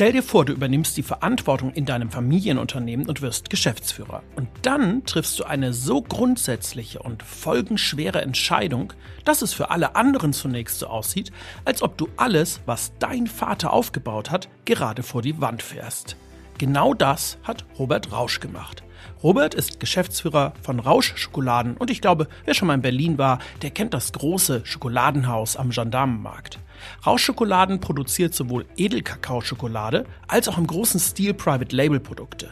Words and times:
Stell 0.00 0.12
dir 0.12 0.22
vor, 0.22 0.44
du 0.44 0.52
übernimmst 0.52 0.96
die 0.96 1.02
Verantwortung 1.02 1.72
in 1.72 1.84
deinem 1.84 2.08
Familienunternehmen 2.08 3.08
und 3.08 3.20
wirst 3.20 3.50
Geschäftsführer. 3.50 4.22
Und 4.36 4.48
dann 4.62 5.04
triffst 5.04 5.36
du 5.40 5.44
eine 5.44 5.72
so 5.72 6.02
grundsätzliche 6.02 7.00
und 7.00 7.24
folgenschwere 7.24 8.22
Entscheidung, 8.22 8.92
dass 9.24 9.42
es 9.42 9.54
für 9.54 9.72
alle 9.72 9.96
anderen 9.96 10.32
zunächst 10.32 10.78
so 10.78 10.86
aussieht, 10.86 11.32
als 11.64 11.82
ob 11.82 11.98
du 11.98 12.08
alles, 12.16 12.60
was 12.64 12.92
dein 13.00 13.26
Vater 13.26 13.72
aufgebaut 13.72 14.30
hat, 14.30 14.48
gerade 14.66 15.02
vor 15.02 15.20
die 15.20 15.40
Wand 15.40 15.64
fährst. 15.64 16.14
Genau 16.58 16.94
das 16.94 17.38
hat 17.42 17.64
Robert 17.76 18.12
Rausch 18.12 18.38
gemacht. 18.38 18.84
Robert 19.24 19.54
ist 19.54 19.80
Geschäftsführer 19.80 20.52
von 20.62 20.78
Rausch 20.78 21.16
Schokoladen 21.16 21.76
und 21.76 21.90
ich 21.90 22.00
glaube, 22.00 22.28
wer 22.44 22.54
schon 22.54 22.68
mal 22.68 22.74
in 22.74 22.82
Berlin 22.82 23.18
war, 23.18 23.40
der 23.62 23.72
kennt 23.72 23.94
das 23.94 24.12
große 24.12 24.60
Schokoladenhaus 24.64 25.56
am 25.56 25.70
Gendarmenmarkt. 25.70 26.60
Rausch 27.06 27.24
Schokoladen 27.24 27.80
produziert 27.80 28.34
sowohl 28.34 28.66
Edelkakaoschokolade 28.76 30.06
als 30.26 30.48
auch 30.48 30.58
im 30.58 30.66
großen 30.66 31.00
Stil 31.00 31.34
Private 31.34 31.74
Label 31.74 32.00
Produkte. 32.00 32.50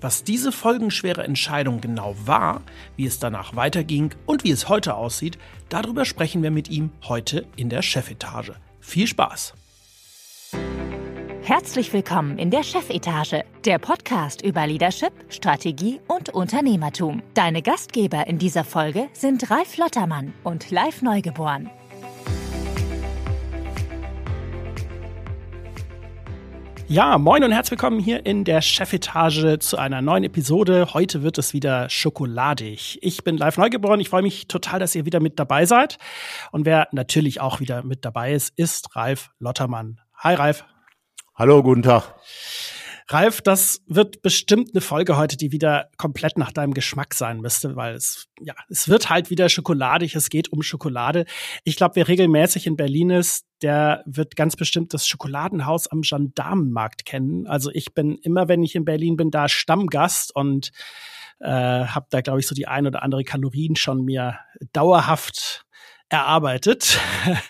Was 0.00 0.24
diese 0.24 0.52
folgenschwere 0.52 1.24
Entscheidung 1.24 1.80
genau 1.80 2.14
war, 2.24 2.62
wie 2.96 3.06
es 3.06 3.18
danach 3.18 3.56
weiterging 3.56 4.14
und 4.26 4.44
wie 4.44 4.50
es 4.50 4.68
heute 4.68 4.94
aussieht, 4.94 5.38
darüber 5.68 6.04
sprechen 6.04 6.42
wir 6.42 6.50
mit 6.50 6.68
ihm 6.68 6.90
heute 7.08 7.46
in 7.56 7.70
der 7.70 7.82
Chefetage. 7.82 8.54
Viel 8.80 9.06
Spaß! 9.06 9.54
Herzlich 11.46 11.92
willkommen 11.92 12.38
in 12.38 12.50
der 12.50 12.64
Chefetage, 12.64 13.44
der 13.64 13.78
Podcast 13.78 14.42
über 14.42 14.66
Leadership, 14.66 15.12
Strategie 15.28 16.00
und 16.08 16.30
Unternehmertum. 16.30 17.22
Deine 17.34 17.62
Gastgeber 17.62 18.26
in 18.26 18.38
dieser 18.38 18.64
Folge 18.64 19.08
sind 19.12 19.48
Ralf 19.48 19.76
Lottermann 19.76 20.34
und 20.42 20.72
Live 20.72 21.02
Neugeboren. 21.02 21.70
Ja, 26.88 27.18
moin 27.18 27.42
und 27.42 27.50
herzlich 27.50 27.72
willkommen 27.72 27.98
hier 27.98 28.24
in 28.26 28.44
der 28.44 28.62
Chefetage 28.62 29.58
zu 29.58 29.76
einer 29.76 30.02
neuen 30.02 30.22
Episode. 30.22 30.94
Heute 30.94 31.24
wird 31.24 31.36
es 31.36 31.52
wieder 31.52 31.90
schokoladig. 31.90 33.00
Ich 33.02 33.24
bin 33.24 33.36
live 33.36 33.58
neugeboren. 33.58 33.98
Ich 33.98 34.08
freue 34.08 34.22
mich 34.22 34.46
total, 34.46 34.78
dass 34.78 34.94
ihr 34.94 35.04
wieder 35.04 35.18
mit 35.18 35.40
dabei 35.40 35.66
seid. 35.66 35.98
Und 36.52 36.64
wer 36.64 36.86
natürlich 36.92 37.40
auch 37.40 37.58
wieder 37.58 37.82
mit 37.82 38.04
dabei 38.04 38.34
ist, 38.34 38.56
ist 38.56 38.94
Ralf 38.94 39.30
Lottermann. 39.40 40.00
Hi, 40.14 40.34
Ralf. 40.34 40.64
Hallo, 41.34 41.60
guten 41.64 41.82
Tag. 41.82 42.14
Ralf, 43.08 43.40
das 43.40 43.82
wird 43.86 44.20
bestimmt 44.22 44.70
eine 44.74 44.80
Folge 44.80 45.16
heute, 45.16 45.36
die 45.36 45.52
wieder 45.52 45.90
komplett 45.96 46.38
nach 46.38 46.50
deinem 46.50 46.74
Geschmack 46.74 47.14
sein 47.14 47.40
müsste, 47.40 47.76
weil 47.76 47.94
es, 47.94 48.26
ja, 48.40 48.54
es 48.68 48.88
wird 48.88 49.10
halt 49.10 49.30
wieder 49.30 49.48
schokoladig, 49.48 50.16
es 50.16 50.28
geht 50.28 50.52
um 50.52 50.62
Schokolade. 50.62 51.24
Ich 51.62 51.76
glaube, 51.76 51.96
wer 51.96 52.08
regelmäßig 52.08 52.66
in 52.66 52.76
Berlin 52.76 53.10
ist, 53.10 53.46
der 53.62 54.02
wird 54.06 54.34
ganz 54.34 54.56
bestimmt 54.56 54.92
das 54.92 55.06
Schokoladenhaus 55.06 55.86
am 55.86 56.00
Gendarmenmarkt 56.00 57.04
kennen. 57.04 57.46
Also 57.46 57.70
ich 57.72 57.94
bin 57.94 58.16
immer, 58.16 58.48
wenn 58.48 58.64
ich 58.64 58.74
in 58.74 58.84
Berlin 58.84 59.16
bin, 59.16 59.30
da 59.30 59.48
Stammgast 59.48 60.34
und 60.34 60.72
äh, 61.38 61.48
habe 61.48 62.06
da, 62.10 62.22
glaube 62.22 62.40
ich, 62.40 62.46
so 62.46 62.54
die 62.54 62.66
ein 62.66 62.86
oder 62.86 63.02
andere 63.02 63.22
Kalorien 63.22 63.76
schon 63.76 64.04
mir 64.04 64.38
dauerhaft 64.72 65.65
erarbeitet. 66.08 66.98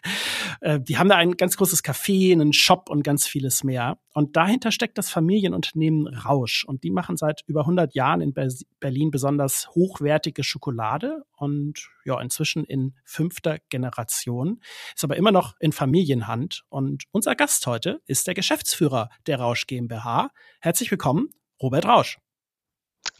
Äh, 0.63 0.81
die 0.81 0.97
haben 0.97 1.11
da 1.11 1.17
ein 1.17 1.37
ganz 1.37 1.59
großes 1.59 1.85
Café, 1.85 2.33
einen 2.33 2.55
Shop 2.55 2.89
und 2.89 3.03
ganz 3.03 3.27
vieles 3.27 3.63
mehr. 3.63 3.99
Und 4.15 4.37
dahinter 4.37 4.73
steckt 4.73 4.97
das 4.97 5.11
Familienunternehmen 5.11 6.07
Rausch. 6.07 6.65
Und 6.65 6.83
die 6.83 6.91
machen 6.91 7.19
seit 7.19 7.43
über 7.47 7.61
100 7.61 7.95
Jahren 7.95 8.23
in 8.23 8.33
Berlin 8.81 9.11
besonders 9.11 9.69
hochwertige 9.75 10.43
Schokolade 10.43 11.25
und 11.37 11.91
ja, 12.07 12.19
inzwischen 12.23 12.65
in 12.65 12.95
fünfter 13.05 13.59
Generation. 13.69 14.63
Ist 14.95 15.05
aber 15.05 15.19
immer 15.19 15.31
noch 15.31 15.57
in 15.61 15.73
Familienhand. 15.73 16.65
Und 16.71 17.05
unser 17.13 17.35
Gast 17.35 17.67
heute 17.67 18.01
ist 18.07 18.27
der 18.27 18.33
Geschäftsführer 18.33 19.11
der 19.27 19.39
Rausch 19.39 19.67
GmbH. 19.67 20.31
Herzlich 20.61 20.91
willkommen, 20.91 21.29
Robert 21.61 21.85
Rausch. 21.85 22.19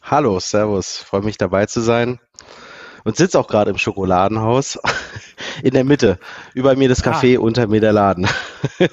Hallo, 0.01 0.39
Servus. 0.39 0.97
Freue 0.97 1.21
mich 1.21 1.37
dabei 1.37 1.67
zu 1.67 1.81
sein 1.81 2.19
und 3.03 3.17
sitze 3.17 3.39
auch 3.39 3.47
gerade 3.47 3.71
im 3.71 3.77
Schokoladenhaus 3.77 4.79
in 5.63 5.71
der 5.71 5.83
Mitte. 5.83 6.19
Über 6.53 6.75
mir 6.75 6.89
das 6.89 7.03
Café, 7.03 7.37
ah. 7.37 7.41
unter 7.41 7.67
mir 7.67 7.81
der 7.81 7.93
Laden. 7.93 8.27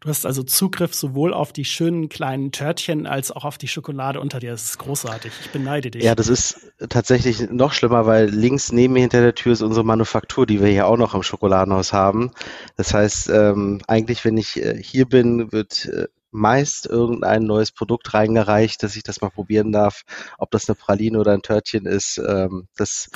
Du 0.00 0.10
hast 0.10 0.26
also 0.26 0.42
Zugriff 0.42 0.94
sowohl 0.94 1.32
auf 1.32 1.52
die 1.52 1.64
schönen 1.64 2.10
kleinen 2.10 2.52
Törtchen 2.52 3.06
als 3.06 3.30
auch 3.30 3.44
auf 3.44 3.56
die 3.56 3.68
Schokolade 3.68 4.20
unter 4.20 4.38
dir. 4.38 4.50
Das 4.50 4.64
ist 4.64 4.78
großartig. 4.78 5.32
Ich 5.40 5.50
beneide 5.50 5.90
dich. 5.90 6.02
Ja, 6.02 6.14
das 6.14 6.28
ist 6.28 6.72
tatsächlich 6.90 7.50
noch 7.50 7.72
schlimmer, 7.72 8.04
weil 8.04 8.28
links 8.28 8.70
neben 8.70 8.92
mir 8.92 9.00
hinter 9.00 9.22
der 9.22 9.34
Tür 9.34 9.52
ist 9.52 9.62
unsere 9.62 9.84
Manufaktur, 9.84 10.44
die 10.46 10.60
wir 10.60 10.68
hier 10.68 10.86
auch 10.86 10.98
noch 10.98 11.14
im 11.14 11.22
Schokoladenhaus 11.22 11.94
haben. 11.94 12.32
Das 12.76 12.92
heißt, 12.92 13.30
ähm, 13.30 13.80
eigentlich, 13.86 14.24
wenn 14.26 14.36
ich 14.36 14.62
äh, 14.62 14.76
hier 14.82 15.06
bin, 15.06 15.52
wird 15.52 15.86
äh, 15.86 16.08
meist 16.34 16.86
irgendein 16.86 17.44
neues 17.44 17.70
Produkt 17.72 18.12
reingereicht, 18.12 18.82
dass 18.82 18.96
ich 18.96 19.04
das 19.04 19.20
mal 19.20 19.30
probieren 19.30 19.72
darf, 19.72 20.02
ob 20.36 20.50
das 20.50 20.68
eine 20.68 20.74
Praline 20.74 21.18
oder 21.18 21.32
ein 21.32 21.42
Törtchen 21.42 21.86
ist. 21.86 22.18
Ähm, 22.18 22.68
das, 22.76 23.08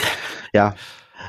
ja, 0.52 0.74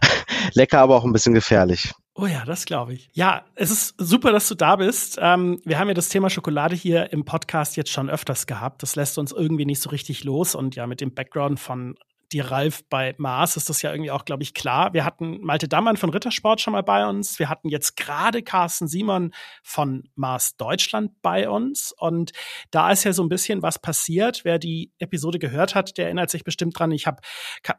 lecker, 0.53 0.79
aber 0.79 0.95
auch 0.95 1.03
ein 1.03 1.11
bisschen 1.11 1.33
gefährlich. 1.33 1.91
Oh 2.13 2.27
ja, 2.27 2.43
das 2.45 2.65
glaube 2.65 2.93
ich. 2.93 3.09
Ja, 3.13 3.45
es 3.55 3.71
ist 3.71 3.95
super, 3.97 4.31
dass 4.31 4.47
du 4.49 4.55
da 4.55 4.75
bist. 4.75 5.17
Ähm, 5.21 5.61
wir 5.63 5.79
haben 5.79 5.87
ja 5.87 5.93
das 5.93 6.09
Thema 6.09 6.29
Schokolade 6.29 6.75
hier 6.75 7.11
im 7.13 7.25
Podcast 7.25 7.77
jetzt 7.77 7.91
schon 7.91 8.09
öfters 8.09 8.45
gehabt. 8.45 8.83
Das 8.83 8.95
lässt 8.95 9.17
uns 9.17 9.31
irgendwie 9.31 9.65
nicht 9.65 9.81
so 9.81 9.89
richtig 9.89 10.25
los. 10.25 10.53
Und 10.53 10.75
ja, 10.75 10.85
mit 10.85 11.01
dem 11.01 11.13
Background 11.13 11.59
von 11.59 11.95
die 12.31 12.39
Ralf 12.41 12.83
bei 12.89 13.15
Mars 13.17 13.57
ist 13.57 13.69
das 13.69 13.81
ja 13.81 13.91
irgendwie 13.91 14.11
auch, 14.11 14.23
glaube 14.23 14.43
ich, 14.43 14.53
klar. 14.53 14.93
Wir 14.93 15.03
hatten 15.03 15.41
Malte 15.41 15.67
Dammann 15.67 15.97
von 15.97 16.11
Rittersport 16.11 16.61
schon 16.61 16.73
mal 16.73 16.83
bei 16.83 17.07
uns. 17.07 17.39
Wir 17.39 17.49
hatten 17.49 17.69
jetzt 17.69 17.95
gerade 17.95 18.43
Carsten 18.43 18.87
Simon 18.87 19.33
von 19.63 20.03
Mars 20.15 20.55
Deutschland 20.55 21.11
bei 21.23 21.49
uns. 21.49 21.93
Und 21.97 22.31
da 22.69 22.91
ist 22.91 23.03
ja 23.03 23.13
so 23.13 23.23
ein 23.23 23.29
bisschen 23.29 23.63
was 23.63 23.79
passiert. 23.79 24.41
Wer 24.43 24.59
die 24.59 24.91
Episode 24.99 25.39
gehört 25.39 25.73
hat, 25.73 25.97
der 25.97 26.05
erinnert 26.05 26.29
sich 26.29 26.43
bestimmt 26.43 26.77
dran. 26.77 26.91
Ich 26.91 27.07
habe 27.07 27.19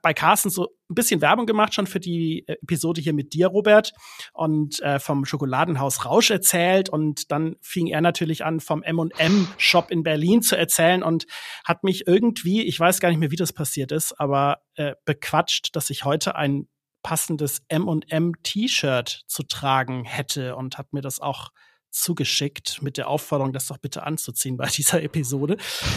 bei 0.03 0.15
Carsten 0.15 0.51
so 0.51 0.69
ein 0.91 0.95
bisschen 0.95 1.21
Werbung 1.21 1.47
gemacht 1.47 1.75
schon 1.75 1.87
für 1.87 2.01
die 2.01 2.45
Episode 2.49 3.01
hier 3.01 3.13
mit 3.13 3.33
dir, 3.33 3.47
Robert, 3.47 3.93
und 4.33 4.81
äh, 4.81 4.99
vom 4.99 5.25
Schokoladenhaus 5.25 6.05
Rausch 6.05 6.31
erzählt. 6.31 6.89
Und 6.89 7.31
dann 7.31 7.55
fing 7.61 7.87
er 7.87 8.01
natürlich 8.01 8.45
an, 8.45 8.59
vom 8.59 8.83
M&M-Shop 8.83 9.93
in 9.93 10.03
Berlin 10.03 10.43
zu 10.43 10.57
erzählen 10.57 11.05
und 11.05 11.27
hat 11.65 11.85
mich 11.85 12.09
irgendwie, 12.09 12.63
ich 12.63 12.81
weiß 12.81 12.99
gar 12.99 13.11
nicht 13.11 13.19
mehr, 13.19 13.31
wie 13.31 13.37
das 13.37 13.53
passiert 13.53 13.93
ist, 13.93 14.19
aber 14.19 14.40
aber 14.41 14.63
äh, 14.75 14.95
bequatscht, 15.05 15.77
dass 15.77 15.91
ich 15.91 16.05
heute 16.05 16.35
ein 16.35 16.69
passendes 17.03 17.63
M&M 17.69 18.35
T-Shirt 18.43 19.25
zu 19.27 19.43
tragen 19.43 20.05
hätte 20.05 20.57
und 20.57 20.79
hat 20.79 20.93
mir 20.93 21.01
das 21.01 21.21
auch 21.21 21.51
zugeschickt 21.91 22.83
mit 22.83 22.99
der 22.99 23.09
Aufforderung, 23.09 23.53
das 23.53 23.67
doch 23.67 23.79
bitte 23.79 24.05
anzuziehen 24.05 24.57
bei 24.57 24.67
dieser 24.77 25.03
Episode. 25.03 25.57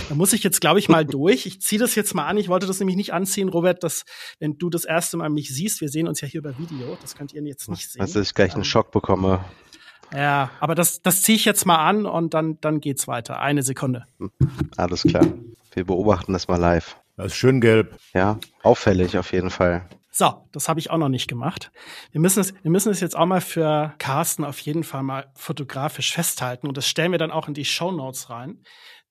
Da 0.10 0.16
muss 0.16 0.34
ich 0.34 0.44
jetzt, 0.44 0.60
glaube 0.60 0.80
ich, 0.80 0.90
mal 0.90 1.06
durch. 1.06 1.46
Ich 1.46 1.62
ziehe 1.62 1.80
das 1.80 1.96
jetzt 1.96 2.16
mal 2.16 2.26
an. 2.26 2.38
Ich 2.38 2.50
wollte 2.50 2.66
das 2.66 2.80
nämlich 2.80 2.96
nicht 2.98 3.14
anziehen, 3.14 3.50
Robert, 3.50 3.84
dass, 3.84 4.06
wenn 4.40 4.58
du 4.58 4.70
das 4.70 4.86
erste 4.86 5.18
Mal 5.18 5.30
mich 5.30 5.54
siehst, 5.54 5.82
wir 5.82 5.90
sehen 5.90 6.08
uns 6.08 6.22
ja 6.22 6.28
hier 6.28 6.40
über 6.40 6.58
Video, 6.58 6.98
das 7.02 7.16
könnt 7.16 7.34
ihr 7.34 7.44
jetzt 7.44 7.70
nicht 7.70 7.92
sehen. 7.92 8.02
Also, 8.02 8.20
dass 8.20 8.30
ich 8.30 8.34
gleich 8.34 8.54
einen 8.54 8.62
ähm, 8.62 8.66
Schock 8.66 8.92
bekomme. 8.92 9.44
Ja, 10.14 10.52
aber 10.60 10.76
das, 10.76 11.02
das 11.02 11.22
ziehe 11.22 11.36
ich 11.36 11.46
jetzt 11.46 11.66
mal 11.66 11.78
an 11.78 12.06
und 12.06 12.34
dann, 12.34 12.60
dann 12.62 12.80
geht's 12.80 13.08
weiter. 13.08 13.40
Eine 13.40 13.64
Sekunde. 13.64 14.06
Alles 14.78 15.04
klar. 15.04 15.26
Wir 15.74 15.86
beobachten 15.86 16.34
das 16.34 16.48
mal 16.48 16.58
live. 16.58 16.98
Das 17.16 17.28
ist 17.28 17.36
schön 17.36 17.62
gelb. 17.62 17.98
Ja, 18.14 18.40
auffällig 18.64 19.18
auf 19.18 19.32
jeden 19.32 19.50
Fall. 19.50 19.88
So, 20.16 20.48
das 20.52 20.70
habe 20.70 20.80
ich 20.80 20.92
auch 20.92 20.98
noch 20.98 21.10
nicht 21.10 21.28
gemacht. 21.28 21.72
Wir 22.12 22.22
müssen 22.22 22.40
es, 22.40 22.54
wir 22.62 22.70
müssen 22.70 22.92
es 22.92 23.00
jetzt 23.00 23.16
auch 23.16 23.26
mal 23.26 23.42
für 23.42 23.96
Carsten 23.98 24.46
auf 24.46 24.60
jeden 24.60 24.84
Fall 24.84 25.02
mal 25.02 25.32
fotografisch 25.36 26.14
festhalten 26.14 26.68
und 26.68 26.78
das 26.78 26.88
stellen 26.88 27.12
wir 27.12 27.20
dann 27.20 27.32
auch 27.32 27.48
in 27.48 27.56
die 27.56 27.66
Show 27.66 27.92
Notes 27.92 28.30
rein, 28.30 28.64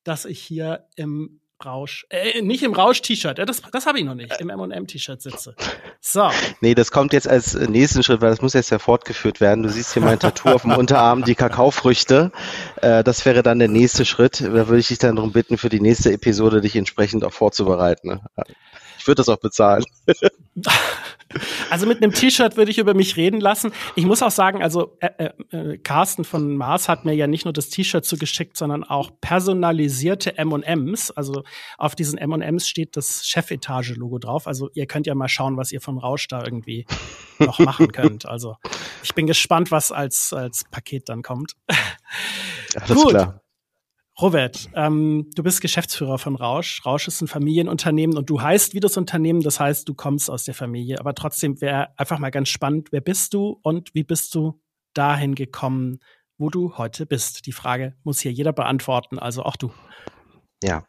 dass 0.04 0.24
ich 0.24 0.40
hier 0.40 0.86
im 0.94 1.40
Rausch, 1.64 2.06
äh, 2.10 2.42
nicht 2.42 2.62
im 2.62 2.72
Rausch-T-Shirt, 2.72 3.38
äh, 3.38 3.46
das, 3.46 3.62
das 3.72 3.86
habe 3.86 3.98
ich 3.98 4.04
noch 4.04 4.14
nicht, 4.14 4.40
im 4.40 4.50
M&M-T-Shirt 4.50 5.20
sitze. 5.20 5.54
So. 6.00 6.30
Nee, 6.60 6.74
das 6.74 6.90
kommt 6.90 7.12
jetzt 7.12 7.28
als 7.28 7.54
nächsten 7.54 8.02
Schritt, 8.02 8.20
weil 8.20 8.30
das 8.30 8.42
muss 8.42 8.52
jetzt 8.54 8.70
ja 8.70 8.78
fortgeführt 8.78 9.40
werden. 9.40 9.62
Du 9.62 9.68
siehst 9.68 9.92
hier 9.92 10.02
mein 10.02 10.18
Tattoo 10.18 10.50
auf 10.50 10.62
dem 10.62 10.72
Unterarm, 10.76 11.24
die 11.24 11.34
Kakaofrüchte. 11.34 12.32
Äh, 12.80 13.04
das 13.04 13.24
wäre 13.24 13.42
dann 13.42 13.58
der 13.58 13.68
nächste 13.68 14.04
Schritt. 14.04 14.40
Da 14.40 14.52
würde 14.68 14.78
ich 14.78 14.88
dich 14.88 14.98
dann 14.98 15.16
darum 15.16 15.32
bitten, 15.32 15.58
für 15.58 15.68
die 15.68 15.80
nächste 15.80 16.12
Episode 16.12 16.60
dich 16.60 16.76
entsprechend 16.76 17.24
auch 17.24 17.32
vorzubereiten. 17.32 18.08
Ne? 18.08 18.20
Ich 19.02 19.08
würde 19.08 19.16
das 19.16 19.28
auch 19.28 19.38
bezahlen. 19.38 19.84
Also 21.70 21.86
mit 21.86 22.02
einem 22.02 22.12
T-Shirt 22.12 22.58
würde 22.58 22.70
ich 22.70 22.76
über 22.76 22.92
mich 22.92 23.16
reden 23.16 23.40
lassen. 23.40 23.72
Ich 23.94 24.04
muss 24.04 24.22
auch 24.22 24.30
sagen, 24.30 24.62
also 24.62 24.98
äh, 25.00 25.30
äh, 25.50 25.56
äh 25.56 25.78
Carsten 25.78 26.24
von 26.24 26.58
Mars 26.58 26.90
hat 26.90 27.06
mir 27.06 27.14
ja 27.14 27.26
nicht 27.26 27.46
nur 27.46 27.54
das 27.54 27.70
T-Shirt 27.70 28.04
zugeschickt, 28.04 28.58
sondern 28.58 28.84
auch 28.84 29.12
personalisierte 29.22 30.36
M&Ms. 30.36 31.10
Also 31.12 31.42
auf 31.78 31.94
diesen 31.94 32.18
M&Ms 32.18 32.68
steht 32.68 32.98
das 32.98 33.26
Chefetage-Logo 33.26 34.18
drauf. 34.18 34.46
Also 34.46 34.68
ihr 34.74 34.84
könnt 34.84 35.06
ja 35.06 35.14
mal 35.14 35.28
schauen, 35.28 35.56
was 35.56 35.72
ihr 35.72 35.80
von 35.80 35.96
Rausch 35.96 36.28
da 36.28 36.44
irgendwie 36.44 36.84
noch 37.38 37.58
machen 37.60 37.90
könnt. 37.92 38.26
Also 38.26 38.56
ich 39.02 39.14
bin 39.14 39.26
gespannt, 39.26 39.70
was 39.70 39.90
als 39.90 40.34
als 40.34 40.64
Paket 40.70 41.08
dann 41.08 41.22
kommt. 41.22 41.54
Alles 42.74 42.94
Gut. 42.94 43.08
klar. 43.08 43.41
Robert, 44.20 44.68
ähm, 44.74 45.30
du 45.34 45.42
bist 45.42 45.62
Geschäftsführer 45.62 46.18
von 46.18 46.36
Rausch. 46.36 46.84
Rausch 46.84 47.08
ist 47.08 47.22
ein 47.22 47.28
Familienunternehmen 47.28 48.16
und 48.18 48.28
du 48.28 48.42
heißt 48.42 48.74
wie 48.74 48.80
das 48.80 48.96
Unternehmen, 48.96 49.40
das 49.40 49.58
heißt, 49.58 49.88
du 49.88 49.94
kommst 49.94 50.30
aus 50.30 50.44
der 50.44 50.54
Familie. 50.54 51.00
Aber 51.00 51.14
trotzdem 51.14 51.60
wäre 51.60 51.98
einfach 51.98 52.18
mal 52.18 52.30
ganz 52.30 52.50
spannend, 52.50 52.92
wer 52.92 53.00
bist 53.00 53.32
du 53.32 53.58
und 53.62 53.94
wie 53.94 54.04
bist 54.04 54.34
du 54.34 54.60
dahin 54.92 55.34
gekommen, 55.34 56.00
wo 56.36 56.50
du 56.50 56.76
heute 56.76 57.06
bist. 57.06 57.46
Die 57.46 57.52
Frage 57.52 57.96
muss 58.04 58.20
hier 58.20 58.32
jeder 58.32 58.52
beantworten, 58.52 59.18
also 59.18 59.44
auch 59.44 59.56
du. 59.56 59.72
Ja, 60.62 60.84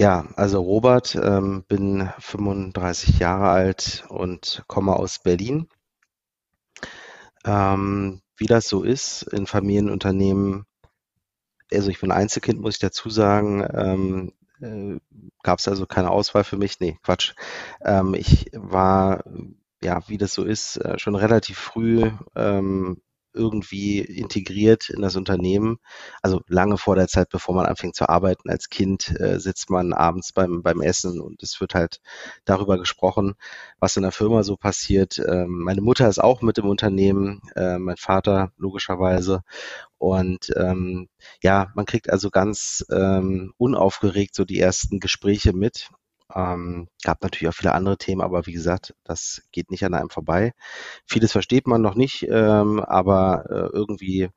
ja, 0.00 0.26
also 0.36 0.60
Robert, 0.60 1.16
ähm, 1.16 1.64
bin 1.66 2.08
35 2.18 3.18
Jahre 3.18 3.48
alt 3.48 4.04
und 4.08 4.62
komme 4.68 4.94
aus 4.94 5.18
Berlin. 5.18 5.68
Ähm, 7.44 8.22
wie 8.36 8.46
das 8.46 8.68
so 8.68 8.84
ist 8.84 9.22
in 9.22 9.46
Familienunternehmen, 9.46 10.67
also 11.72 11.90
ich 11.90 12.00
bin 12.00 12.10
Einzelkind, 12.10 12.60
muss 12.60 12.74
ich 12.74 12.80
dazu 12.80 13.10
sagen, 13.10 13.66
ähm, 13.74 14.32
äh, 14.60 14.98
gab 15.42 15.58
es 15.58 15.68
also 15.68 15.86
keine 15.86 16.10
Auswahl 16.10 16.44
für 16.44 16.56
mich. 16.56 16.80
Nee, 16.80 16.98
Quatsch. 17.02 17.34
Ähm, 17.84 18.14
ich 18.14 18.50
war, 18.52 19.24
ja, 19.82 20.00
wie 20.08 20.18
das 20.18 20.34
so 20.34 20.44
ist, 20.44 20.76
äh, 20.78 20.98
schon 20.98 21.14
relativ 21.14 21.58
früh 21.58 22.10
ähm, 22.34 23.00
irgendwie 23.32 24.00
integriert 24.00 24.90
in 24.90 25.02
das 25.02 25.16
Unternehmen. 25.16 25.78
Also 26.22 26.40
lange 26.48 26.78
vor 26.78 26.96
der 26.96 27.08
Zeit, 27.08 27.28
bevor 27.30 27.54
man 27.54 27.66
anfängt 27.66 27.94
zu 27.96 28.08
arbeiten. 28.08 28.50
Als 28.50 28.68
Kind 28.68 29.18
äh, 29.20 29.38
sitzt 29.38 29.70
man 29.70 29.92
abends 29.92 30.32
beim, 30.32 30.62
beim 30.62 30.80
Essen 30.80 31.20
und 31.20 31.42
es 31.42 31.60
wird 31.60 31.74
halt 31.74 32.00
darüber 32.44 32.78
gesprochen, 32.78 33.34
was 33.78 33.96
in 33.96 34.02
der 34.02 34.12
Firma 34.12 34.42
so 34.42 34.56
passiert. 34.56 35.18
Ähm, 35.18 35.62
meine 35.64 35.80
Mutter 35.80 36.08
ist 36.08 36.18
auch 36.18 36.42
mit 36.42 36.58
im 36.58 36.68
Unternehmen, 36.68 37.42
äh, 37.56 37.78
mein 37.78 37.96
Vater 37.96 38.52
logischerweise. 38.56 39.42
Und 39.98 40.52
ähm, 40.56 41.08
ja, 41.42 41.72
man 41.74 41.86
kriegt 41.86 42.10
also 42.10 42.30
ganz 42.30 42.84
ähm, 42.90 43.52
unaufgeregt 43.58 44.34
so 44.34 44.44
die 44.44 44.60
ersten 44.60 45.00
Gespräche 45.00 45.52
mit. 45.52 45.90
Ähm, 46.34 46.88
gab 47.02 47.22
natürlich 47.22 47.48
auch 47.48 47.56
viele 47.56 47.72
andere 47.72 47.96
Themen, 47.98 48.20
aber 48.20 48.46
wie 48.46 48.52
gesagt, 48.52 48.94
das 49.04 49.42
geht 49.52 49.70
nicht 49.70 49.84
an 49.84 49.94
einem 49.94 50.10
vorbei. 50.10 50.52
Vieles 51.06 51.32
versteht 51.32 51.66
man 51.66 51.82
noch 51.82 51.94
nicht, 51.94 52.26
ähm, 52.28 52.80
aber 52.80 53.46
äh, 53.48 53.76
irgendwie, 53.76 54.28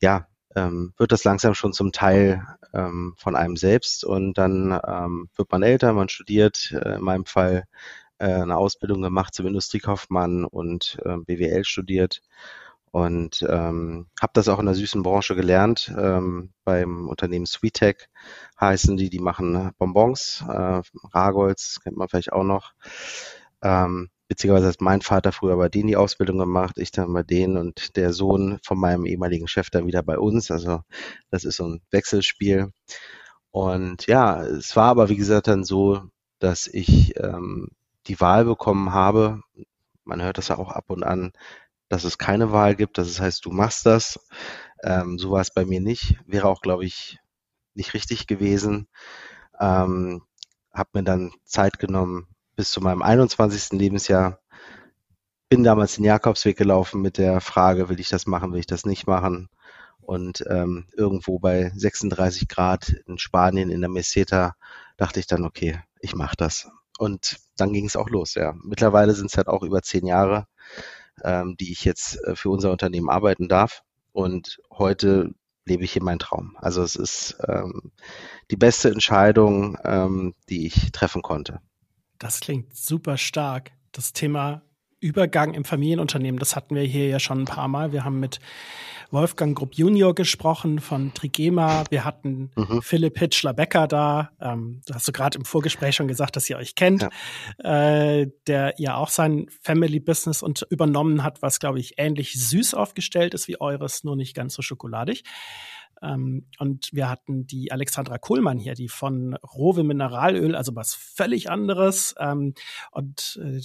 ja, 0.00 0.26
ähm, 0.56 0.94
wird 0.96 1.12
das 1.12 1.24
langsam 1.24 1.54
schon 1.54 1.72
zum 1.72 1.92
Teil 1.92 2.46
ähm, 2.72 3.14
von 3.18 3.36
einem 3.36 3.56
selbst 3.56 4.04
und 4.04 4.38
dann 4.38 4.78
ähm, 4.86 5.28
wird 5.36 5.50
man 5.50 5.62
älter, 5.62 5.92
man 5.92 6.08
studiert, 6.08 6.72
äh, 6.72 6.96
in 6.96 7.02
meinem 7.02 7.26
Fall 7.26 7.64
äh, 8.18 8.26
eine 8.26 8.56
Ausbildung 8.56 9.02
gemacht 9.02 9.34
zum 9.34 9.46
Industriekaufmann 9.46 10.44
und 10.44 10.98
äh, 11.04 11.16
BWL 11.18 11.64
studiert 11.64 12.22
und 12.94 13.44
ähm, 13.50 14.06
habe 14.22 14.30
das 14.34 14.46
auch 14.46 14.60
in 14.60 14.66
der 14.66 14.76
süßen 14.76 15.02
Branche 15.02 15.34
gelernt. 15.34 15.92
Ähm, 15.98 16.52
beim 16.62 17.08
Unternehmen 17.08 17.44
SweetTech 17.44 18.08
heißen 18.60 18.96
die, 18.96 19.10
die 19.10 19.18
machen 19.18 19.72
Bonbons, 19.78 20.44
äh, 20.48 20.80
Ragolds 21.12 21.80
kennt 21.82 21.96
man 21.96 22.06
vielleicht 22.06 22.32
auch 22.32 22.44
noch. 22.44 22.72
Ähm, 23.62 24.10
beziehungsweise 24.28 24.68
hat 24.68 24.80
mein 24.80 25.00
Vater 25.00 25.32
früher 25.32 25.56
bei 25.56 25.68
denen 25.68 25.88
die 25.88 25.96
Ausbildung 25.96 26.38
gemacht, 26.38 26.78
ich 26.78 26.92
dann 26.92 27.12
bei 27.12 27.24
denen 27.24 27.56
und 27.56 27.96
der 27.96 28.12
Sohn 28.12 28.60
von 28.62 28.78
meinem 28.78 29.06
ehemaligen 29.06 29.48
Chef 29.48 29.70
dann 29.70 29.88
wieder 29.88 30.04
bei 30.04 30.16
uns. 30.16 30.52
Also 30.52 30.82
das 31.32 31.42
ist 31.42 31.56
so 31.56 31.66
ein 31.66 31.80
Wechselspiel. 31.90 32.70
Und 33.50 34.06
ja, 34.06 34.40
es 34.44 34.76
war 34.76 34.90
aber 34.90 35.08
wie 35.08 35.16
gesagt 35.16 35.48
dann 35.48 35.64
so, 35.64 36.00
dass 36.38 36.68
ich 36.68 37.18
ähm, 37.18 37.70
die 38.06 38.20
Wahl 38.20 38.44
bekommen 38.44 38.92
habe. 38.92 39.40
Man 40.04 40.22
hört 40.22 40.38
das 40.38 40.46
ja 40.48 40.58
auch 40.58 40.70
ab 40.70 40.90
und 40.90 41.02
an, 41.02 41.32
dass 41.88 42.04
es 42.04 42.18
keine 42.18 42.52
Wahl 42.52 42.74
gibt, 42.74 42.98
dass 42.98 43.08
es 43.08 43.20
heißt, 43.20 43.44
du 43.44 43.50
machst 43.50 43.86
das. 43.86 44.18
Ähm, 44.82 45.18
so 45.18 45.30
war 45.30 45.40
es 45.40 45.50
bei 45.50 45.64
mir 45.64 45.80
nicht. 45.80 46.16
Wäre 46.26 46.48
auch, 46.48 46.60
glaube 46.60 46.84
ich, 46.84 47.18
nicht 47.74 47.94
richtig 47.94 48.26
gewesen. 48.26 48.88
Ähm, 49.60 50.22
habe 50.72 50.90
mir 50.94 51.04
dann 51.04 51.32
Zeit 51.44 51.78
genommen 51.78 52.26
bis 52.56 52.70
zu 52.70 52.80
meinem 52.80 53.02
21. 53.02 53.78
Lebensjahr. 53.78 54.40
Bin 55.48 55.62
damals 55.62 55.96
den 55.96 56.04
Jakobsweg 56.04 56.56
gelaufen 56.56 57.00
mit 57.00 57.18
der 57.18 57.40
Frage, 57.40 57.88
will 57.88 58.00
ich 58.00 58.08
das 58.08 58.26
machen, 58.26 58.52
will 58.52 58.60
ich 58.60 58.66
das 58.66 58.86
nicht 58.86 59.06
machen? 59.06 59.48
Und 60.00 60.44
ähm, 60.48 60.86
irgendwo 60.96 61.38
bei 61.38 61.70
36 61.74 62.48
Grad 62.48 62.94
in 63.06 63.18
Spanien 63.18 63.70
in 63.70 63.80
der 63.80 63.90
Meseta 63.90 64.54
dachte 64.96 65.20
ich 65.20 65.26
dann, 65.26 65.44
okay, 65.44 65.80
ich 66.00 66.14
mache 66.14 66.36
das. 66.36 66.68
Und 66.98 67.38
dann 67.56 67.72
ging 67.72 67.86
es 67.86 67.96
auch 67.96 68.08
los, 68.08 68.34
ja. 68.34 68.54
Mittlerweile 68.62 69.14
sind 69.14 69.30
es 69.30 69.36
halt 69.36 69.48
auch 69.48 69.62
über 69.62 69.82
zehn 69.82 70.06
Jahre 70.06 70.46
ähm, 71.22 71.56
die 71.58 71.72
ich 71.72 71.84
jetzt 71.84 72.22
äh, 72.24 72.36
für 72.36 72.50
unser 72.50 72.70
Unternehmen 72.70 73.10
arbeiten 73.10 73.48
darf. 73.48 73.82
Und 74.12 74.58
heute 74.70 75.34
lebe 75.66 75.84
ich 75.84 75.92
hier 75.92 76.02
meinen 76.02 76.18
Traum. 76.18 76.56
Also 76.60 76.82
es 76.82 76.96
ist 76.96 77.36
ähm, 77.48 77.92
die 78.50 78.56
beste 78.56 78.90
Entscheidung, 78.90 79.78
ähm, 79.84 80.34
die 80.48 80.66
ich 80.66 80.92
treffen 80.92 81.22
konnte. 81.22 81.60
Das 82.18 82.40
klingt 82.40 82.76
super 82.76 83.16
stark. 83.16 83.72
Das 83.92 84.12
Thema 84.12 84.62
Übergang 85.04 85.52
im 85.52 85.66
Familienunternehmen, 85.66 86.38
das 86.38 86.56
hatten 86.56 86.74
wir 86.74 86.82
hier 86.82 87.08
ja 87.08 87.20
schon 87.20 87.40
ein 87.40 87.44
paar 87.44 87.68
Mal. 87.68 87.92
Wir 87.92 88.04
haben 88.04 88.20
mit 88.20 88.40
Wolfgang 89.10 89.54
Grupp 89.54 89.74
Junior 89.74 90.14
gesprochen 90.14 90.80
von 90.80 91.12
Trigema. 91.12 91.84
Wir 91.90 92.06
hatten 92.06 92.50
mhm. 92.56 92.80
Philipp 92.80 93.18
Hitschler-Becker 93.18 93.86
da. 93.86 94.30
Ähm, 94.40 94.80
hast 94.90 95.06
du 95.06 95.12
gerade 95.12 95.36
im 95.36 95.44
Vorgespräch 95.44 95.94
schon 95.94 96.08
gesagt, 96.08 96.36
dass 96.36 96.48
ihr 96.48 96.56
euch 96.56 96.74
kennt, 96.74 97.06
ja. 97.62 98.20
äh, 98.20 98.30
der 98.46 98.72
ja 98.78 98.96
auch 98.96 99.10
sein 99.10 99.46
Family 99.60 100.00
Business 100.00 100.42
und 100.42 100.66
übernommen 100.70 101.22
hat, 101.22 101.42
was, 101.42 101.58
glaube 101.58 101.80
ich, 101.80 101.98
ähnlich 101.98 102.32
süß 102.32 102.72
aufgestellt 102.72 103.34
ist 103.34 103.46
wie 103.46 103.60
eures, 103.60 104.04
nur 104.04 104.16
nicht 104.16 104.34
ganz 104.34 104.54
so 104.54 104.62
schokoladig. 104.62 105.22
Ähm, 106.02 106.46
und 106.58 106.88
wir 106.94 107.10
hatten 107.10 107.46
die 107.46 107.72
Alexandra 107.72 108.16
Kohlmann 108.16 108.58
hier, 108.58 108.72
die 108.72 108.88
von 108.88 109.34
Rowe 109.34 109.84
Mineralöl, 109.84 110.56
also 110.56 110.74
was 110.74 110.94
völlig 110.94 111.50
anderes. 111.50 112.14
Ähm, 112.18 112.54
und 112.90 113.38
äh, 113.44 113.60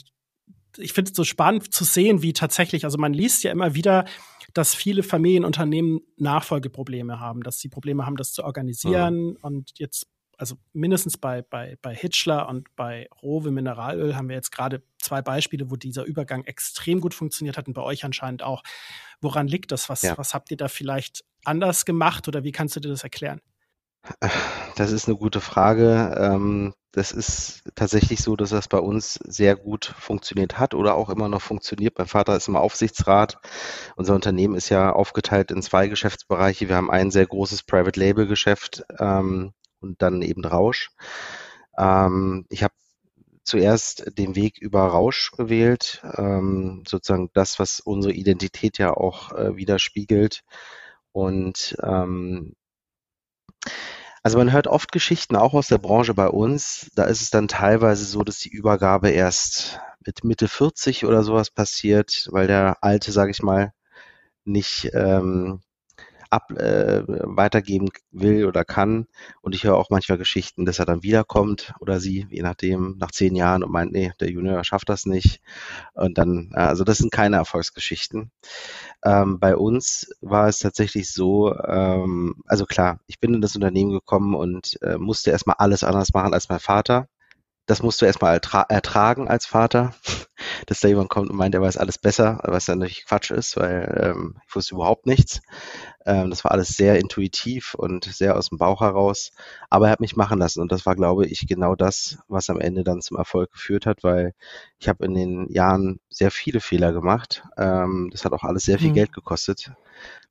ich 0.80 0.94
finde 0.94 1.12
es 1.12 1.16
so 1.16 1.24
spannend 1.24 1.74
zu 1.74 1.84
sehen, 1.84 2.22
wie 2.22 2.34
tatsächlich, 2.34 2.86
also 2.86 2.98
man 2.98 3.14
liest 3.14 3.44
ja 3.44 3.52
immer 3.52 3.76
wieder, 3.76 4.06
dass 4.54 4.74
viele 4.74 5.04
Familienunternehmen 5.04 6.02
Nachfolgeprobleme 6.18 7.20
haben, 7.20 7.44
dass 7.44 7.60
sie 7.60 7.70
Probleme 7.70 8.06
haben, 8.06 8.16
das 8.16 8.34
zu 8.34 8.44
organisieren. 8.44 9.32
Mhm. 9.32 9.38
Und 9.42 9.72
jetzt, 9.78 10.08
also 10.38 10.56
mindestens 10.74 11.18
bei, 11.18 11.42
bei, 11.42 11.78
bei 11.82 11.96
Hitchler 11.96 12.48
und 12.50 12.76
bei 12.76 13.08
Rowe 13.22 13.52
Mineralöl 13.52 14.16
haben 14.16 14.30
wir 14.30 14.36
jetzt 14.36 14.52
gerade 14.52 14.82
zwei 14.98 15.22
Beispiele, 15.22 15.70
wo 15.70 15.76
dieser 15.76 16.04
Übergang 16.04 16.44
extrem 16.46 17.02
gut 17.02 17.14
funktioniert 17.14 17.58
hat 17.58 17.68
und 17.68 17.74
bei 17.74 17.84
euch 17.84 18.04
anscheinend 18.06 18.44
auch. 18.44 18.64
Woran 19.22 19.48
liegt 19.48 19.72
das? 19.72 19.90
Was, 19.90 20.02
ja. 20.02 20.18
was 20.18 20.34
habt 20.34 20.50
ihr 20.52 20.58
da 20.58 20.68
vielleicht 20.68 21.24
anders 21.44 21.86
gemacht 21.86 22.28
oder 22.28 22.44
wie 22.44 22.52
kannst 22.52 22.76
du 22.76 22.80
dir 22.80 22.90
das 22.90 23.04
erklären? 23.04 23.42
Das 24.76 24.92
ist 24.92 25.08
eine 25.08 25.18
gute 25.18 25.42
Frage. 25.42 26.16
Ähm, 26.18 26.74
das 26.92 27.12
ist 27.12 27.64
tatsächlich 27.76 28.22
so, 28.22 28.36
dass 28.36 28.50
das 28.50 28.68
bei 28.68 28.80
uns 28.80 29.14
sehr 29.24 29.56
gut 29.56 29.86
funktioniert 29.86 30.58
hat 30.58 30.74
oder 30.74 30.96
auch 30.96 31.10
immer 31.10 31.30
noch 31.30 31.42
funktioniert. 31.42 31.98
Mein 31.98 32.08
Vater 32.08 32.36
ist 32.36 32.48
im 32.48 32.56
Aufsichtsrat. 32.56 33.38
Unser 33.96 34.16
Unternehmen 34.16 34.56
ist 34.56 34.70
ja 34.70 34.92
aufgeteilt 34.92 35.52
in 35.52 35.62
zwei 35.62 35.88
Geschäftsbereiche. 35.88 36.68
Wir 36.68 36.76
haben 36.76 36.90
ein 36.90 37.12
sehr 37.12 37.28
großes 37.28 37.64
Private 37.64 38.00
Label 38.00 38.28
Geschäft 38.28 38.84
ähm, 38.98 39.54
und 39.80 40.02
dann 40.02 40.22
eben 40.24 40.44
Rausch. 40.44 40.90
Ähm, 41.78 42.46
ich 42.50 42.64
habe 42.64 42.74
zuerst 43.44 44.18
den 44.18 44.36
Weg 44.36 44.58
über 44.60 44.82
Rausch 44.82 45.32
gewählt, 45.32 46.02
ähm, 46.18 46.84
sozusagen 46.88 47.30
das, 47.34 47.60
was 47.60 47.80
unsere 47.80 48.14
Identität 48.14 48.78
ja 48.78 48.94
auch 48.94 49.32
äh, 49.34 49.56
widerspiegelt. 49.56 50.42
Und 51.12 51.76
ähm, 51.84 52.54
also 54.24 54.38
man 54.38 54.52
hört 54.52 54.68
oft 54.68 54.92
Geschichten 54.92 55.36
auch 55.36 55.54
aus 55.54 55.68
der 55.68 55.78
Branche 55.78 56.14
bei 56.14 56.28
uns. 56.28 56.90
Da 56.96 57.06
ist 57.06 57.22
es 57.22 57.30
dann 57.30 57.48
teilweise 57.48 58.06
so, 58.06 58.24
dass 58.24 58.40
die 58.40 58.50
Übergabe 58.50 59.10
erst 59.10 59.80
mit 60.06 60.24
Mitte 60.24 60.48
40 60.48 61.06
oder 61.06 61.24
sowas 61.24 61.52
passiert, 61.52 62.28
weil 62.32 62.48
der 62.48 62.78
Alte, 62.82 63.12
sage 63.12 63.32
ich 63.32 63.42
mal, 63.42 63.74
nicht 64.46 64.90
ähm, 64.94 65.62
ab, 66.30 66.52
äh, 66.52 67.04
weitergeben 67.08 67.90
will 68.12 68.46
oder 68.46 68.64
kann. 68.66 69.08
Und 69.42 69.56
ich 69.56 69.64
höre 69.64 69.76
auch 69.76 69.90
manchmal 69.90 70.18
Geschichten, 70.18 70.66
dass 70.66 70.80
er 70.80 70.86
dann 70.86 71.04
wiederkommt 71.04 71.74
oder 71.80 72.00
sie, 72.00 72.28
je 72.30 72.42
nachdem, 72.42 72.98
nach 73.00 73.12
zehn 73.12 73.36
Jahren 73.36 73.64
und 73.64 73.72
meint, 73.72 73.92
nee, 73.92 74.12
der 74.20 74.30
Junior 74.30 74.64
schafft 74.64 74.90
das 74.90 75.06
nicht. 75.06 75.42
Und 75.94 76.18
dann, 76.18 76.52
also 76.54 76.84
das 76.84 76.98
sind 76.98 77.12
keine 77.12 77.38
Erfolgsgeschichten. 77.38 78.32
Ähm, 79.04 79.40
bei 79.40 79.56
uns 79.56 80.10
war 80.22 80.48
es 80.48 80.60
tatsächlich 80.60 81.12
so, 81.12 81.56
ähm, 81.56 82.36
also 82.46 82.66
klar, 82.66 83.00
ich 83.08 83.20
bin 83.20 83.34
in 83.34 83.42
das 83.42 83.56
Unternehmen 83.56 83.92
gekommen 83.92 84.36
und 84.36 84.82
äh, 84.82 84.98
musste 84.98 85.32
erstmal 85.32 85.58
alles 85.60 85.84
anders 85.84 86.14
machen 86.14 86.34
als 86.34 86.50
mein 86.50 86.60
Vater. 86.60 87.08
Das 87.70 87.84
musst 87.84 88.02
du 88.02 88.08
erstmal 88.08 88.42
ertragen 88.70 89.28
als 89.28 89.46
Vater, 89.46 89.94
dass 90.66 90.80
da 90.80 90.88
jemand 90.88 91.12
kommt 91.12 91.30
und 91.30 91.36
meint, 91.36 91.54
er 91.54 91.62
weiß 91.62 91.78
alles 91.78 92.00
besser, 92.00 92.40
was 92.44 92.66
dann 92.66 92.80
natürlich 92.80 93.06
Quatsch 93.06 93.30
ist, 93.30 93.58
weil 93.58 94.12
ähm, 94.12 94.42
ich 94.48 94.56
wusste 94.56 94.74
überhaupt 94.74 95.06
nichts. 95.06 95.42
Ähm, 96.04 96.32
das 96.32 96.44
war 96.44 96.52
alles 96.52 96.70
sehr 96.70 96.98
intuitiv 96.98 97.76
und 97.76 98.06
sehr 98.06 98.36
aus 98.36 98.50
dem 98.50 98.58
Bauch 98.58 98.82
heraus. 98.82 99.34
Aber 99.70 99.86
er 99.86 99.92
hat 99.92 100.00
mich 100.00 100.16
machen 100.16 100.40
lassen 100.40 100.62
und 100.62 100.72
das 100.72 100.88
war, 100.88 100.96
glaube 100.96 101.28
ich, 101.28 101.46
genau 101.46 101.76
das, 101.76 102.18
was 102.28 102.50
am 102.50 102.60
Ende 102.60 102.84
dann 102.84 103.02
zum 103.02 103.18
Erfolg 103.18 103.52
geführt 103.52 103.86
hat, 103.86 104.02
weil 104.02 104.34
ich 104.80 104.90
habe 104.90 105.06
in 105.06 105.14
den 105.14 105.48
Jahren 105.52 106.00
sehr 106.10 106.32
viele 106.32 106.62
Fehler 106.62 106.92
gemacht. 106.92 107.44
Ähm, 107.56 108.10
das 108.12 108.26
hat 108.26 108.34
auch 108.34 108.46
alles 108.46 108.64
sehr 108.64 108.80
viel 108.80 108.90
mhm. 108.90 108.96
Geld 108.96 109.14
gekostet, 109.14 109.72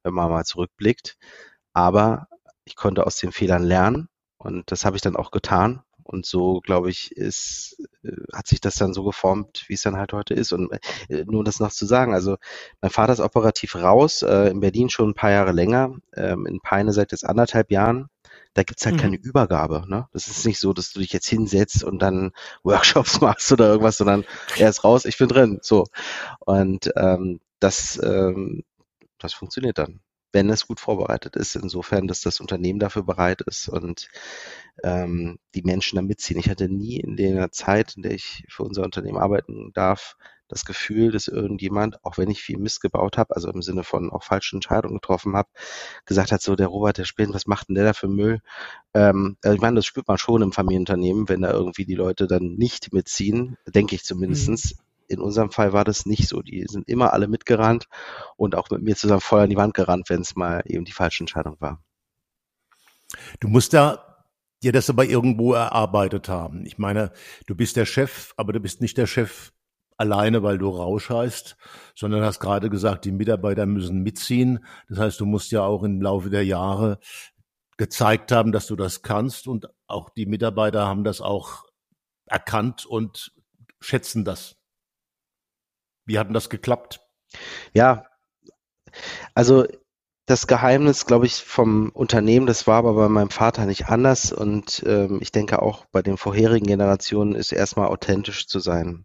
wenn 0.02 0.12
man 0.12 0.28
mal 0.28 0.44
zurückblickt. 0.44 1.16
Aber 1.72 2.26
ich 2.64 2.74
konnte 2.74 3.06
aus 3.06 3.14
den 3.14 3.30
Fehlern 3.30 3.62
lernen 3.62 4.08
und 4.38 4.72
das 4.72 4.84
habe 4.84 4.96
ich 4.96 5.02
dann 5.02 5.14
auch 5.14 5.30
getan 5.30 5.84
Und 6.10 6.24
so, 6.24 6.60
glaube 6.62 6.88
ich, 6.88 7.12
ist, 7.12 7.76
äh, 8.02 8.12
hat 8.32 8.46
sich 8.46 8.62
das 8.62 8.76
dann 8.76 8.94
so 8.94 9.04
geformt, 9.04 9.64
wie 9.68 9.74
es 9.74 9.82
dann 9.82 9.98
halt 9.98 10.14
heute 10.14 10.32
ist. 10.32 10.52
Und 10.52 10.72
äh, 11.10 11.24
nur 11.26 11.44
das 11.44 11.60
noch 11.60 11.70
zu 11.70 11.84
sagen, 11.84 12.14
also 12.14 12.38
mein 12.80 12.90
Vater 12.90 13.12
ist 13.12 13.20
operativ 13.20 13.76
raus, 13.76 14.22
äh, 14.22 14.48
in 14.48 14.60
Berlin 14.60 14.88
schon 14.88 15.10
ein 15.10 15.14
paar 15.14 15.32
Jahre 15.32 15.52
länger, 15.52 15.94
ähm, 16.16 16.46
in 16.46 16.60
Peine 16.60 16.94
seit 16.94 17.12
jetzt 17.12 17.26
anderthalb 17.26 17.70
Jahren. 17.70 18.08
Da 18.54 18.62
gibt's 18.62 18.86
halt 18.86 18.96
mhm. 18.96 19.00
keine 19.00 19.16
Übergabe. 19.16 19.84
Ne? 19.86 20.08
Das 20.14 20.28
ist 20.28 20.46
nicht 20.46 20.58
so, 20.58 20.72
dass 20.72 20.92
du 20.92 21.00
dich 21.00 21.12
jetzt 21.12 21.28
hinsetzt 21.28 21.84
und 21.84 22.00
dann 22.00 22.32
Workshops 22.62 23.20
machst 23.20 23.52
oder 23.52 23.68
irgendwas, 23.68 23.98
sondern 23.98 24.24
er 24.56 24.70
ist 24.70 24.84
raus, 24.84 25.04
ich 25.04 25.18
bin 25.18 25.28
drin. 25.28 25.58
So. 25.60 25.84
Und 26.40 26.90
ähm, 26.96 27.40
das, 27.60 28.00
ähm, 28.02 28.64
das 29.18 29.34
funktioniert 29.34 29.76
dann 29.76 30.00
wenn 30.32 30.50
es 30.50 30.66
gut 30.66 30.80
vorbereitet 30.80 31.36
ist, 31.36 31.56
insofern, 31.56 32.06
dass 32.06 32.20
das 32.20 32.40
Unternehmen 32.40 32.78
dafür 32.78 33.02
bereit 33.02 33.42
ist 33.42 33.68
und 33.68 34.08
ähm, 34.84 35.38
die 35.54 35.62
Menschen 35.62 35.96
da 35.96 36.02
mitziehen. 36.02 36.38
Ich 36.38 36.50
hatte 36.50 36.68
nie 36.68 36.98
in 37.00 37.16
der 37.16 37.50
Zeit, 37.50 37.96
in 37.96 38.02
der 38.02 38.12
ich 38.12 38.44
für 38.48 38.62
unser 38.62 38.82
Unternehmen 38.82 39.18
arbeiten 39.18 39.72
darf, 39.72 40.16
das 40.48 40.64
Gefühl, 40.64 41.12
dass 41.12 41.28
irgendjemand, 41.28 42.02
auch 42.04 42.16
wenn 42.16 42.30
ich 42.30 42.42
viel 42.42 42.58
Mist 42.58 42.80
gebaut 42.80 43.18
habe, 43.18 43.36
also 43.36 43.50
im 43.50 43.60
Sinne 43.60 43.84
von 43.84 44.10
auch 44.10 44.24
falsche 44.24 44.56
Entscheidungen 44.56 44.94
getroffen 44.94 45.36
habe, 45.36 45.48
gesagt 46.06 46.32
hat, 46.32 46.40
so 46.40 46.56
der 46.56 46.68
Robert, 46.68 46.96
der 46.96 47.04
Spinnt, 47.04 47.34
was 47.34 47.46
macht 47.46 47.68
denn 47.68 47.74
der 47.74 47.84
da 47.84 47.92
für 47.92 48.08
Müll? 48.08 48.40
Ähm, 48.94 49.36
also 49.42 49.54
ich 49.54 49.60
meine, 49.60 49.76
das 49.76 49.86
spürt 49.86 50.08
man 50.08 50.18
schon 50.18 50.42
im 50.42 50.52
Familienunternehmen, 50.52 51.28
wenn 51.28 51.42
da 51.42 51.52
irgendwie 51.52 51.84
die 51.84 51.94
Leute 51.94 52.26
dann 52.26 52.54
nicht 52.54 52.92
mitziehen, 52.92 53.58
denke 53.66 53.94
ich 53.94 54.04
zumindestens. 54.04 54.74
Mhm 54.74 54.87
in 55.08 55.20
unserem 55.20 55.50
Fall 55.50 55.72
war 55.72 55.84
das 55.84 56.06
nicht 56.06 56.28
so. 56.28 56.42
Die 56.42 56.64
sind 56.68 56.88
immer 56.88 57.12
alle 57.12 57.28
mitgerannt 57.28 57.86
und 58.36 58.54
auch 58.54 58.70
mit 58.70 58.82
mir 58.82 58.96
zusammen 58.96 59.20
voll 59.20 59.40
an 59.40 59.50
die 59.50 59.56
Wand 59.56 59.74
gerannt, 59.74 60.10
wenn 60.10 60.20
es 60.20 60.36
mal 60.36 60.62
eben 60.66 60.84
die 60.84 60.92
falsche 60.92 61.22
Entscheidung 61.22 61.56
war. 61.60 61.82
Du 63.40 63.48
musst 63.48 63.72
da 63.72 64.24
dir 64.62 64.72
das 64.72 64.90
aber 64.90 65.04
irgendwo 65.04 65.54
erarbeitet 65.54 66.28
haben. 66.28 66.66
Ich 66.66 66.78
meine, 66.78 67.12
du 67.46 67.54
bist 67.54 67.76
der 67.76 67.86
Chef, 67.86 68.32
aber 68.36 68.52
du 68.52 68.60
bist 68.60 68.80
nicht 68.80 68.98
der 68.98 69.06
Chef 69.06 69.52
alleine, 69.96 70.42
weil 70.42 70.58
du 70.58 70.68
Rausch 70.68 71.10
heißt, 71.10 71.56
sondern 71.94 72.22
hast 72.22 72.40
gerade 72.40 72.70
gesagt, 72.70 73.04
die 73.04 73.12
Mitarbeiter 73.12 73.66
müssen 73.66 74.02
mitziehen. 74.02 74.64
Das 74.88 74.98
heißt, 74.98 75.20
du 75.20 75.26
musst 75.26 75.50
ja 75.52 75.62
auch 75.62 75.82
im 75.82 76.00
Laufe 76.00 76.30
der 76.30 76.44
Jahre 76.44 76.98
gezeigt 77.76 78.32
haben, 78.32 78.52
dass 78.52 78.66
du 78.66 78.76
das 78.76 79.02
kannst 79.02 79.46
und 79.48 79.68
auch 79.86 80.10
die 80.10 80.26
Mitarbeiter 80.26 80.86
haben 80.86 81.04
das 81.04 81.20
auch 81.20 81.64
erkannt 82.26 82.84
und 82.84 83.32
schätzen 83.80 84.24
das. 84.24 84.57
Wie 86.08 86.18
hat 86.18 86.28
denn 86.28 86.34
das 86.34 86.48
geklappt? 86.48 87.00
Ja, 87.74 88.06
also 89.34 89.66
das 90.24 90.46
Geheimnis, 90.46 91.06
glaube 91.06 91.26
ich, 91.26 91.34
vom 91.34 91.90
Unternehmen, 91.90 92.46
das 92.46 92.66
war 92.66 92.78
aber 92.78 92.94
bei 92.94 93.08
meinem 93.08 93.30
Vater 93.30 93.66
nicht 93.66 93.88
anders 93.88 94.32
und 94.32 94.82
ähm, 94.86 95.18
ich 95.20 95.32
denke 95.32 95.60
auch 95.60 95.84
bei 95.92 96.02
den 96.02 96.16
vorherigen 96.16 96.66
Generationen 96.66 97.34
ist 97.34 97.52
erstmal 97.52 97.88
authentisch 97.88 98.46
zu 98.46 98.58
sein. 98.58 99.04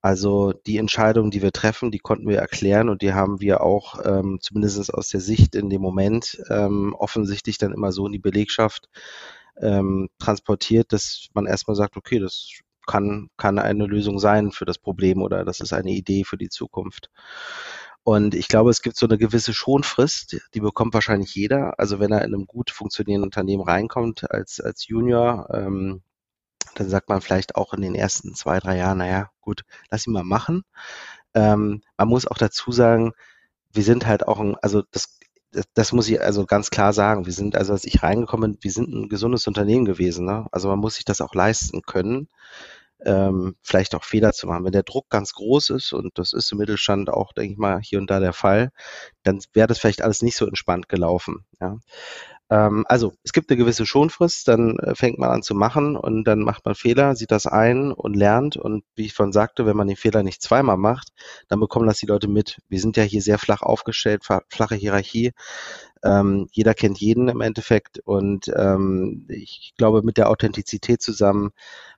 Also 0.00 0.52
die 0.52 0.78
Entscheidungen, 0.78 1.30
die 1.30 1.42
wir 1.42 1.52
treffen, 1.52 1.92
die 1.92 1.98
konnten 1.98 2.28
wir 2.28 2.38
erklären 2.38 2.88
und 2.88 3.02
die 3.02 3.14
haben 3.14 3.40
wir 3.40 3.62
auch 3.62 4.04
ähm, 4.04 4.38
zumindest 4.40 4.92
aus 4.92 5.08
der 5.08 5.20
Sicht 5.20 5.54
in 5.54 5.70
dem 5.70 5.82
Moment 5.82 6.40
ähm, 6.50 6.94
offensichtlich 6.98 7.58
dann 7.58 7.72
immer 7.72 7.92
so 7.92 8.06
in 8.06 8.12
die 8.12 8.18
Belegschaft 8.18 8.88
ähm, 9.60 10.08
transportiert, 10.18 10.92
dass 10.92 11.28
man 11.34 11.46
erstmal 11.46 11.76
sagt, 11.76 11.96
okay, 11.96 12.18
das 12.18 12.60
kann, 12.88 13.28
kann 13.36 13.60
eine 13.60 13.86
Lösung 13.86 14.18
sein 14.18 14.50
für 14.50 14.64
das 14.64 14.78
Problem 14.78 15.22
oder 15.22 15.44
das 15.44 15.60
ist 15.60 15.72
eine 15.72 15.92
Idee 15.92 16.24
für 16.24 16.38
die 16.38 16.48
Zukunft. 16.48 17.10
Und 18.02 18.34
ich 18.34 18.48
glaube, 18.48 18.70
es 18.70 18.80
gibt 18.80 18.96
so 18.96 19.06
eine 19.06 19.18
gewisse 19.18 19.52
Schonfrist, 19.52 20.38
die 20.54 20.60
bekommt 20.60 20.94
wahrscheinlich 20.94 21.34
jeder. 21.34 21.78
Also 21.78 22.00
wenn 22.00 22.10
er 22.10 22.24
in 22.24 22.34
einem 22.34 22.46
gut 22.46 22.70
funktionierenden 22.70 23.26
Unternehmen 23.26 23.62
reinkommt 23.62 24.30
als, 24.30 24.60
als 24.60 24.88
Junior, 24.88 25.46
ähm, 25.52 26.02
dann 26.74 26.88
sagt 26.88 27.10
man 27.10 27.20
vielleicht 27.20 27.56
auch 27.56 27.74
in 27.74 27.82
den 27.82 27.94
ersten 27.94 28.34
zwei, 28.34 28.60
drei 28.60 28.78
Jahren, 28.78 28.98
naja, 28.98 29.30
gut, 29.42 29.62
lass 29.90 30.06
ihn 30.06 30.14
mal 30.14 30.24
machen. 30.24 30.62
Ähm, 31.34 31.82
man 31.98 32.08
muss 32.08 32.26
auch 32.26 32.38
dazu 32.38 32.72
sagen, 32.72 33.12
wir 33.72 33.82
sind 33.82 34.06
halt 34.06 34.26
auch 34.26 34.40
ein, 34.40 34.56
also 34.62 34.82
das, 34.90 35.18
das, 35.52 35.66
das 35.74 35.92
muss 35.92 36.08
ich 36.08 36.20
also 36.22 36.46
ganz 36.46 36.70
klar 36.70 36.94
sagen. 36.94 37.26
Wir 37.26 37.34
sind, 37.34 37.56
also 37.56 37.74
als 37.74 37.84
ich 37.84 38.02
reingekommen 38.02 38.52
bin, 38.52 38.62
wir 38.62 38.72
sind 38.72 38.88
ein 38.88 39.08
gesundes 39.10 39.46
Unternehmen 39.46 39.84
gewesen. 39.84 40.24
Ne? 40.24 40.46
Also 40.50 40.68
man 40.68 40.78
muss 40.78 40.94
sich 40.94 41.04
das 41.04 41.20
auch 41.20 41.34
leisten 41.34 41.82
können 41.82 42.28
ähm, 43.04 43.56
vielleicht 43.62 43.94
auch 43.94 44.04
Fehler 44.04 44.32
zu 44.32 44.46
machen. 44.46 44.64
Wenn 44.64 44.72
der 44.72 44.82
Druck 44.82 45.08
ganz 45.10 45.32
groß 45.32 45.70
ist, 45.70 45.92
und 45.92 46.18
das 46.18 46.32
ist 46.32 46.52
im 46.52 46.58
Mittelstand 46.58 47.10
auch, 47.10 47.32
denke 47.32 47.52
ich 47.52 47.58
mal, 47.58 47.80
hier 47.80 47.98
und 47.98 48.10
da 48.10 48.20
der 48.20 48.32
Fall, 48.32 48.70
dann 49.22 49.40
wäre 49.52 49.68
das 49.68 49.78
vielleicht 49.78 50.02
alles 50.02 50.22
nicht 50.22 50.36
so 50.36 50.46
entspannt 50.46 50.88
gelaufen. 50.88 51.44
Ja. 51.60 51.78
Ähm, 52.50 52.84
also 52.88 53.12
es 53.22 53.32
gibt 53.32 53.50
eine 53.50 53.58
gewisse 53.58 53.86
Schonfrist, 53.86 54.48
dann 54.48 54.78
äh, 54.78 54.94
fängt 54.94 55.18
man 55.18 55.30
an 55.30 55.42
zu 55.42 55.54
machen 55.54 55.96
und 55.96 56.24
dann 56.24 56.40
macht 56.40 56.64
man 56.64 56.74
Fehler, 56.74 57.14
sieht 57.14 57.30
das 57.30 57.46
ein 57.46 57.92
und 57.92 58.14
lernt. 58.14 58.56
Und 58.56 58.84
wie 58.94 59.06
ich 59.06 59.14
vorhin 59.14 59.32
sagte, 59.32 59.66
wenn 59.66 59.76
man 59.76 59.88
den 59.88 59.96
Fehler 59.96 60.22
nicht 60.22 60.42
zweimal 60.42 60.76
macht, 60.76 61.08
dann 61.48 61.60
bekommen 61.60 61.86
das 61.86 61.98
die 61.98 62.06
Leute 62.06 62.28
mit. 62.28 62.60
Wir 62.68 62.80
sind 62.80 62.96
ja 62.96 63.02
hier 63.02 63.22
sehr 63.22 63.38
flach 63.38 63.62
aufgestellt, 63.62 64.24
flache 64.48 64.74
Hierarchie. 64.74 65.32
Ähm, 66.04 66.48
jeder 66.52 66.74
kennt 66.74 66.98
jeden 67.00 67.28
im 67.28 67.40
Endeffekt 67.40 67.98
und 68.04 68.48
ähm, 68.56 69.26
ich 69.28 69.74
glaube, 69.76 70.02
mit 70.02 70.16
der 70.16 70.30
Authentizität 70.30 71.02
zusammen 71.02 71.50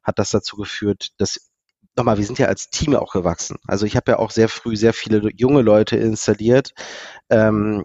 hat 0.03 0.19
das 0.19 0.31
dazu 0.31 0.57
geführt, 0.57 1.09
dass 1.19 1.51
nochmal, 1.97 2.17
wir 2.19 2.25
sind 2.25 2.39
ja 2.39 2.47
als 2.47 2.71
Team 2.71 2.97
auch 2.97 3.13
gewachsen. 3.13 3.59
Also 3.67 3.85
ich 3.85 3.97
habe 3.97 4.13
ja 4.13 4.19
auch 4.19 4.31
sehr 4.31 4.49
früh 4.49 4.77
sehr 4.77 4.95
viele 4.95 5.29
junge 5.37 5.63
Leute 5.63 5.97
installiert, 5.97 6.73
ähm, 7.29 7.85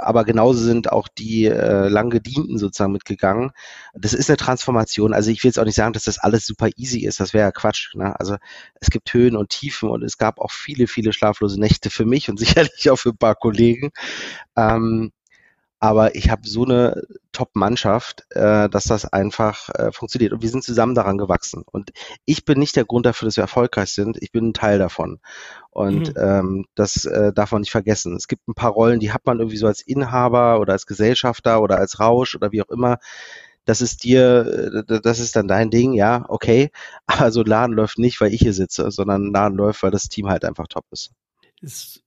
aber 0.00 0.24
genauso 0.24 0.60
sind 0.60 0.90
auch 0.92 1.08
die 1.08 1.46
äh, 1.46 1.88
lang 1.88 2.10
gedienten 2.10 2.58
sozusagen 2.58 2.92
mitgegangen. 2.92 3.52
Das 3.94 4.12
ist 4.14 4.30
eine 4.30 4.36
Transformation. 4.36 5.12
Also 5.12 5.30
ich 5.30 5.42
will 5.42 5.48
jetzt 5.48 5.58
auch 5.58 5.64
nicht 5.64 5.74
sagen, 5.74 5.92
dass 5.92 6.04
das 6.04 6.18
alles 6.18 6.46
super 6.46 6.68
easy 6.76 7.00
ist. 7.00 7.20
Das 7.20 7.34
wäre 7.34 7.44
ja 7.44 7.52
Quatsch. 7.52 7.94
Ne? 7.94 8.18
Also 8.18 8.36
es 8.80 8.90
gibt 8.90 9.12
Höhen 9.12 9.36
und 9.36 9.50
Tiefen 9.50 9.88
und 9.88 10.02
es 10.02 10.18
gab 10.18 10.38
auch 10.38 10.52
viele, 10.52 10.86
viele 10.86 11.12
schlaflose 11.12 11.60
Nächte 11.60 11.90
für 11.90 12.04
mich 12.04 12.28
und 12.28 12.38
sicherlich 12.38 12.90
auch 12.90 12.96
für 12.96 13.10
ein 13.10 13.18
paar 13.18 13.34
Kollegen. 13.34 13.90
Ähm, 14.56 15.12
aber 15.80 16.14
ich 16.14 16.30
habe 16.30 16.48
so 16.48 16.64
eine 16.64 17.02
Top-Mannschaft, 17.32 18.24
äh, 18.30 18.68
dass 18.68 18.84
das 18.84 19.04
einfach 19.04 19.68
äh, 19.70 19.92
funktioniert. 19.92 20.32
Und 20.32 20.42
wir 20.42 20.48
sind 20.48 20.64
zusammen 20.64 20.94
daran 20.94 21.18
gewachsen. 21.18 21.62
Und 21.70 21.90
ich 22.24 22.44
bin 22.44 22.58
nicht 22.58 22.76
der 22.76 22.84
Grund 22.84 23.06
dafür, 23.06 23.26
dass 23.26 23.36
wir 23.36 23.42
erfolgreich 23.42 23.90
sind. 23.92 24.16
Ich 24.22 24.32
bin 24.32 24.48
ein 24.48 24.54
Teil 24.54 24.78
davon. 24.78 25.20
Und 25.70 26.14
mhm. 26.14 26.22
ähm, 26.22 26.66
das 26.74 27.04
äh, 27.04 27.32
darf 27.32 27.52
man 27.52 27.60
nicht 27.60 27.72
vergessen. 27.72 28.16
Es 28.16 28.28
gibt 28.28 28.48
ein 28.48 28.54
paar 28.54 28.70
Rollen, 28.70 29.00
die 29.00 29.12
hat 29.12 29.26
man 29.26 29.40
irgendwie 29.40 29.56
so 29.58 29.66
als 29.66 29.82
Inhaber 29.82 30.60
oder 30.60 30.72
als 30.72 30.86
Gesellschafter 30.86 31.60
oder 31.60 31.78
als 31.78 32.00
Rausch 32.00 32.34
oder 32.34 32.52
wie 32.52 32.62
auch 32.62 32.70
immer. 32.70 32.98
Das 33.66 33.80
ist 33.80 34.04
dir, 34.04 34.84
äh, 34.88 35.00
das 35.00 35.18
ist 35.18 35.36
dann 35.36 35.48
dein 35.48 35.70
Ding, 35.70 35.92
ja, 35.92 36.24
okay. 36.28 36.70
Aber 37.06 37.32
so 37.32 37.40
ein 37.40 37.46
Laden 37.46 37.74
läuft 37.74 37.98
nicht, 37.98 38.20
weil 38.20 38.32
ich 38.32 38.40
hier 38.40 38.54
sitze, 38.54 38.90
sondern 38.90 39.26
ein 39.26 39.32
Laden 39.32 39.58
läuft, 39.58 39.82
weil 39.82 39.90
das 39.90 40.08
Team 40.08 40.28
halt 40.28 40.44
einfach 40.44 40.68
top 40.68 40.84
ist. 40.92 41.10
Ist 41.64 42.04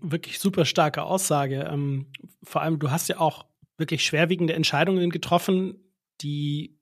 wirklich 0.00 0.38
super 0.38 0.64
starke 0.64 1.02
Aussage. 1.02 1.68
Ähm, 1.70 2.12
vor 2.42 2.62
allem, 2.62 2.78
du 2.78 2.90
hast 2.90 3.08
ja 3.08 3.18
auch 3.18 3.46
wirklich 3.76 4.04
schwerwiegende 4.04 4.54
Entscheidungen 4.54 5.10
getroffen, 5.10 5.92
die 6.20 6.78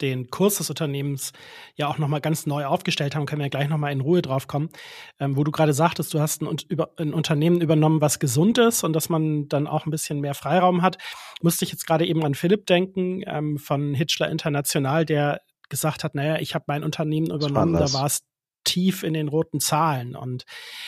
den 0.00 0.28
Kurs 0.28 0.56
des 0.56 0.70
Unternehmens 0.70 1.32
ja 1.76 1.88
auch 1.88 1.98
nochmal 1.98 2.20
ganz 2.20 2.46
neu 2.46 2.66
aufgestellt 2.66 3.14
haben, 3.14 3.26
können 3.26 3.40
wir 3.40 3.46
ja 3.46 3.50
gleich 3.50 3.68
nochmal 3.68 3.92
in 3.92 4.00
Ruhe 4.00 4.22
drauf 4.22 4.48
kommen, 4.48 4.70
ähm, 5.20 5.36
wo 5.36 5.44
du 5.44 5.52
gerade 5.52 5.72
sagtest, 5.72 6.12
du 6.14 6.20
hast 6.20 6.42
ein, 6.42 6.56
über, 6.68 6.90
ein, 6.96 7.14
Unternehmen 7.14 7.60
übernommen, 7.60 8.00
was 8.00 8.18
gesund 8.18 8.58
ist 8.58 8.82
und 8.82 8.92
dass 8.92 9.08
man 9.08 9.48
dann 9.48 9.66
auch 9.66 9.86
ein 9.86 9.90
bisschen 9.90 10.20
mehr 10.20 10.34
Freiraum 10.34 10.82
hat. 10.82 10.98
Musste 11.42 11.64
ich 11.64 11.70
jetzt 11.70 11.86
gerade 11.86 12.06
eben 12.06 12.24
an 12.24 12.34
Philipp 12.34 12.66
denken 12.66 13.22
ähm, 13.26 13.58
von 13.58 13.94
Hitchler 13.94 14.30
International, 14.30 15.04
der 15.04 15.42
gesagt 15.68 16.04
hat, 16.04 16.14
naja, 16.14 16.38
ich 16.40 16.54
habe 16.54 16.64
mein 16.66 16.84
Unternehmen 16.84 17.30
übernommen, 17.30 17.74
da 17.74 17.92
war 17.92 18.06
es 18.06 18.20
tief 18.64 19.02
in 19.02 19.14
den 19.14 19.28
roten 19.28 19.60
Zahlen. 19.60 20.16
Und 20.16 20.44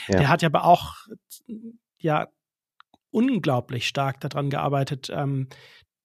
ja. 0.09 0.19
der 0.19 0.29
hat 0.29 0.43
ja 0.43 0.49
aber 0.49 0.65
auch 0.65 0.95
ja 1.99 2.29
unglaublich 3.11 3.87
stark 3.89 4.21
daran 4.21 4.51
gearbeitet, 4.51 5.11
ähm, 5.11 5.49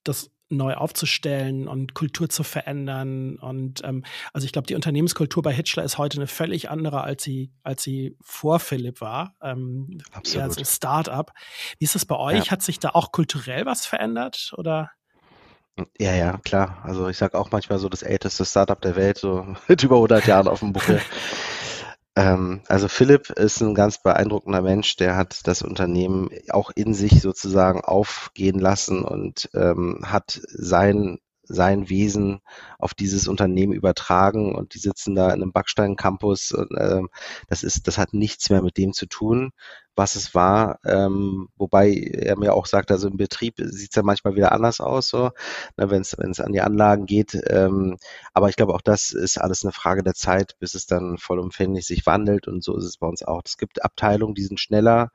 das 0.03 0.31
neu 0.51 0.73
aufzustellen 0.73 1.67
und 1.67 1.93
Kultur 1.93 2.29
zu 2.29 2.43
verändern. 2.43 3.37
Und 3.37 3.81
ähm, 3.83 4.03
also 4.33 4.45
ich 4.45 4.51
glaube, 4.51 4.67
die 4.67 4.75
Unternehmenskultur 4.75 5.41
bei 5.41 5.53
Hitchler 5.53 5.83
ist 5.83 5.97
heute 5.97 6.17
eine 6.17 6.27
völlig 6.27 6.69
andere, 6.69 7.03
als 7.03 7.23
sie, 7.23 7.51
als 7.63 7.83
sie 7.83 8.17
vor 8.21 8.59
Philipp 8.59 9.01
war. 9.01 9.35
Ähm, 9.41 9.99
Absolut. 10.11 10.47
Eher 10.47 10.51
so 10.51 10.63
Start-up. 10.63 11.31
Wie 11.79 11.85
ist 11.85 11.95
das 11.95 12.05
bei 12.05 12.17
euch? 12.17 12.45
Ja. 12.45 12.51
Hat 12.51 12.61
sich 12.61 12.79
da 12.79 12.89
auch 12.89 13.11
kulturell 13.11 13.65
was 13.65 13.85
verändert? 13.85 14.53
Oder? 14.57 14.91
Ja, 15.97 16.13
ja, 16.13 16.37
klar. 16.43 16.79
Also 16.83 17.07
ich 17.07 17.17
sage 17.17 17.37
auch 17.37 17.51
manchmal 17.51 17.79
so 17.79 17.89
das 17.89 18.03
älteste 18.03 18.45
Startup 18.45 18.79
der 18.81 18.95
Welt, 18.95 19.17
so 19.17 19.45
mit 19.67 19.83
über 19.83 19.95
100 19.95 20.25
Jahren 20.27 20.47
auf 20.47 20.59
dem 20.59 20.73
Buckel. 20.73 21.01
ähm, 22.15 22.61
also 22.67 22.87
Philipp 22.87 23.29
ist 23.31 23.61
ein 23.61 23.73
ganz 23.73 24.01
beeindruckender 24.01 24.61
Mensch, 24.61 24.95
der 24.97 25.15
hat 25.15 25.47
das 25.47 25.61
Unternehmen 25.61 26.29
auch 26.49 26.71
in 26.75 26.93
sich 26.93 27.21
sozusagen 27.21 27.81
aufgehen 27.81 28.59
lassen 28.59 29.03
und 29.03 29.49
ähm, 29.53 30.01
hat 30.05 30.41
sein 30.47 31.19
sein 31.53 31.89
Wesen 31.89 32.39
auf 32.79 32.93
dieses 32.93 33.27
Unternehmen 33.27 33.73
übertragen 33.73 34.55
und 34.55 34.73
die 34.73 34.79
sitzen 34.79 35.15
da 35.15 35.27
in 35.27 35.41
einem 35.41 35.51
Backstein-Campus 35.51 36.53
und 36.53 36.71
äh, 36.77 37.01
das 37.47 37.63
ist, 37.63 37.87
das 37.87 37.97
hat 37.97 38.13
nichts 38.13 38.49
mehr 38.49 38.61
mit 38.61 38.77
dem 38.77 38.93
zu 38.93 39.05
tun, 39.05 39.51
was 39.95 40.15
es 40.15 40.33
war. 40.33 40.79
Ähm, 40.85 41.49
wobei 41.55 41.91
er 41.93 42.37
mir 42.37 42.53
auch 42.53 42.65
sagt, 42.65 42.91
also 42.91 43.07
im 43.07 43.17
Betrieb 43.17 43.55
sieht 43.57 43.91
es 43.91 43.95
ja 43.95 44.03
manchmal 44.03 44.35
wieder 44.35 44.51
anders 44.51 44.79
aus, 44.79 45.09
so, 45.09 45.31
ne, 45.77 45.89
wenn 45.89 46.01
es 46.01 46.39
an 46.39 46.53
die 46.53 46.61
Anlagen 46.61 47.05
geht. 47.05 47.37
Ähm, 47.47 47.97
aber 48.33 48.49
ich 48.49 48.55
glaube, 48.55 48.73
auch 48.73 48.81
das 48.81 49.11
ist 49.11 49.37
alles 49.39 49.63
eine 49.63 49.71
Frage 49.73 50.03
der 50.03 50.13
Zeit, 50.13 50.55
bis 50.59 50.75
es 50.75 50.85
dann 50.85 51.17
vollumfänglich 51.17 51.85
sich 51.85 52.05
wandelt 52.05 52.47
und 52.47 52.63
so 52.63 52.77
ist 52.77 52.85
es 52.85 52.97
bei 52.97 53.07
uns 53.07 53.23
auch. 53.23 53.41
Es 53.45 53.57
gibt 53.57 53.83
Abteilungen, 53.83 54.35
die 54.35 54.43
sind 54.43 54.59
schneller 54.59 55.11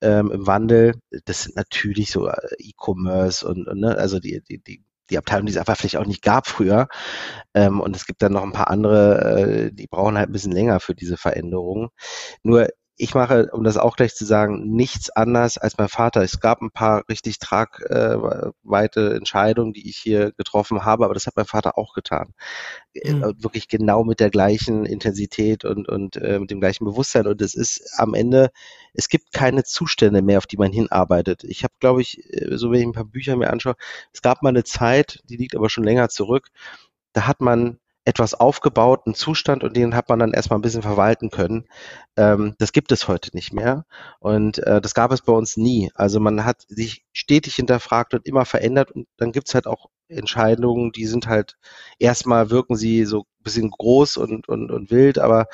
ähm, 0.00 0.30
im 0.30 0.46
Wandel. 0.46 0.94
Das 1.24 1.44
sind 1.44 1.56
natürlich 1.56 2.10
so 2.10 2.28
äh, 2.28 2.36
E-Commerce 2.58 3.46
und, 3.46 3.68
und 3.68 3.80
ne, 3.80 3.96
also 3.96 4.18
die, 4.20 4.42
die, 4.48 4.58
die 4.58 4.84
die 5.10 5.18
Abteilung, 5.18 5.46
die 5.46 5.52
es 5.52 5.58
einfach 5.58 5.76
vielleicht 5.76 5.98
auch 5.98 6.06
nicht 6.06 6.22
gab 6.22 6.46
früher. 6.46 6.88
Ähm, 7.54 7.80
und 7.80 7.94
es 7.96 8.06
gibt 8.06 8.22
dann 8.22 8.32
noch 8.32 8.42
ein 8.42 8.52
paar 8.52 8.70
andere, 8.70 9.68
äh, 9.68 9.72
die 9.72 9.86
brauchen 9.86 10.16
halt 10.16 10.28
ein 10.30 10.32
bisschen 10.32 10.52
länger 10.52 10.80
für 10.80 10.94
diese 10.94 11.16
Veränderungen. 11.16 11.88
Nur 12.42 12.68
ich 12.96 13.14
mache, 13.14 13.48
um 13.52 13.64
das 13.64 13.78
auch 13.78 13.96
gleich 13.96 14.14
zu 14.14 14.24
sagen, 14.24 14.74
nichts 14.74 15.08
anders 15.10 15.56
als 15.56 15.78
mein 15.78 15.88
Vater. 15.88 16.22
Es 16.22 16.40
gab 16.40 16.60
ein 16.60 16.70
paar 16.70 17.04
richtig 17.08 17.38
tragweite 17.38 19.14
Entscheidungen, 19.14 19.72
die 19.72 19.88
ich 19.88 19.96
hier 19.96 20.32
getroffen 20.32 20.84
habe, 20.84 21.06
aber 21.06 21.14
das 21.14 21.26
hat 21.26 21.36
mein 21.36 21.46
Vater 21.46 21.78
auch 21.78 21.94
getan. 21.94 22.34
Mhm. 22.94 23.34
Wirklich 23.38 23.68
genau 23.68 24.04
mit 24.04 24.20
der 24.20 24.30
gleichen 24.30 24.84
Intensität 24.84 25.64
und, 25.64 25.88
und 25.88 26.16
äh, 26.16 26.38
mit 26.38 26.50
dem 26.50 26.60
gleichen 26.60 26.84
Bewusstsein. 26.84 27.26
Und 27.26 27.40
es 27.40 27.54
ist 27.54 27.98
am 27.98 28.12
Ende, 28.14 28.50
es 28.92 29.08
gibt 29.08 29.32
keine 29.32 29.64
Zustände 29.64 30.20
mehr, 30.20 30.38
auf 30.38 30.46
die 30.46 30.58
man 30.58 30.70
hinarbeitet. 30.70 31.44
Ich 31.44 31.64
habe, 31.64 31.74
glaube 31.80 32.02
ich, 32.02 32.18
äh, 32.30 32.56
so 32.58 32.70
wenn 32.70 32.80
ich 32.80 32.86
ein 32.86 32.92
paar 32.92 33.04
Bücher 33.04 33.36
mir 33.36 33.50
anschaue, 33.50 33.76
es 34.12 34.20
gab 34.20 34.42
mal 34.42 34.50
eine 34.50 34.64
Zeit, 34.64 35.20
die 35.28 35.36
liegt 35.36 35.56
aber 35.56 35.70
schon 35.70 35.84
länger 35.84 36.10
zurück, 36.10 36.48
da 37.14 37.26
hat 37.26 37.40
man 37.40 37.78
etwas 38.04 38.34
aufgebauten 38.34 39.14
Zustand 39.14 39.62
und 39.62 39.76
den 39.76 39.94
hat 39.94 40.08
man 40.08 40.18
dann 40.18 40.32
erstmal 40.32 40.58
ein 40.58 40.62
bisschen 40.62 40.82
verwalten 40.82 41.30
können. 41.30 41.66
Ähm, 42.16 42.54
das 42.58 42.72
gibt 42.72 42.90
es 42.92 43.06
heute 43.08 43.30
nicht 43.34 43.52
mehr 43.52 43.84
und 44.18 44.58
äh, 44.58 44.80
das 44.80 44.94
gab 44.94 45.12
es 45.12 45.22
bei 45.22 45.32
uns 45.32 45.56
nie. 45.56 45.90
Also 45.94 46.18
man 46.20 46.44
hat 46.44 46.62
sich 46.68 47.04
stetig 47.12 47.54
hinterfragt 47.54 48.14
und 48.14 48.26
immer 48.26 48.44
verändert 48.44 48.90
und 48.90 49.06
dann 49.18 49.32
gibt's 49.32 49.54
halt 49.54 49.66
auch 49.66 49.86
Entscheidungen, 50.08 50.92
die 50.92 51.06
sind 51.06 51.26
halt 51.26 51.56
erstmal 51.98 52.50
wirken 52.50 52.76
sie 52.76 53.04
so 53.04 53.20
ein 53.20 53.42
bisschen 53.44 53.70
groß 53.70 54.16
und, 54.16 54.48
und, 54.48 54.70
und 54.70 54.90
wild, 54.90 55.18
aber 55.18 55.46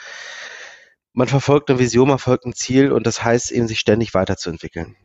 man 1.12 1.28
verfolgt 1.28 1.70
eine 1.70 1.78
Vision, 1.78 2.08
man 2.08 2.18
verfolgt 2.18 2.46
ein 2.46 2.54
Ziel 2.54 2.92
und 2.92 3.06
das 3.06 3.22
heißt 3.24 3.50
eben, 3.50 3.68
sich 3.68 3.80
ständig 3.80 4.14
weiterzuentwickeln. 4.14 4.96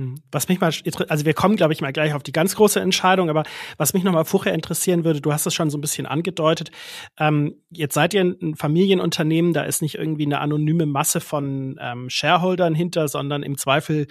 Hm. 0.00 0.14
Was 0.32 0.48
mich 0.48 0.60
mal, 0.60 0.72
also 1.08 1.26
wir 1.26 1.34
kommen, 1.34 1.56
glaube 1.56 1.74
ich, 1.74 1.82
mal 1.82 1.92
gleich 1.92 2.14
auf 2.14 2.22
die 2.22 2.32
ganz 2.32 2.56
große 2.56 2.80
Entscheidung, 2.80 3.28
aber 3.28 3.42
was 3.76 3.92
mich 3.92 4.02
nochmal 4.02 4.24
vorher 4.24 4.54
interessieren 4.54 5.04
würde, 5.04 5.20
du 5.20 5.30
hast 5.30 5.44
es 5.44 5.52
schon 5.52 5.68
so 5.68 5.76
ein 5.76 5.82
bisschen 5.82 6.06
angedeutet. 6.06 6.70
Ähm, 7.18 7.56
jetzt 7.68 7.92
seid 7.92 8.14
ihr 8.14 8.22
ein 8.22 8.54
Familienunternehmen, 8.56 9.52
da 9.52 9.62
ist 9.62 9.82
nicht 9.82 9.96
irgendwie 9.96 10.24
eine 10.24 10.40
anonyme 10.40 10.86
Masse 10.86 11.20
von 11.20 11.78
ähm, 11.82 12.08
Shareholdern 12.08 12.74
hinter, 12.74 13.08
sondern 13.08 13.42
im 13.42 13.58
Zweifel, 13.58 14.06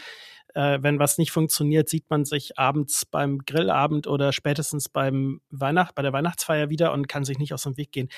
äh, 0.53 0.77
wenn 0.79 1.00
was 1.00 1.17
nicht 1.17 1.31
funktioniert, 1.31 1.89
sieht 1.89 2.08
man 2.12 2.24
sich 2.24 2.60
abends 2.60 3.08
beim 3.08 3.39
Grillabend 3.39 4.05
oder 4.05 4.31
spätestens 4.31 4.89
beim 4.89 5.41
Weihnacht, 5.50 5.96
bei 5.96 6.03
der 6.03 6.13
Weihnachtsfeier 6.13 6.69
wieder 6.69 6.93
und 6.93 7.08
kann 7.08 7.24
sich 7.24 7.39
nicht 7.39 7.51
aus 7.51 7.63
dem 7.63 7.77
Weg 7.77 7.91
gehen. 7.91 8.10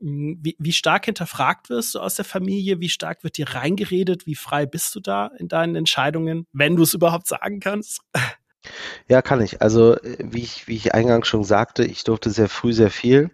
Hm, 0.00 0.38
wie, 0.42 0.56
wie 0.58 0.72
stark 0.72 1.06
hinterfragt 1.06 1.70
wirst 1.70 1.94
du 1.94 2.00
aus 2.00 2.16
der 2.16 2.24
Familie? 2.24 2.80
Wie 2.80 2.88
stark 2.88 3.24
wird 3.24 3.36
dir 3.36 3.48
reingeredet? 3.54 4.26
Wie 4.26 4.34
frei 4.34 4.66
bist 4.66 4.94
du 4.94 5.00
da 5.00 5.28
in 5.38 5.48
deinen 5.48 5.74
Entscheidungen, 5.74 6.46
wenn 6.52 6.76
du 6.76 6.82
es 6.82 6.94
überhaupt 6.94 7.26
sagen 7.26 7.60
kannst? 7.60 8.00
Ja, 9.08 9.22
kann 9.22 9.40
ich. 9.40 9.62
Also, 9.62 9.94
äh, 9.96 10.16
wie 10.20 10.42
ich, 10.42 10.68
wie 10.68 10.76
ich 10.76 10.94
eingangs 10.94 11.28
schon 11.28 11.44
sagte, 11.44 11.84
ich 11.84 12.04
durfte 12.04 12.30
sehr 12.30 12.48
früh 12.48 12.72
sehr 12.72 12.90
viel. 12.90 13.30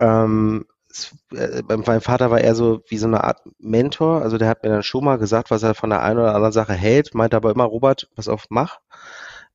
Ähm, 0.00 0.66
es, 0.90 1.14
äh, 1.34 1.62
mein 1.66 2.00
Vater 2.00 2.30
war 2.30 2.40
eher 2.40 2.54
so 2.54 2.82
wie 2.88 2.98
so 2.98 3.06
eine 3.06 3.24
Art 3.24 3.40
Mentor. 3.58 4.22
Also, 4.22 4.38
der 4.38 4.48
hat 4.48 4.62
mir 4.62 4.70
dann 4.70 4.82
schon 4.82 5.04
mal 5.04 5.18
gesagt, 5.18 5.50
was 5.50 5.62
er 5.62 5.74
von 5.74 5.90
der 5.90 6.02
einen 6.02 6.18
oder 6.18 6.34
anderen 6.34 6.52
Sache 6.52 6.72
hält, 6.72 7.14
meinte 7.14 7.36
aber 7.36 7.50
immer, 7.50 7.64
Robert, 7.64 8.08
pass 8.14 8.28
auf, 8.28 8.46
mach. 8.50 8.78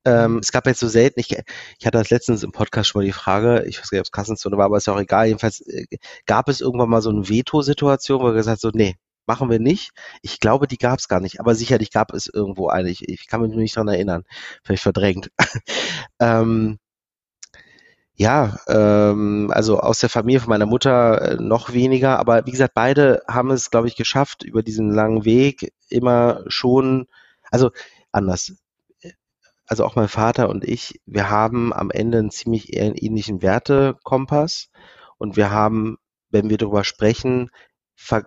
Ähm, 0.04 0.38
es 0.38 0.52
gab 0.52 0.66
jetzt 0.66 0.80
so 0.80 0.88
selten, 0.88 1.20
ich, 1.20 1.30
ich 1.78 1.86
hatte 1.86 1.98
das 1.98 2.10
letztens 2.10 2.42
im 2.42 2.52
Podcast 2.52 2.88
schon 2.90 3.00
mal 3.00 3.06
die 3.06 3.12
Frage, 3.12 3.64
ich 3.66 3.78
weiß 3.78 3.90
gar 3.90 3.96
nicht, 3.96 4.02
ob 4.02 4.06
es 4.06 4.12
Kassenzone 4.12 4.56
war, 4.56 4.66
aber 4.66 4.76
ist 4.76 4.86
ja 4.86 4.94
auch 4.94 5.00
egal. 5.00 5.26
Jedenfalls 5.26 5.60
äh, 5.62 5.86
gab 6.26 6.48
es 6.48 6.60
irgendwann 6.60 6.90
mal 6.90 7.02
so 7.02 7.10
eine 7.10 7.28
Veto-Situation, 7.28 8.20
wo 8.20 8.28
er 8.28 8.34
gesagt 8.34 8.56
hat, 8.56 8.60
so, 8.60 8.70
nee, 8.72 8.96
machen 9.26 9.50
wir 9.50 9.58
nicht. 9.60 9.92
Ich 10.22 10.40
glaube, 10.40 10.66
die 10.66 10.78
gab 10.78 10.98
es 10.98 11.08
gar 11.08 11.20
nicht, 11.20 11.40
aber 11.40 11.54
sicherlich 11.54 11.90
gab 11.90 12.12
es 12.12 12.26
irgendwo 12.26 12.68
eine. 12.68 12.90
Ich, 12.90 13.08
ich 13.08 13.26
kann 13.26 13.40
mich 13.40 13.50
nur 13.50 13.60
nicht 13.60 13.76
dran 13.76 13.88
erinnern. 13.88 14.24
Vielleicht 14.62 14.82
verdrängt. 14.82 15.30
ähm, 16.20 16.78
ja, 18.16 18.58
ähm, 18.68 19.50
also 19.52 19.80
aus 19.80 19.98
der 19.98 20.08
Familie 20.08 20.40
von 20.40 20.50
meiner 20.50 20.66
Mutter 20.66 21.20
äh, 21.22 21.36
noch 21.42 21.72
weniger, 21.72 22.18
aber 22.20 22.46
wie 22.46 22.52
gesagt, 22.52 22.74
beide 22.74 23.22
haben 23.28 23.50
es, 23.50 23.70
glaube 23.70 23.88
ich, 23.88 23.96
geschafft, 23.96 24.44
über 24.44 24.62
diesen 24.62 24.90
langen 24.90 25.24
Weg 25.24 25.72
immer 25.88 26.44
schon, 26.46 27.06
also 27.50 27.70
anders 28.12 28.52
also 29.74 29.86
auch 29.86 29.96
mein 29.96 30.06
Vater 30.06 30.50
und 30.50 30.62
ich, 30.62 31.00
wir 31.04 31.30
haben 31.30 31.72
am 31.72 31.90
Ende 31.90 32.18
einen 32.18 32.30
ziemlich 32.30 32.76
ähnlichen 32.76 33.42
Wertekompass 33.42 34.68
und 35.18 35.36
wir 35.36 35.50
haben, 35.50 35.96
wenn 36.30 36.48
wir 36.48 36.58
darüber 36.58 36.84
sprechen, 36.84 37.50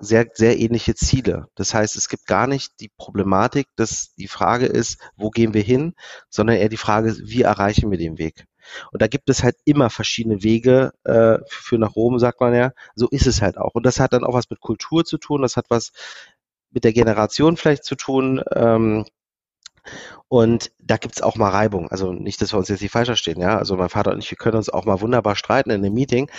sehr, 0.01 0.27
sehr 0.33 0.59
ähnliche 0.59 0.93
Ziele. 0.95 1.47
Das 1.55 1.73
heißt, 1.73 1.95
es 1.95 2.09
gibt 2.09 2.25
gar 2.25 2.47
nicht 2.47 2.81
die 2.81 2.89
Problematik, 2.97 3.67
dass 3.77 4.13
die 4.15 4.27
Frage 4.27 4.65
ist, 4.65 4.99
wo 5.15 5.29
gehen 5.29 5.53
wir 5.53 5.61
hin, 5.61 5.93
sondern 6.29 6.57
eher 6.57 6.67
die 6.67 6.75
Frage 6.75 7.11
ist, 7.11 7.21
wie 7.29 7.43
erreichen 7.43 7.91
wir 7.91 7.97
den 7.97 8.17
Weg? 8.17 8.43
Und 8.91 9.01
da 9.01 9.07
gibt 9.07 9.29
es 9.29 9.41
halt 9.41 9.55
immer 9.63 9.89
verschiedene 9.89 10.43
Wege 10.43 10.91
äh, 11.05 11.37
für 11.47 11.77
nach 11.77 11.95
Rom, 11.95 12.19
sagt 12.19 12.41
man 12.41 12.53
ja. 12.53 12.73
So 12.95 13.07
ist 13.07 13.25
es 13.25 13.41
halt 13.41 13.57
auch. 13.57 13.73
Und 13.73 13.85
das 13.85 14.01
hat 14.01 14.11
dann 14.11 14.25
auch 14.25 14.33
was 14.33 14.49
mit 14.49 14.59
Kultur 14.59 15.05
zu 15.05 15.17
tun, 15.17 15.43
das 15.43 15.55
hat 15.55 15.67
was 15.69 15.93
mit 16.71 16.83
der 16.83 16.91
Generation 16.91 17.55
vielleicht 17.55 17.85
zu 17.85 17.95
tun. 17.95 18.43
Ähm, 18.53 19.05
und 20.29 20.71
da 20.79 20.97
gibt's 20.97 21.21
auch 21.21 21.35
mal 21.35 21.49
Reibung. 21.49 21.89
Also 21.89 22.11
nicht, 22.11 22.41
dass 22.41 22.53
wir 22.53 22.57
uns 22.57 22.67
jetzt 22.67 22.81
nicht 22.81 22.91
falsch 22.91 23.07
verstehen, 23.07 23.39
ja. 23.39 23.57
Also 23.57 23.75
mein 23.75 23.89
Vater 23.89 24.11
und 24.11 24.19
ich, 24.19 24.29
wir 24.29 24.37
können 24.37 24.57
uns 24.57 24.69
auch 24.69 24.85
mal 24.85 24.99
wunderbar 25.01 25.35
streiten 25.35 25.69
in 25.69 25.83
einem 25.83 25.93
Meeting. 25.93 26.29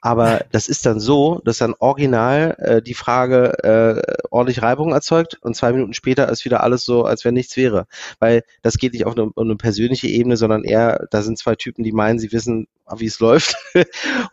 Aber 0.00 0.44
das 0.52 0.68
ist 0.68 0.84
dann 0.86 0.98
so, 1.00 1.40
dass 1.44 1.58
dann 1.58 1.74
original 1.78 2.56
äh, 2.58 2.82
die 2.82 2.94
Frage 2.94 3.62
äh, 3.62 4.16
ordentlich 4.30 4.62
Reibung 4.62 4.92
erzeugt 4.92 5.38
und 5.42 5.54
zwei 5.54 5.72
Minuten 5.72 5.94
später 5.94 6.28
ist 6.28 6.44
wieder 6.44 6.62
alles 6.62 6.84
so, 6.84 7.04
als 7.04 7.24
wenn 7.24 7.34
nichts 7.34 7.56
wäre. 7.56 7.86
Weil 8.18 8.42
das 8.62 8.78
geht 8.78 8.92
nicht 8.94 9.06
auf 9.06 9.16
eine, 9.16 9.26
um 9.26 9.32
eine 9.36 9.56
persönliche 9.56 10.08
Ebene, 10.08 10.36
sondern 10.36 10.64
eher, 10.64 11.06
da 11.10 11.22
sind 11.22 11.38
zwei 11.38 11.54
Typen, 11.54 11.84
die 11.84 11.92
meinen, 11.92 12.18
sie 12.18 12.32
wissen, 12.32 12.66
wie 12.96 13.06
es 13.06 13.20
läuft 13.20 13.56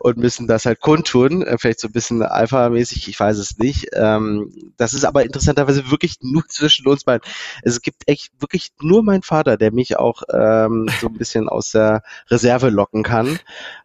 und 0.00 0.16
müssen 0.16 0.46
das 0.46 0.66
halt 0.66 0.80
kundtun. 0.80 1.42
Äh, 1.42 1.56
vielleicht 1.58 1.80
so 1.80 1.88
ein 1.88 1.92
bisschen 1.92 2.22
alpha-mäßig, 2.22 3.08
ich 3.08 3.18
weiß 3.18 3.38
es 3.38 3.58
nicht. 3.58 3.88
Ähm, 3.92 4.72
das 4.76 4.92
ist 4.92 5.04
aber 5.04 5.24
interessanterweise 5.24 5.90
wirklich 5.90 6.16
nur 6.20 6.46
zwischen 6.48 6.86
uns 6.88 7.04
beiden. 7.04 7.28
Es 7.62 7.80
gibt 7.80 8.08
echt 8.08 8.32
wirklich 8.40 8.70
nur 8.80 9.03
mein 9.04 9.22
Vater, 9.22 9.56
der 9.56 9.72
mich 9.72 9.96
auch 9.96 10.22
ähm, 10.32 10.88
so 11.00 11.08
ein 11.08 11.14
bisschen 11.14 11.48
aus 11.48 11.70
der 11.70 12.02
Reserve 12.30 12.70
locken 12.70 13.02
kann. 13.02 13.38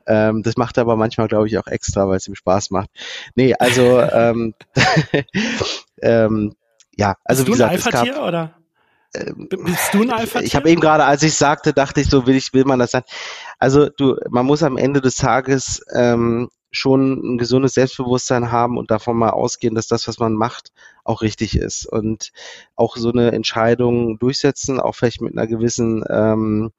Ähm, 0.07 0.43
das 0.43 0.57
macht 0.57 0.77
er 0.77 0.81
aber 0.81 0.95
manchmal, 0.95 1.27
glaube 1.27 1.47
ich, 1.47 1.57
auch 1.57 1.67
extra, 1.67 2.07
weil 2.07 2.17
es 2.17 2.27
ihm 2.27 2.35
Spaß 2.35 2.71
macht. 2.71 2.89
Nee, 3.35 3.53
also 3.53 3.99
ähm, 4.01 4.53
ähm, 6.01 6.55
ja, 6.95 7.15
also 7.23 7.45
Bist 7.45 7.47
wie 7.47 7.63
gesagt, 7.63 7.85
du 7.85 7.89
ein 7.89 7.95
Alpha-Tier 7.95 8.23
oder? 8.23 8.58
Ähm, 9.13 9.47
Bist 9.49 9.93
du 9.93 10.01
ein 10.01 10.11
Alpha? 10.11 10.39
Ich 10.41 10.55
habe 10.55 10.69
eben 10.69 10.81
gerade, 10.81 11.05
als 11.05 11.23
ich 11.23 11.35
sagte, 11.35 11.73
dachte 11.73 12.01
ich 12.01 12.09
so, 12.09 12.27
will 12.27 12.35
ich, 12.35 12.53
will 12.53 12.65
man 12.65 12.79
das 12.79 12.91
sein? 12.91 13.03
Also 13.57 13.89
du, 13.89 14.15
man 14.29 14.45
muss 14.45 14.63
am 14.63 14.77
Ende 14.77 15.01
des 15.01 15.15
Tages 15.15 15.81
ähm, 15.93 16.49
schon 16.71 17.33
ein 17.33 17.37
gesundes 17.37 17.73
Selbstbewusstsein 17.73 18.51
haben 18.51 18.77
und 18.77 18.91
davon 18.91 19.17
mal 19.17 19.31
ausgehen, 19.31 19.73
dass 19.73 19.87
das, 19.87 20.07
was 20.07 20.19
man 20.19 20.33
macht, 20.33 20.71
auch 21.03 21.21
richtig 21.21 21.57
ist 21.57 21.87
und 21.87 22.31
auch 22.75 22.95
so 22.95 23.11
eine 23.11 23.31
Entscheidung 23.31 24.19
durchsetzen, 24.19 24.79
auch 24.79 24.93
vielleicht 24.93 25.21
mit 25.21 25.33
einer 25.33 25.47
gewissen 25.47 26.03
ähm, 26.09 26.71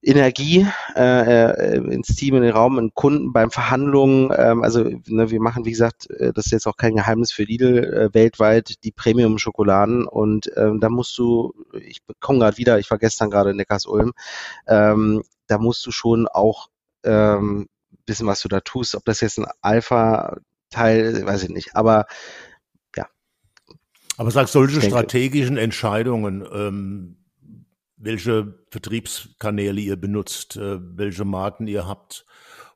Energie 0.00 0.66
äh, 0.94 1.50
äh, 1.50 1.76
ins 1.92 2.08
Team, 2.08 2.36
in 2.36 2.42
den 2.42 2.52
Raum, 2.52 2.78
in 2.78 2.94
Kunden 2.94 3.32
beim 3.32 3.50
Verhandlungen. 3.50 4.32
Ähm, 4.36 4.62
also 4.62 4.84
ne, 4.84 5.30
wir 5.30 5.40
machen, 5.40 5.64
wie 5.64 5.72
gesagt, 5.72 6.08
äh, 6.10 6.32
das 6.32 6.46
ist 6.46 6.52
jetzt 6.52 6.66
auch 6.68 6.76
kein 6.76 6.94
Geheimnis 6.94 7.32
für 7.32 7.42
Lidl 7.42 7.78
äh, 7.78 8.14
weltweit 8.14 8.84
die 8.84 8.92
Premium-Schokoladen 8.92 10.06
und 10.06 10.50
ähm, 10.56 10.80
da 10.80 10.88
musst 10.88 11.18
du, 11.18 11.52
ich 11.80 12.00
komme 12.20 12.38
gerade 12.38 12.58
wieder, 12.58 12.78
ich 12.78 12.90
war 12.90 12.98
gestern 12.98 13.30
gerade 13.30 13.50
in 13.50 13.56
Neckars-Ulm, 13.56 14.12
ähm, 14.68 15.22
da 15.48 15.58
musst 15.58 15.84
du 15.84 15.90
schon 15.90 16.28
auch 16.28 16.68
ähm, 17.04 17.68
wissen, 18.06 18.26
was 18.26 18.40
du 18.40 18.48
da 18.48 18.60
tust. 18.60 18.94
Ob 18.94 19.04
das 19.04 19.20
jetzt 19.20 19.38
ein 19.38 19.46
Alpha-Teil, 19.60 21.26
weiß 21.26 21.44
ich 21.44 21.50
nicht. 21.50 21.76
Aber 21.76 22.06
ja. 22.96 23.06
Aber 24.16 24.30
sag 24.30 24.48
solche 24.48 24.80
strategischen 24.80 25.56
Entscheidungen, 25.56 26.46
ähm, 26.52 27.16
welche 27.98 28.54
Vertriebskanäle 28.70 29.80
ihr 29.80 29.96
benutzt, 29.96 30.56
äh, 30.56 30.78
welche 30.80 31.24
Marken 31.24 31.66
ihr 31.66 31.86
habt 31.86 32.24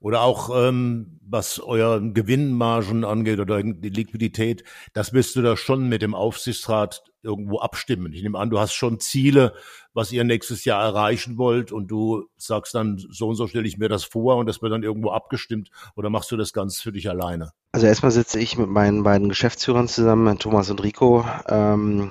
oder 0.03 0.23
auch 0.23 0.51
ähm, 0.55 1.21
was 1.23 1.61
euer 1.61 2.01
Gewinnmargen 2.01 3.05
angeht 3.05 3.39
oder 3.39 3.63
die 3.63 3.89
Liquidität, 3.89 4.65
das 4.93 5.13
wirst 5.13 5.37
du 5.37 5.43
da 5.43 5.57
schon 5.57 5.89
mit 5.89 6.03
dem 6.03 6.15
Aufsichtsrat 6.15 7.05
irgendwo 7.23 7.61
abstimmen. 7.61 8.13
Ich 8.13 8.23
nehme 8.23 8.39
an, 8.39 8.51
du 8.51 8.59
hast 8.59 8.73
schon 8.73 8.99
Ziele, 8.99 9.55
was 9.95 10.11
ihr 10.11 10.25
nächstes 10.25 10.65
Jahr 10.65 10.83
erreichen 10.83 11.39
wollt 11.39 11.71
und 11.71 11.87
du 11.87 12.25
sagst 12.37 12.75
dann, 12.75 12.99
so 12.99 13.29
und 13.29 13.37
so 13.37 13.47
stelle 13.47 13.69
ich 13.69 13.79
mir 13.79 13.89
das 13.89 14.03
vor 14.03 14.37
und 14.39 14.47
das 14.47 14.61
wird 14.61 14.73
dann 14.73 14.83
irgendwo 14.83 15.11
abgestimmt 15.11 15.71
oder 15.95 16.11
machst 16.11 16.33
du 16.33 16.37
das 16.37 16.53
ganz 16.53 16.81
für 16.81 16.91
dich 16.91 17.09
alleine? 17.09 17.53
Also 17.71 17.87
erstmal 17.87 18.11
sitze 18.11 18.41
ich 18.41 18.59
mit 18.59 18.69
meinen 18.69 19.05
beiden 19.05 19.29
Geschäftsführern 19.29 19.87
zusammen, 19.87 20.39
Thomas 20.39 20.69
und 20.69 20.83
Rico, 20.83 21.25
ähm, 21.49 22.11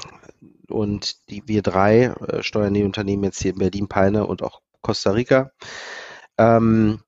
und 0.71 1.29
die 1.29 1.47
wir 1.47 1.61
drei 1.61 2.05
äh, 2.05 2.43
steuern 2.43 2.73
die 2.73 2.83
Unternehmen 2.83 3.23
jetzt 3.23 3.41
hier 3.41 3.51
in 3.51 3.59
Berlin, 3.59 3.87
Peine 3.87 4.25
und 4.25 4.43
auch 4.43 4.61
Costa 4.81 5.11
Rica. 5.11 5.51
Ähm, 6.37 7.01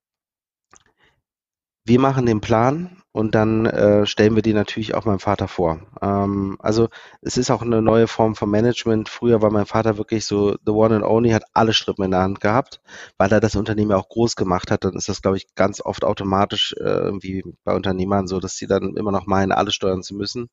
wir 1.86 2.00
machen 2.00 2.26
den 2.26 2.42
Plan 2.42 3.03
und 3.14 3.36
dann 3.36 3.68
äh, 3.68 4.08
stellen 4.08 4.36
wir 4.36 4.42
die 4.42 4.54
natürlich 4.54 4.96
auch 4.96 5.06
meinem 5.06 5.20
Vater 5.20 5.48
vor. 5.48 5.80
Ähm, 6.02 6.58
also 6.60 6.90
es 7.22 7.38
ist 7.38 7.52
auch 7.52 7.62
eine 7.62 7.80
neue 7.80 8.08
Form 8.08 8.34
von 8.36 8.50
Management. 8.50 9.08
Früher 9.08 9.44
war 9.44 9.52
mein 9.52 9.68
Vater 9.68 10.00
wirklich 10.00 10.26
so 10.26 10.56
the 10.66 10.72
one 10.72 10.96
and 10.96 11.06
only, 11.06 11.30
hat 11.30 11.44
alle 11.54 11.74
Strippen 11.74 12.06
in 12.06 12.12
der 12.12 12.22
Hand 12.22 12.42
gehabt, 12.42 12.82
weil 13.20 13.32
er 13.32 13.40
das 13.40 13.56
Unternehmen 13.56 13.92
auch 13.92 14.10
groß 14.10 14.36
gemacht 14.36 14.72
hat. 14.72 14.84
Dann 14.84 14.96
ist 14.96 15.10
das, 15.10 15.22
glaube 15.22 15.38
ich, 15.38 15.54
ganz 15.54 15.80
oft 15.80 16.04
automatisch 16.04 16.74
äh, 16.80 16.86
irgendwie 16.86 17.44
bei 17.64 17.76
Unternehmern 17.76 18.26
so, 18.26 18.40
dass 18.40 18.58
sie 18.58 18.66
dann 18.66 18.98
immer 18.98 19.12
noch 19.12 19.28
meinen, 19.28 19.52
alles 19.52 19.76
steuern 19.76 20.02
zu 20.02 20.16
müssen. 20.16 20.50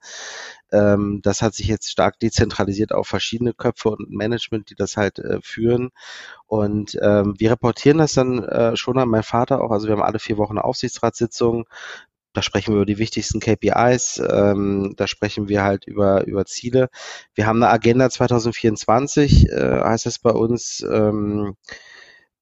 Ähm, 0.70 1.20
das 1.22 1.40
hat 1.40 1.54
sich 1.54 1.66
jetzt 1.66 1.90
stark 1.90 2.18
dezentralisiert 2.18 2.92
auf 2.92 3.08
verschiedene 3.08 3.54
Köpfe 3.54 3.88
und 3.88 4.10
Management, 4.10 4.68
die 4.68 4.74
das 4.74 4.98
halt 4.98 5.18
äh, 5.18 5.38
führen. 5.42 5.92
Und 6.46 6.98
ähm, 7.00 7.36
wir 7.38 7.52
reportieren 7.52 7.98
das 7.98 8.12
dann 8.12 8.42
äh, 8.42 8.76
schon 8.76 8.98
an 8.98 9.08
meinen 9.08 9.22
Vater 9.22 9.62
auch. 9.62 9.70
Also 9.70 9.86
wir 9.86 9.92
haben 9.94 10.02
alle 10.02 10.18
vier 10.18 10.36
Wochen 10.36 10.58
eine 10.58 10.64
Aufsichtsratssitzung 10.64 11.64
da 12.32 12.42
sprechen 12.42 12.72
wir 12.72 12.76
über 12.76 12.86
die 12.86 12.98
wichtigsten 12.98 13.40
KPIs, 13.40 14.22
ähm, 14.28 14.94
da 14.96 15.06
sprechen 15.06 15.48
wir 15.48 15.62
halt 15.62 15.86
über, 15.86 16.26
über 16.26 16.44
Ziele. 16.46 16.88
Wir 17.34 17.46
haben 17.46 17.62
eine 17.62 17.72
Agenda 17.72 18.08
2024, 18.08 19.48
äh, 19.50 19.80
heißt 19.80 20.06
es 20.06 20.18
bei 20.18 20.30
uns, 20.30 20.84
ähm, 20.90 21.56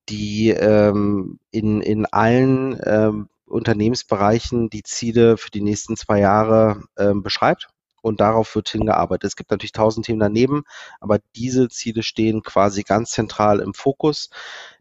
die 0.08 0.50
ähm, 0.50 1.38
in, 1.50 1.80
in 1.80 2.06
allen 2.06 2.78
ähm, 2.84 3.28
Unternehmensbereichen 3.46 4.70
die 4.70 4.82
Ziele 4.82 5.36
für 5.36 5.50
die 5.50 5.62
nächsten 5.62 5.96
zwei 5.96 6.20
Jahre 6.20 6.82
ähm, 6.98 7.22
beschreibt 7.22 7.68
und 8.02 8.20
darauf 8.20 8.54
wird 8.54 8.68
hingearbeitet. 8.68 9.28
Es 9.28 9.36
gibt 9.36 9.50
natürlich 9.50 9.72
tausend 9.72 10.06
Themen 10.06 10.20
daneben, 10.20 10.64
aber 11.00 11.18
diese 11.36 11.68
Ziele 11.68 12.02
stehen 12.02 12.42
quasi 12.42 12.82
ganz 12.82 13.10
zentral 13.10 13.60
im 13.60 13.74
Fokus. 13.74 14.30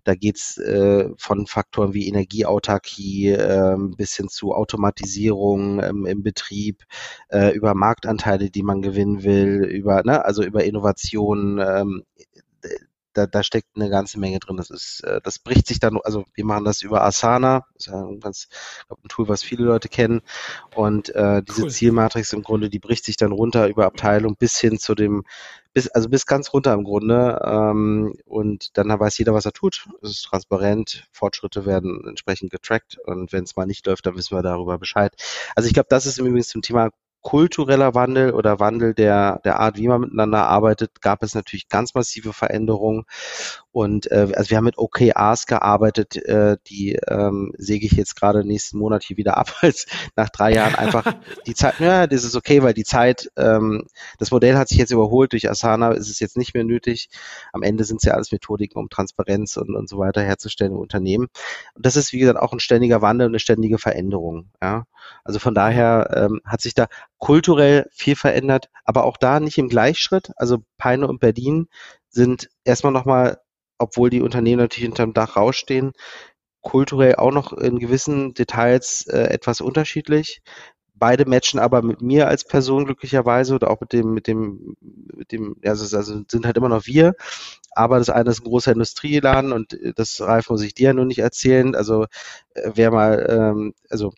Da 0.07 0.15
geht's 0.15 0.57
äh, 0.57 1.09
von 1.17 1.47
Faktoren 1.47 1.93
wie 1.93 2.07
Energieautarkie 2.07 3.27
äh, 3.27 3.75
bis 3.97 4.15
hin 4.15 4.29
zu 4.29 4.53
Automatisierung 4.53 5.83
ähm, 5.83 6.05
im 6.05 6.23
Betrieb, 6.23 6.85
äh, 7.27 7.49
über 7.53 7.73
Marktanteile, 7.73 8.49
die 8.49 8.63
man 8.63 8.81
gewinnen 8.81 9.23
will, 9.23 9.65
über, 9.65 10.03
ne, 10.05 10.23
also 10.23 10.43
über 10.43 10.63
Innovationen, 10.63 11.59
ähm, 11.59 12.03
da, 13.17 13.25
da 13.25 13.43
steckt 13.43 13.75
eine 13.75 13.89
ganze 13.89 14.19
Menge 14.19 14.39
drin. 14.39 14.57
Das 14.57 14.69
ist, 14.69 15.03
äh, 15.03 15.19
das 15.23 15.39
bricht 15.39 15.67
sich 15.67 15.79
dann, 15.79 15.97
also 16.03 16.25
wir 16.33 16.45
machen 16.45 16.65
das 16.65 16.81
über 16.81 17.03
Asana, 17.03 17.65
das 17.73 17.87
ist 17.87 17.93
ja 17.93 18.05
ein 18.05 18.19
ganz, 18.19 18.47
glaub, 18.87 19.03
ein 19.03 19.09
Tool, 19.09 19.27
was 19.27 19.43
viele 19.43 19.63
Leute 19.63 19.89
kennen. 19.89 20.21
Und 20.75 21.09
äh, 21.15 21.41
diese 21.43 21.63
cool. 21.63 21.71
Zielmatrix 21.71 22.33
im 22.33 22.43
Grunde, 22.43 22.69
die 22.69 22.79
bricht 22.79 23.05
sich 23.05 23.17
dann 23.17 23.31
runter 23.31 23.67
über 23.67 23.85
Abteilung 23.85 24.35
bis 24.35 24.59
hin 24.59 24.77
zu 24.77 24.93
dem, 24.93 25.23
bis, 25.73 25.87
also 25.89 26.09
bis 26.09 26.25
ganz 26.25 26.53
runter 26.53 26.73
im 26.73 26.83
Grunde. 26.83 27.41
Ähm, 27.43 28.15
und 28.25 28.77
dann 28.77 28.87
weiß 28.87 29.17
jeder, 29.17 29.33
was 29.33 29.45
er 29.45 29.53
tut. 29.53 29.87
Es 30.01 30.11
ist 30.11 30.23
transparent, 30.23 31.07
Fortschritte 31.11 31.65
werden 31.65 32.05
entsprechend 32.07 32.51
getrackt 32.51 32.97
und 33.05 33.33
wenn 33.33 33.43
es 33.43 33.55
mal 33.55 33.65
nicht 33.65 33.85
läuft, 33.87 34.05
dann 34.05 34.15
wissen 34.15 34.37
wir 34.37 34.43
darüber 34.43 34.77
Bescheid. 34.77 35.13
Also 35.55 35.67
ich 35.67 35.73
glaube, 35.73 35.87
das 35.89 36.05
ist 36.05 36.19
im 36.19 36.27
Übrigen 36.27 36.43
zum 36.43 36.61
Thema 36.61 36.91
kultureller 37.27 37.93
Wandel 37.93 38.31
oder 38.31 38.61
Wandel 38.61 38.93
der, 38.93 39.41
der 39.43 39.59
Art, 39.59 39.75
wie 39.75 39.89
man 39.89 39.99
miteinander 39.99 40.47
arbeitet, 40.47 41.01
gab 41.01 41.23
es 41.23 41.35
natürlich 41.35 41.67
ganz 41.67 41.93
massive 41.93 42.31
Veränderungen. 42.31 43.03
Und 43.73 44.09
äh, 44.09 44.29
also 44.33 44.49
wir 44.49 44.55
haben 44.55 44.63
mit 44.63 44.77
OKRs 44.77 45.45
gearbeitet, 45.45 46.15
äh, 46.15 46.55
die 46.67 46.93
ähm, 47.05 47.51
säge 47.57 47.85
ich 47.85 47.91
jetzt 47.91 48.15
gerade 48.15 48.45
nächsten 48.45 48.77
Monat 48.77 49.03
hier 49.03 49.17
wieder 49.17 49.35
ab, 49.35 49.55
als 49.61 49.87
nach 50.15 50.29
drei 50.29 50.53
Jahren 50.53 50.75
einfach 50.75 51.15
die 51.45 51.53
Zeit, 51.53 51.73
ja, 51.79 52.07
das 52.07 52.23
ist 52.23 52.37
okay, 52.37 52.63
weil 52.63 52.73
die 52.73 52.85
Zeit, 52.85 53.29
ähm, 53.35 53.87
das 54.19 54.31
Modell 54.31 54.55
hat 54.55 54.69
sich 54.69 54.77
jetzt 54.77 54.91
überholt, 54.91 55.33
durch 55.33 55.49
Asana 55.49 55.91
ist 55.91 56.09
es 56.09 56.21
jetzt 56.21 56.37
nicht 56.37 56.53
mehr 56.53 56.63
nötig. 56.63 57.09
Am 57.51 57.61
Ende 57.61 57.83
sind 57.83 57.97
es 57.97 58.03
ja 58.03 58.13
alles 58.13 58.31
Methodiken, 58.31 58.79
um 58.79 58.89
Transparenz 58.89 59.57
und, 59.57 59.75
und 59.75 59.89
so 59.89 59.97
weiter 59.97 60.23
herzustellen 60.23 60.71
im 60.71 60.79
Unternehmen. 60.79 61.27
Und 61.75 61.85
das 61.85 61.97
ist, 61.97 62.13
wie 62.13 62.19
gesagt, 62.19 62.39
auch 62.39 62.53
ein 62.53 62.61
ständiger 62.61 63.01
Wandel 63.01 63.27
und 63.27 63.31
eine 63.31 63.39
ständige 63.39 63.79
Veränderung. 63.79 64.49
Ja? 64.61 64.85
Also 65.23 65.39
von 65.39 65.53
daher 65.53 66.09
ähm, 66.15 66.41
hat 66.45 66.61
sich 66.61 66.73
da 66.73 66.87
kulturell 67.17 67.87
viel 67.91 68.15
verändert, 68.15 68.69
aber 68.85 69.05
auch 69.05 69.17
da 69.17 69.39
nicht 69.39 69.57
im 69.57 69.69
Gleichschritt. 69.69 70.31
Also 70.37 70.59
Peine 70.77 71.07
und 71.07 71.19
Berlin 71.19 71.67
sind 72.09 72.49
erstmal 72.63 72.93
nochmal 72.93 73.39
obwohl 73.77 74.09
die 74.09 74.21
Unternehmen 74.21 74.61
natürlich 74.61 74.89
unterm 74.89 75.13
Dach 75.13 75.35
rausstehen, 75.35 75.93
kulturell 76.61 77.15
auch 77.15 77.31
noch 77.31 77.53
in 77.53 77.79
gewissen 77.79 78.33
Details 78.33 79.07
äh, 79.07 79.19
etwas 79.29 79.61
unterschiedlich. 79.61 80.41
Beide 80.95 81.25
matchen 81.25 81.59
aber 81.59 81.83
mit 81.83 82.01
mir 82.01 82.27
als 82.27 82.43
Person 82.43 82.85
glücklicherweise 82.85 83.53
oder 83.53 83.69
auch 83.69 83.79
mit 83.81 83.93
dem, 83.93 84.13
mit 84.13 84.27
dem, 84.27 84.75
mit 84.81 85.31
dem, 85.31 85.55
also, 85.63 85.95
also 85.95 86.23
sind 86.27 86.45
halt 86.45 86.57
immer 86.57 86.69
noch 86.69 86.87
wir. 86.87 87.13
Aber 87.71 87.99
das 87.99 88.09
eine 88.09 88.31
ist 88.31 88.41
ein 88.41 88.45
großer 88.45 88.71
Industrieladen 88.71 89.53
und 89.53 89.77
das 89.95 90.19
Ralf 90.21 90.49
muss 90.49 90.63
ich 90.63 90.73
dir 90.73 90.87
ja 90.87 90.93
nur 90.93 91.05
nicht 91.05 91.19
erzählen. 91.19 91.75
Also 91.75 92.05
äh, 92.55 92.71
wer 92.73 92.91
mal, 92.91 93.27
ähm, 93.29 93.73
also 93.89 94.11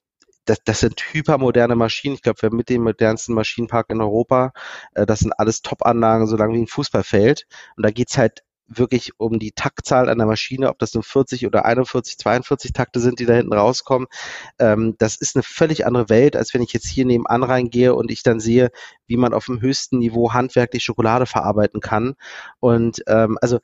das, 0.50 0.60
das 0.64 0.80
sind 0.80 1.02
hypermoderne 1.14 1.76
Maschinen. 1.76 2.16
Ich 2.16 2.22
glaube, 2.22 2.42
wir 2.42 2.48
haben 2.48 2.58
mit 2.58 2.70
dem 2.70 2.84
modernsten 2.84 3.36
Maschinenpark 3.36 3.90
in 3.90 4.02
Europa. 4.02 4.52
Äh, 4.94 5.06
das 5.06 5.20
sind 5.20 5.34
alles 5.34 5.62
Top-Anlagen, 5.62 6.28
so 6.28 6.36
lang 6.36 6.54
wie 6.54 6.62
ein 6.62 6.68
Fußballfeld. 6.68 7.46
Und 7.78 7.86
da 7.86 7.92
geht's 7.92 8.18
halt 8.18 8.44
wirklich 8.68 9.20
um 9.20 9.40
die 9.40 9.52
Taktzahl 9.52 10.10
an 10.10 10.20
der 10.20 10.28
Maschine, 10.28 10.70
ob 10.70 10.78
das 10.78 10.94
nun 10.94 11.02
40 11.04 11.48
oder 11.48 11.66
41, 11.66 12.18
42 12.20 12.72
Takte 12.74 13.00
sind, 13.00 13.20
die 13.20 13.26
da 13.26 13.34
hinten 13.34 13.54
rauskommen. 13.54 14.08
Ähm, 14.60 14.96
das 15.00 15.16
ist 15.16 15.36
eine 15.36 15.44
völlig 15.44 15.86
andere 15.86 16.10
Welt, 16.10 16.36
als 16.36 16.54
wenn 16.54 16.62
ich 16.62 16.74
jetzt 16.74 16.88
hier 16.88 17.06
nebenan 17.06 17.44
reingehe 17.44 17.96
und 17.96 18.12
ich 18.12 18.24
dann 18.24 18.40
sehe, 18.40 18.70
wie 19.08 19.18
man 19.18 19.34
auf 19.34 19.46
dem 19.46 19.62
höchsten 19.62 19.98
Niveau 20.00 20.34
handwerklich 20.34 20.84
Schokolade 20.84 21.26
verarbeiten 21.26 21.82
kann. 21.82 22.16
Und 22.60 23.04
ähm, 23.08 23.38
also 23.42 23.60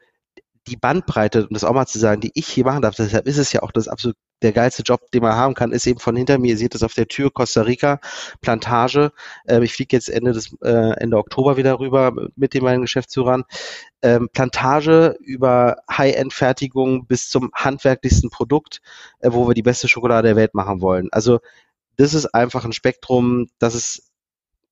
die 0.68 0.78
Bandbreite, 0.78 1.48
um 1.48 1.54
das 1.54 1.64
auch 1.64 1.74
mal 1.74 1.86
zu 1.86 2.00
sagen, 2.00 2.22
die 2.22 2.32
ich 2.34 2.48
hier 2.48 2.66
machen 2.66 2.82
darf, 2.82 2.96
deshalb 2.96 3.28
ist 3.28 3.38
es 3.38 3.54
ja 3.54 3.62
auch 3.64 3.72
das 3.72 3.88
absolut 3.88 4.18
der 4.42 4.52
geilste 4.52 4.84
Job, 4.84 5.10
den 5.12 5.24
man 5.24 5.36
haben 5.36 5.54
kann, 5.54 5.72
ist 5.72 5.88
eben 5.88 6.00
von 6.00 6.16
hinter 6.16 6.38
mir, 6.38 6.52
ihr 6.52 6.58
seht 6.58 6.76
es 6.76 6.84
auf 6.84 6.94
der 6.94 7.08
Tür, 7.08 7.32
Costa 7.32 7.62
Rica, 7.62 8.00
Plantage. 8.42 9.12
Ähm, 9.48 9.64
ich 9.64 9.74
fliege 9.74 9.96
jetzt 9.96 10.10
Ende 10.10 10.34
des 10.34 10.54
äh, 10.62 10.94
Ende 11.00 11.18
Oktober 11.18 11.58
wieder 11.58 11.80
rüber 11.80 12.14
mit 12.36 12.54
den 12.54 12.64
meinen 12.64 12.82
Geschäftsführern. 12.82 13.44
Ähm, 14.02 14.30
Plantage 14.34 15.16
über 15.22 15.78
High-End-Fertigung 15.90 17.08
bis 17.08 17.30
zum 17.30 17.52
handwerklichsten 17.56 18.30
Produkt, 18.30 18.82
äh, 19.20 19.30
wo 19.32 19.48
wir 19.48 19.54
die 19.54 19.64
beste 19.64 19.88
Schokolade 19.88 20.28
der 20.28 20.36
Welt 20.36 20.54
machen 20.54 20.82
wollen. 20.82 21.08
Also 21.12 21.40
das 21.98 22.14
ist 22.14 22.28
einfach 22.28 22.66
ein 22.66 22.74
Spektrum, 22.74 23.48
das 23.58 23.74
ist 23.74 24.12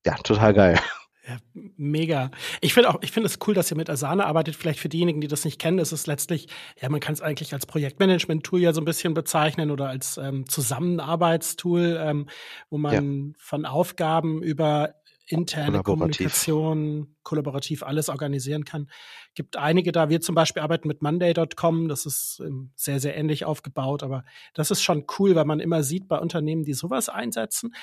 ja 0.05 0.15
total 0.15 0.53
geil. 0.53 0.79
Ja, 1.25 1.37
mega. 1.53 2.31
Ich 2.59 2.73
finde 2.73 2.89
auch, 2.89 3.01
ich 3.01 3.11
finde 3.11 3.27
es 3.27 3.39
cool, 3.47 3.53
dass 3.53 3.71
ihr 3.71 3.77
mit 3.77 3.89
Asana 3.89 4.25
arbeitet. 4.25 4.57
Vielleicht 4.57 4.79
für 4.79 4.89
diejenigen, 4.89 5.21
die 5.21 5.29
das 5.29 5.45
nicht 5.45 5.57
kennen, 5.57 5.79
ist 5.79 5.93
es 5.93 6.05
letztlich, 6.05 6.47
ja, 6.81 6.89
man 6.89 6.99
kann 6.99 7.13
es 7.13 7.21
eigentlich 7.21 7.53
als 7.53 7.65
Projektmanagement-Tool 7.65 8.59
ja 8.59 8.73
so 8.73 8.81
ein 8.81 8.85
bisschen 8.85 9.13
bezeichnen 9.13 9.71
oder 9.71 9.87
als 9.87 10.17
ähm, 10.17 10.49
Zusammenarbeitstool, 10.49 11.97
ähm, 12.01 12.27
wo 12.69 12.77
man 12.77 13.27
ja. 13.27 13.33
von 13.37 13.65
Aufgaben 13.65 14.43
über 14.43 14.95
interne 15.25 15.81
Kommunikation, 15.81 17.15
kollaborativ 17.23 17.83
alles 17.83 18.09
organisieren 18.09 18.65
kann. 18.65 18.89
Gibt 19.33 19.55
einige 19.55 19.93
da. 19.93 20.09
Wir 20.09 20.19
zum 20.19 20.35
Beispiel 20.35 20.61
arbeiten 20.61 20.89
mit 20.89 21.01
Monday.com. 21.01 21.87
Das 21.87 22.05
ist 22.05 22.41
ähm, 22.45 22.71
sehr, 22.75 22.99
sehr 22.99 23.15
ähnlich 23.15 23.45
aufgebaut. 23.45 24.03
Aber 24.03 24.25
das 24.53 24.71
ist 24.71 24.83
schon 24.83 25.05
cool, 25.17 25.35
weil 25.35 25.45
man 25.45 25.61
immer 25.61 25.83
sieht 25.83 26.09
bei 26.09 26.19
Unternehmen, 26.19 26.65
die 26.65 26.73
sowas 26.73 27.07
einsetzen, 27.07 27.73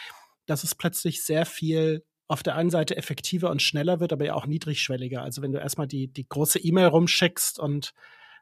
dass 0.44 0.62
es 0.62 0.74
plötzlich 0.74 1.24
sehr 1.24 1.46
viel 1.46 2.04
auf 2.30 2.44
der 2.44 2.54
einen 2.54 2.70
Seite 2.70 2.96
effektiver 2.96 3.50
und 3.50 3.60
schneller 3.60 3.98
wird, 3.98 4.12
aber 4.12 4.24
ja 4.24 4.34
auch 4.34 4.46
niedrigschwelliger. 4.46 5.20
Also 5.20 5.42
wenn 5.42 5.50
du 5.50 5.58
erstmal 5.58 5.88
die, 5.88 6.06
die 6.06 6.28
große 6.28 6.60
E-Mail 6.60 6.86
rumschickst 6.86 7.58
und 7.58 7.92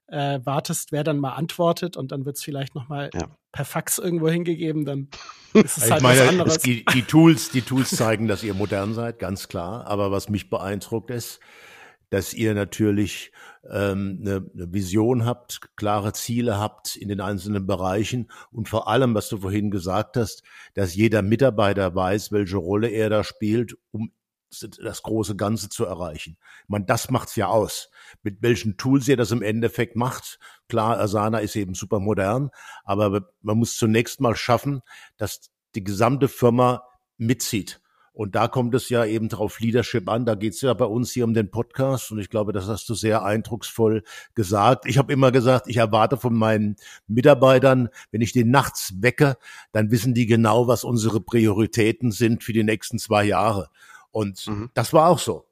äh, 0.08 0.40
wartest, 0.44 0.92
wer 0.92 1.04
dann 1.04 1.18
mal 1.18 1.32
antwortet 1.32 1.96
und 1.96 2.12
dann 2.12 2.26
wird 2.26 2.36
es 2.36 2.42
vielleicht 2.42 2.74
noch 2.74 2.88
mal 2.88 3.08
ja. 3.14 3.28
per 3.50 3.64
Fax 3.64 3.96
irgendwo 3.96 4.28
hingegeben, 4.28 4.84
dann 4.84 5.08
ist 5.54 5.78
es 5.78 5.86
ich 5.86 5.90
halt 5.90 6.02
meine, 6.02 6.20
was 6.20 6.28
anderes. 6.28 6.58
die, 6.58 6.84
die, 6.84 7.02
Tools, 7.02 7.50
die 7.50 7.62
Tools 7.62 7.88
zeigen, 7.90 8.28
dass 8.28 8.44
ihr 8.44 8.52
modern 8.52 8.92
seid, 8.92 9.18
ganz 9.18 9.48
klar. 9.48 9.86
Aber 9.86 10.10
was 10.10 10.28
mich 10.28 10.50
beeindruckt 10.50 11.10
ist, 11.10 11.40
dass 12.10 12.32
ihr 12.32 12.54
natürlich 12.54 13.32
ähm, 13.68 14.18
eine, 14.20 14.50
eine 14.54 14.72
Vision 14.72 15.24
habt, 15.24 15.60
klare 15.76 16.12
Ziele 16.12 16.58
habt 16.58 16.96
in 16.96 17.08
den 17.08 17.20
einzelnen 17.20 17.66
Bereichen 17.66 18.30
und 18.50 18.68
vor 18.68 18.88
allem, 18.88 19.14
was 19.14 19.28
du 19.28 19.38
vorhin 19.38 19.70
gesagt 19.70 20.16
hast, 20.16 20.42
dass 20.74 20.94
jeder 20.94 21.22
Mitarbeiter 21.22 21.94
weiß, 21.94 22.32
welche 22.32 22.56
Rolle 22.56 22.88
er 22.88 23.10
da 23.10 23.24
spielt, 23.24 23.76
um 23.90 24.12
das 24.82 25.02
große 25.02 25.36
Ganze 25.36 25.68
zu 25.68 25.84
erreichen. 25.84 26.38
Man, 26.68 26.86
das 26.86 27.10
macht's 27.10 27.36
ja 27.36 27.48
aus. 27.48 27.90
Mit 28.22 28.40
welchen 28.40 28.78
Tools 28.78 29.06
ihr 29.06 29.18
das 29.18 29.30
im 29.30 29.42
Endeffekt 29.42 29.94
macht. 29.94 30.38
Klar, 30.68 30.98
Asana 30.98 31.40
ist 31.40 31.54
eben 31.54 31.74
super 31.74 32.00
modern, 32.00 32.50
aber 32.84 33.28
man 33.42 33.58
muss 33.58 33.76
zunächst 33.76 34.20
mal 34.20 34.36
schaffen, 34.36 34.80
dass 35.18 35.50
die 35.74 35.84
gesamte 35.84 36.28
Firma 36.28 36.82
mitzieht 37.18 37.82
Und 38.18 38.34
da 38.34 38.48
kommt 38.48 38.74
es 38.74 38.88
ja 38.88 39.04
eben 39.04 39.28
drauf 39.28 39.60
Leadership 39.60 40.08
an. 40.08 40.26
Da 40.26 40.34
geht 40.34 40.54
es 40.54 40.60
ja 40.60 40.74
bei 40.74 40.86
uns 40.86 41.12
hier 41.12 41.22
um 41.22 41.34
den 41.34 41.52
Podcast. 41.52 42.10
Und 42.10 42.18
ich 42.18 42.30
glaube, 42.30 42.52
das 42.52 42.66
hast 42.66 42.88
du 42.88 42.94
sehr 42.94 43.22
eindrucksvoll 43.24 44.02
gesagt. 44.34 44.86
Ich 44.86 44.98
habe 44.98 45.12
immer 45.12 45.30
gesagt, 45.30 45.68
ich 45.68 45.76
erwarte 45.76 46.16
von 46.16 46.34
meinen 46.34 46.74
Mitarbeitern, 47.06 47.90
wenn 48.10 48.20
ich 48.20 48.32
den 48.32 48.50
nachts 48.50 48.92
wecke, 49.00 49.36
dann 49.70 49.92
wissen 49.92 50.14
die 50.14 50.26
genau, 50.26 50.66
was 50.66 50.82
unsere 50.82 51.20
Prioritäten 51.20 52.10
sind 52.10 52.42
für 52.42 52.52
die 52.52 52.64
nächsten 52.64 52.98
zwei 52.98 53.22
Jahre. 53.22 53.68
Und 54.10 54.48
mhm. 54.48 54.70
das 54.74 54.92
war 54.92 55.10
auch 55.10 55.20
so. 55.20 55.46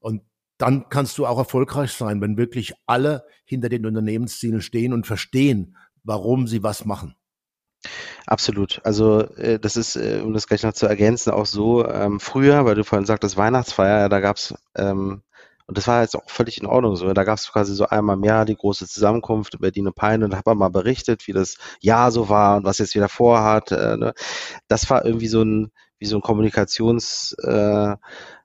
Und 0.00 0.22
dann 0.58 0.88
kannst 0.88 1.16
du 1.16 1.26
auch 1.26 1.38
erfolgreich 1.38 1.92
sein, 1.92 2.20
wenn 2.20 2.36
wirklich 2.36 2.74
alle 2.86 3.24
hinter 3.44 3.68
den 3.68 3.86
Unternehmenszielen 3.86 4.62
stehen 4.62 4.92
und 4.92 5.06
verstehen, 5.06 5.76
warum 6.02 6.48
sie 6.48 6.64
was 6.64 6.84
machen. 6.84 7.14
Absolut. 8.30 8.80
Also 8.84 9.22
äh, 9.36 9.58
das 9.58 9.76
ist, 9.76 9.96
äh, 9.96 10.20
um 10.24 10.32
das 10.32 10.46
gleich 10.46 10.62
noch 10.62 10.72
zu 10.72 10.86
ergänzen, 10.86 11.32
auch 11.32 11.46
so 11.46 11.84
ähm, 11.86 12.20
früher, 12.20 12.64
weil 12.64 12.76
du 12.76 12.84
vorhin 12.84 13.04
sagtest 13.04 13.36
Weihnachtsfeier, 13.36 14.08
da 14.08 14.20
gab's 14.20 14.54
ähm, 14.76 15.22
und 15.66 15.76
das 15.78 15.86
war 15.88 16.02
jetzt 16.02 16.16
auch 16.16 16.28
völlig 16.28 16.58
in 16.60 16.66
Ordnung 16.66 16.96
so. 16.96 17.12
Da 17.12 17.24
gab 17.24 17.38
es 17.38 17.50
quasi 17.52 17.74
so 17.74 17.86
einmal 17.86 18.16
im 18.16 18.24
Jahr 18.24 18.44
die 18.44 18.56
große 18.56 18.86
Zusammenkunft 18.88 19.54
über 19.54 19.70
Dino 19.72 19.92
Peine 19.92 20.24
und 20.26 20.34
man 20.46 20.58
mal 20.58 20.68
berichtet, 20.68 21.26
wie 21.28 21.32
das 21.32 21.56
Jahr 21.80 22.10
so 22.12 22.28
war 22.28 22.56
und 22.56 22.64
was 22.64 22.78
jetzt 22.78 22.94
wieder 22.94 23.08
vorhat. 23.08 23.72
Äh, 23.72 23.96
ne? 23.96 24.14
Das 24.68 24.88
war 24.90 25.04
irgendwie 25.04 25.28
so 25.28 25.42
ein, 25.42 25.70
wie 25.98 26.06
so 26.06 26.16
ein 26.16 26.22
Kommunikations 26.22 27.34
äh, 27.42 27.94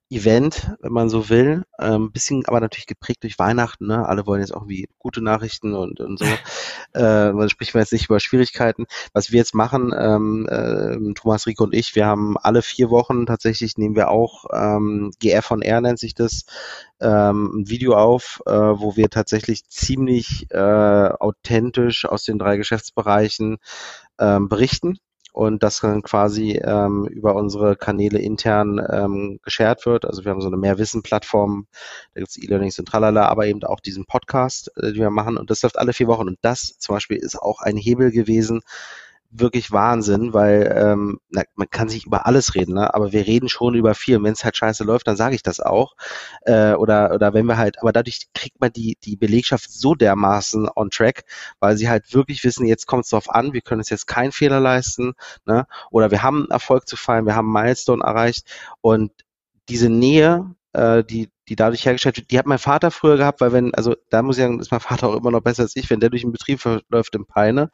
Event, 0.10 0.72
wenn 0.82 0.92
man 0.92 1.10
so 1.10 1.30
will. 1.30 1.64
Ähm, 1.80 2.12
bisschen 2.12 2.46
aber 2.46 2.60
natürlich 2.60 2.86
geprägt 2.86 3.24
durch 3.24 3.40
Weihnachten. 3.40 3.88
Ne? 3.88 4.08
Alle 4.08 4.28
wollen 4.28 4.42
jetzt 4.42 4.54
auch 4.54 4.68
wie 4.68 4.88
gute 5.00 5.24
Nachrichten 5.24 5.74
und, 5.74 6.00
und 6.00 6.20
so. 6.20 6.26
äh, 6.94 7.32
man 7.32 7.50
spricht 7.50 7.74
man 7.74 7.82
jetzt 7.82 7.92
nicht 7.92 8.06
über 8.06 8.20
Schwierigkeiten. 8.20 8.86
Was 9.14 9.32
wir 9.32 9.40
jetzt 9.40 9.56
machen, 9.56 9.94
ähm, 9.98 10.48
äh, 10.48 11.14
Thomas 11.14 11.48
Rico 11.48 11.64
und 11.64 11.74
ich, 11.74 11.96
wir 11.96 12.06
haben 12.06 12.38
alle 12.38 12.62
vier 12.62 12.90
Wochen 12.90 13.26
tatsächlich 13.26 13.78
nehmen 13.78 13.96
wir 13.96 14.10
auch 14.10 14.46
ähm, 14.54 15.12
GF 15.20 15.50
on 15.52 15.62
Air 15.62 15.82
nennt 15.82 16.00
sich 16.00 16.14
das, 16.14 16.46
ähm, 17.00 17.62
ein 17.62 17.70
Video 17.70 17.96
auf, 17.96 18.42
äh, 18.46 18.52
wo 18.52 18.96
wir 18.96 19.10
tatsächlich 19.10 19.68
ziemlich 19.70 20.48
äh, 20.52 20.58
authentisch 20.58 22.06
aus 22.06 22.24
den 22.24 22.40
drei 22.40 22.58
Geschäftsbereichen 22.58 23.58
ähm, 24.20 24.50
berichten 24.50 25.00
und 25.36 25.64
das 25.64 25.82
dann 25.82 26.02
quasi 26.02 26.62
ähm, 26.64 27.06
über 27.08 27.36
unsere 27.36 27.76
Kanäle 27.76 28.20
intern 28.20 28.82
ähm, 28.90 29.40
geshared 29.44 29.86
wird. 29.86 30.06
Also 30.06 30.24
wir 30.24 30.32
haben 30.32 30.40
so 30.40 30.48
eine 30.48 30.56
Mehrwissen-Plattform, 30.56 31.68
da 32.14 32.22
gibt 32.22 32.30
es 32.30 32.42
E-Learnings 32.42 32.80
und 32.80 32.88
tralala, 32.88 33.28
aber 33.28 33.46
eben 33.46 33.62
auch 33.66 33.82
diesen 33.82 34.06
Podcast, 34.06 34.72
äh, 34.78 34.94
den 34.94 35.02
wir 35.02 35.10
machen 35.10 35.36
und 35.36 35.50
das 35.52 35.62
läuft 35.62 35.78
alle 35.78 35.92
vier 35.92 36.08
Wochen 36.08 36.30
und 36.30 36.38
das 36.42 36.78
zum 36.80 36.96
Beispiel 36.96 37.18
ist 37.18 37.36
auch 37.38 37.60
ein 37.60 37.76
Hebel 37.76 38.12
gewesen, 38.12 38.62
wirklich 39.40 39.72
Wahnsinn, 39.72 40.34
weil 40.34 40.74
ähm, 40.76 41.20
na, 41.30 41.44
man 41.56 41.70
kann 41.70 41.90
sich 41.90 42.06
über 42.06 42.26
alles 42.26 42.56
reden, 42.56 42.76
ne? 42.76 42.94
aber 42.94 43.12
wir 43.12 43.26
reden 43.28 43.50
schon 43.50 43.76
über 43.76 43.96
viel. 43.96 44.22
Wenn 44.24 44.34
es 44.34 44.44
halt 44.44 44.58
scheiße 44.58 44.84
läuft, 44.84 45.08
dann 45.08 45.16
sage 45.16 45.36
ich 45.36 45.44
das 45.44 45.60
auch. 45.60 45.96
Äh, 46.42 46.74
oder, 46.74 47.14
oder 47.14 47.34
wenn 47.34 47.46
wir 47.46 47.58
halt, 47.58 47.80
aber 47.82 47.92
dadurch 47.92 48.28
kriegt 48.34 48.60
man 48.62 48.72
die, 48.72 48.98
die 49.04 49.16
Belegschaft 49.16 49.72
so 49.72 49.96
dermaßen 49.96 50.70
on 50.76 50.90
track, 50.90 51.24
weil 51.60 51.78
sie 51.78 51.90
halt 51.90 52.14
wirklich 52.14 52.44
wissen, 52.44 52.66
jetzt 52.66 52.88
kommt 52.88 53.06
es 53.06 53.10
drauf 53.10 53.30
an, 53.30 53.54
wir 53.54 53.62
können 53.62 53.82
uns 53.82 53.90
jetzt 53.90 54.08
keinen 54.08 54.32
Fehler 54.32 54.60
leisten, 54.60 55.14
ne? 55.46 55.68
Oder 55.92 56.12
wir 56.12 56.24
haben 56.24 56.48
Erfolg 56.50 56.88
zu 56.88 56.96
feiern, 56.96 57.26
wir 57.26 57.36
haben 57.36 57.52
Milestone 57.52 58.04
erreicht 58.04 58.48
und 58.82 59.12
diese 59.70 59.90
Nähe, 59.90 60.56
äh, 60.74 61.04
die, 61.04 61.30
die 61.50 61.56
dadurch 61.56 61.86
hergestellt 61.86 62.18
wird, 62.18 62.32
die 62.32 62.40
hat 62.40 62.46
mein 62.46 62.60
Vater 62.60 62.92
früher 62.92 63.18
gehabt, 63.18 63.42
weil 63.42 63.54
wenn, 63.54 63.74
also 63.76 63.96
da 64.10 64.22
muss 64.22 64.38
ich 64.38 64.44
sagen, 64.44 64.60
ist 64.60 64.72
mein 64.72 64.80
Vater 64.80 65.10
auch 65.10 65.16
immer 65.16 65.32
noch 65.32 65.42
besser 65.42 65.64
als 65.64 65.76
ich, 65.76 65.90
wenn 65.90 66.00
der 66.00 66.10
durch 66.10 66.24
den 66.24 66.32
Betrieb 66.32 66.60
verläuft 66.60 67.16
im 67.16 67.26
Peine 67.26 67.70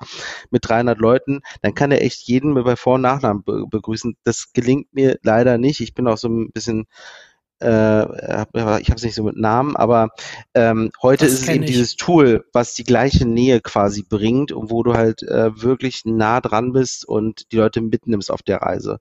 mit 0.50 0.68
300 0.68 1.00
Leuten, 1.00 1.42
dann 1.62 1.74
kann 1.74 1.92
er 1.92 2.02
echt 2.02 2.28
jeden 2.28 2.54
bei 2.54 2.76
Vor- 2.76 2.96
und 2.96 3.02
Nachnamen 3.02 3.44
be 3.44 3.66
begrüßen. 3.70 4.16
Das 4.24 4.54
gelingt 4.54 4.94
mir 4.94 5.18
leider 5.24 5.58
nicht. 5.58 5.80
Ich 5.80 5.94
bin 5.94 6.08
auch 6.08 6.18
so 6.18 6.28
ein 6.28 6.52
bisschen 6.52 6.86
äh, 7.62 8.04
ich 8.82 8.90
habe 8.90 8.96
es 8.96 9.04
nicht 9.04 9.16
so 9.16 9.24
mit 9.24 9.38
Namen, 9.38 9.76
aber 9.76 10.10
ähm, 10.54 10.92
heute 11.02 11.26
das 11.26 11.34
ist 11.34 11.44
es 11.44 11.50
eben 11.50 11.64
ich. 11.64 11.72
dieses 11.72 11.96
Tool, 11.96 12.46
was 12.54 12.74
die 12.74 12.84
gleiche 12.84 13.26
Nähe 13.26 13.62
quasi 13.62 14.04
bringt 14.04 14.52
und 14.52 14.72
wo 14.72 14.84
du 14.84 14.94
halt 14.94 15.24
äh, 15.24 15.62
wirklich 15.62 16.04
nah 16.06 16.42
dran 16.42 16.74
bist 16.74 17.08
und 17.08 17.52
die 17.52 17.58
Leute 17.58 17.82
mitnimmst 17.82 18.32
auf 18.32 18.42
der 18.42 18.62
Reise 18.62 19.00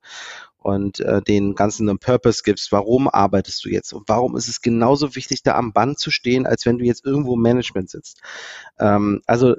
und 0.59 1.01
äh, 1.01 1.23
den 1.23 1.55
ganzen 1.55 1.89
einen 1.89 1.99
Purpose 1.99 2.43
gibst, 2.45 2.71
warum 2.73 3.09
arbeitest 3.09 3.65
du 3.65 3.71
jetzt 3.71 3.93
und 3.93 4.09
warum 4.09 4.37
ist 4.37 4.49
es 4.49 4.61
genauso 4.61 5.15
wichtig, 5.15 5.43
da 5.43 5.55
am 5.55 5.73
Band 5.73 5.99
zu 5.99 6.11
stehen, 6.11 6.47
als 6.47 6.67
wenn 6.67 6.79
du 6.79 6.85
jetzt 6.85 7.05
irgendwo 7.05 7.35
im 7.35 7.43
Management 7.43 7.91
sitzt. 7.91 8.21
Ähm, 8.79 9.23
also 9.27 9.57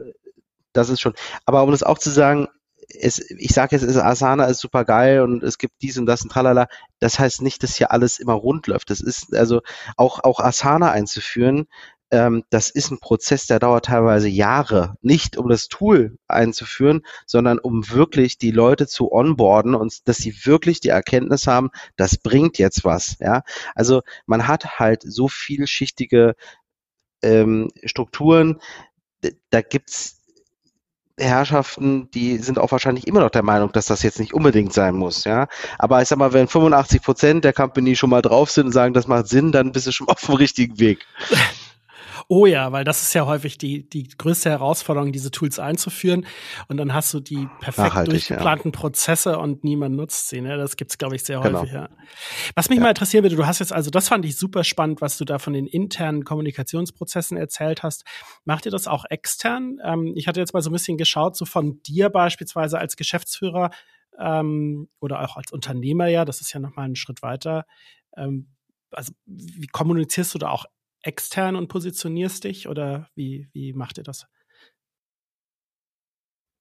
das 0.73 0.89
ist 0.89 1.01
schon, 1.01 1.13
aber 1.45 1.63
um 1.63 1.71
das 1.71 1.83
auch 1.83 1.97
zu 1.97 2.09
sagen, 2.09 2.47
es, 2.99 3.19
ich 3.31 3.53
sage 3.53 3.75
jetzt, 3.75 3.97
Asana 3.97 4.45
ist 4.45 4.59
super 4.59 4.85
geil 4.85 5.21
und 5.21 5.43
es 5.43 5.57
gibt 5.57 5.75
dies 5.81 5.97
und 5.97 6.05
das 6.05 6.23
und 6.23 6.31
tralala. 6.31 6.67
Das 6.99 7.19
heißt 7.19 7.41
nicht, 7.41 7.63
dass 7.63 7.75
hier 7.75 7.91
alles 7.91 8.19
immer 8.19 8.33
rund 8.33 8.67
läuft. 8.67 8.89
Das 8.89 9.01
ist 9.01 9.35
also 9.35 9.61
auch, 9.97 10.23
auch 10.23 10.39
Asana 10.39 10.91
einzuführen, 10.91 11.67
ähm, 12.11 12.43
das 12.49 12.69
ist 12.69 12.91
ein 12.91 12.99
Prozess, 12.99 13.47
der 13.47 13.59
dauert 13.59 13.85
teilweise 13.85 14.27
Jahre, 14.27 14.95
nicht 15.01 15.37
um 15.37 15.47
das 15.47 15.69
Tool 15.69 16.17
einzuführen, 16.27 17.03
sondern 17.25 17.57
um 17.57 17.89
wirklich 17.89 18.37
die 18.37 18.51
Leute 18.51 18.85
zu 18.85 19.11
onboarden 19.11 19.75
und 19.75 20.07
dass 20.07 20.17
sie 20.17 20.45
wirklich 20.45 20.81
die 20.81 20.89
Erkenntnis 20.89 21.47
haben, 21.47 21.69
das 21.95 22.17
bringt 22.17 22.57
jetzt 22.57 22.83
was. 22.83 23.17
Ja, 23.19 23.43
also 23.75 24.01
man 24.25 24.47
hat 24.47 24.79
halt 24.79 25.03
so 25.03 25.29
vielschichtige 25.29 26.35
ähm, 27.23 27.69
Strukturen. 27.85 28.59
Da 29.49 29.61
gibt's 29.61 30.20
Herrschaften, 31.21 32.09
die 32.11 32.37
sind 32.37 32.59
auch 32.59 32.71
wahrscheinlich 32.71 33.07
immer 33.07 33.21
noch 33.21 33.29
der 33.29 33.43
Meinung, 33.43 33.71
dass 33.71 33.85
das 33.85 34.03
jetzt 34.03 34.19
nicht 34.19 34.33
unbedingt 34.33 34.73
sein 34.73 34.95
muss, 34.95 35.23
ja. 35.23 35.47
Aber 35.77 36.01
ich 36.01 36.07
sag 36.07 36.17
mal, 36.17 36.33
wenn 36.33 36.47
85 36.47 37.01
Prozent 37.01 37.45
der 37.45 37.53
Company 37.53 37.95
schon 37.95 38.09
mal 38.09 38.21
drauf 38.21 38.51
sind 38.51 38.67
und 38.67 38.71
sagen, 38.71 38.93
das 38.93 39.07
macht 39.07 39.27
Sinn, 39.27 39.51
dann 39.51 39.71
bist 39.71 39.87
du 39.87 39.91
schon 39.91 40.07
auf 40.09 40.21
dem 40.21 40.35
richtigen 40.35 40.79
Weg. 40.79 41.05
Oh 42.33 42.45
ja, 42.45 42.71
weil 42.71 42.85
das 42.85 43.01
ist 43.01 43.13
ja 43.13 43.25
häufig 43.25 43.57
die, 43.57 43.89
die 43.89 44.07
größte 44.07 44.49
Herausforderung, 44.49 45.11
diese 45.11 45.31
Tools 45.31 45.59
einzuführen. 45.59 46.25
Und 46.69 46.77
dann 46.77 46.93
hast 46.93 47.13
du 47.13 47.19
die 47.19 47.49
perfekt 47.59 47.89
Nachhaltig, 47.89 48.11
durchgeplanten 48.11 48.71
ja. 48.71 48.79
Prozesse 48.79 49.37
und 49.37 49.65
niemand 49.65 49.97
nutzt 49.97 50.29
sie. 50.29 50.39
Ne? 50.39 50.55
Das 50.55 50.77
gibt's, 50.77 50.97
glaube 50.97 51.17
ich, 51.17 51.25
sehr 51.25 51.41
genau. 51.41 51.59
häufig. 51.59 51.73
Ja. 51.73 51.89
Was 52.55 52.69
mich 52.69 52.77
ja. 52.77 52.83
mal 52.83 52.89
interessieren 52.91 53.25
würde, 53.25 53.35
du 53.35 53.45
hast 53.45 53.59
jetzt, 53.59 53.73
also 53.73 53.91
das 53.91 54.07
fand 54.07 54.23
ich 54.23 54.37
super 54.37 54.63
spannend, 54.63 55.01
was 55.01 55.17
du 55.17 55.25
da 55.25 55.39
von 55.39 55.51
den 55.51 55.67
internen 55.67 56.23
Kommunikationsprozessen 56.23 57.35
erzählt 57.35 57.83
hast. 57.83 58.05
Macht 58.45 58.65
ihr 58.65 58.71
das 58.71 58.87
auch 58.87 59.03
extern? 59.09 59.79
Ähm, 59.83 60.13
ich 60.15 60.29
hatte 60.29 60.39
jetzt 60.39 60.53
mal 60.53 60.61
so 60.61 60.69
ein 60.69 60.73
bisschen 60.73 60.97
geschaut, 60.97 61.35
so 61.35 61.43
von 61.43 61.83
dir 61.83 62.07
beispielsweise 62.07 62.79
als 62.79 62.95
Geschäftsführer 62.95 63.71
ähm, 64.17 64.87
oder 65.01 65.19
auch 65.19 65.35
als 65.35 65.51
Unternehmer, 65.51 66.07
ja, 66.07 66.23
das 66.23 66.39
ist 66.39 66.53
ja 66.53 66.61
nochmal 66.61 66.85
einen 66.85 66.95
Schritt 66.95 67.23
weiter. 67.23 67.65
Ähm, 68.15 68.47
also 68.89 69.11
wie 69.25 69.67
kommunizierst 69.67 70.33
du 70.33 70.37
da 70.37 70.49
auch 70.49 70.65
extern 71.03 71.55
und 71.55 71.67
positionierst 71.67 72.43
dich 72.43 72.67
oder 72.67 73.09
wie, 73.15 73.47
wie 73.53 73.73
macht 73.73 73.97
ihr 73.97 74.03
das? 74.03 74.27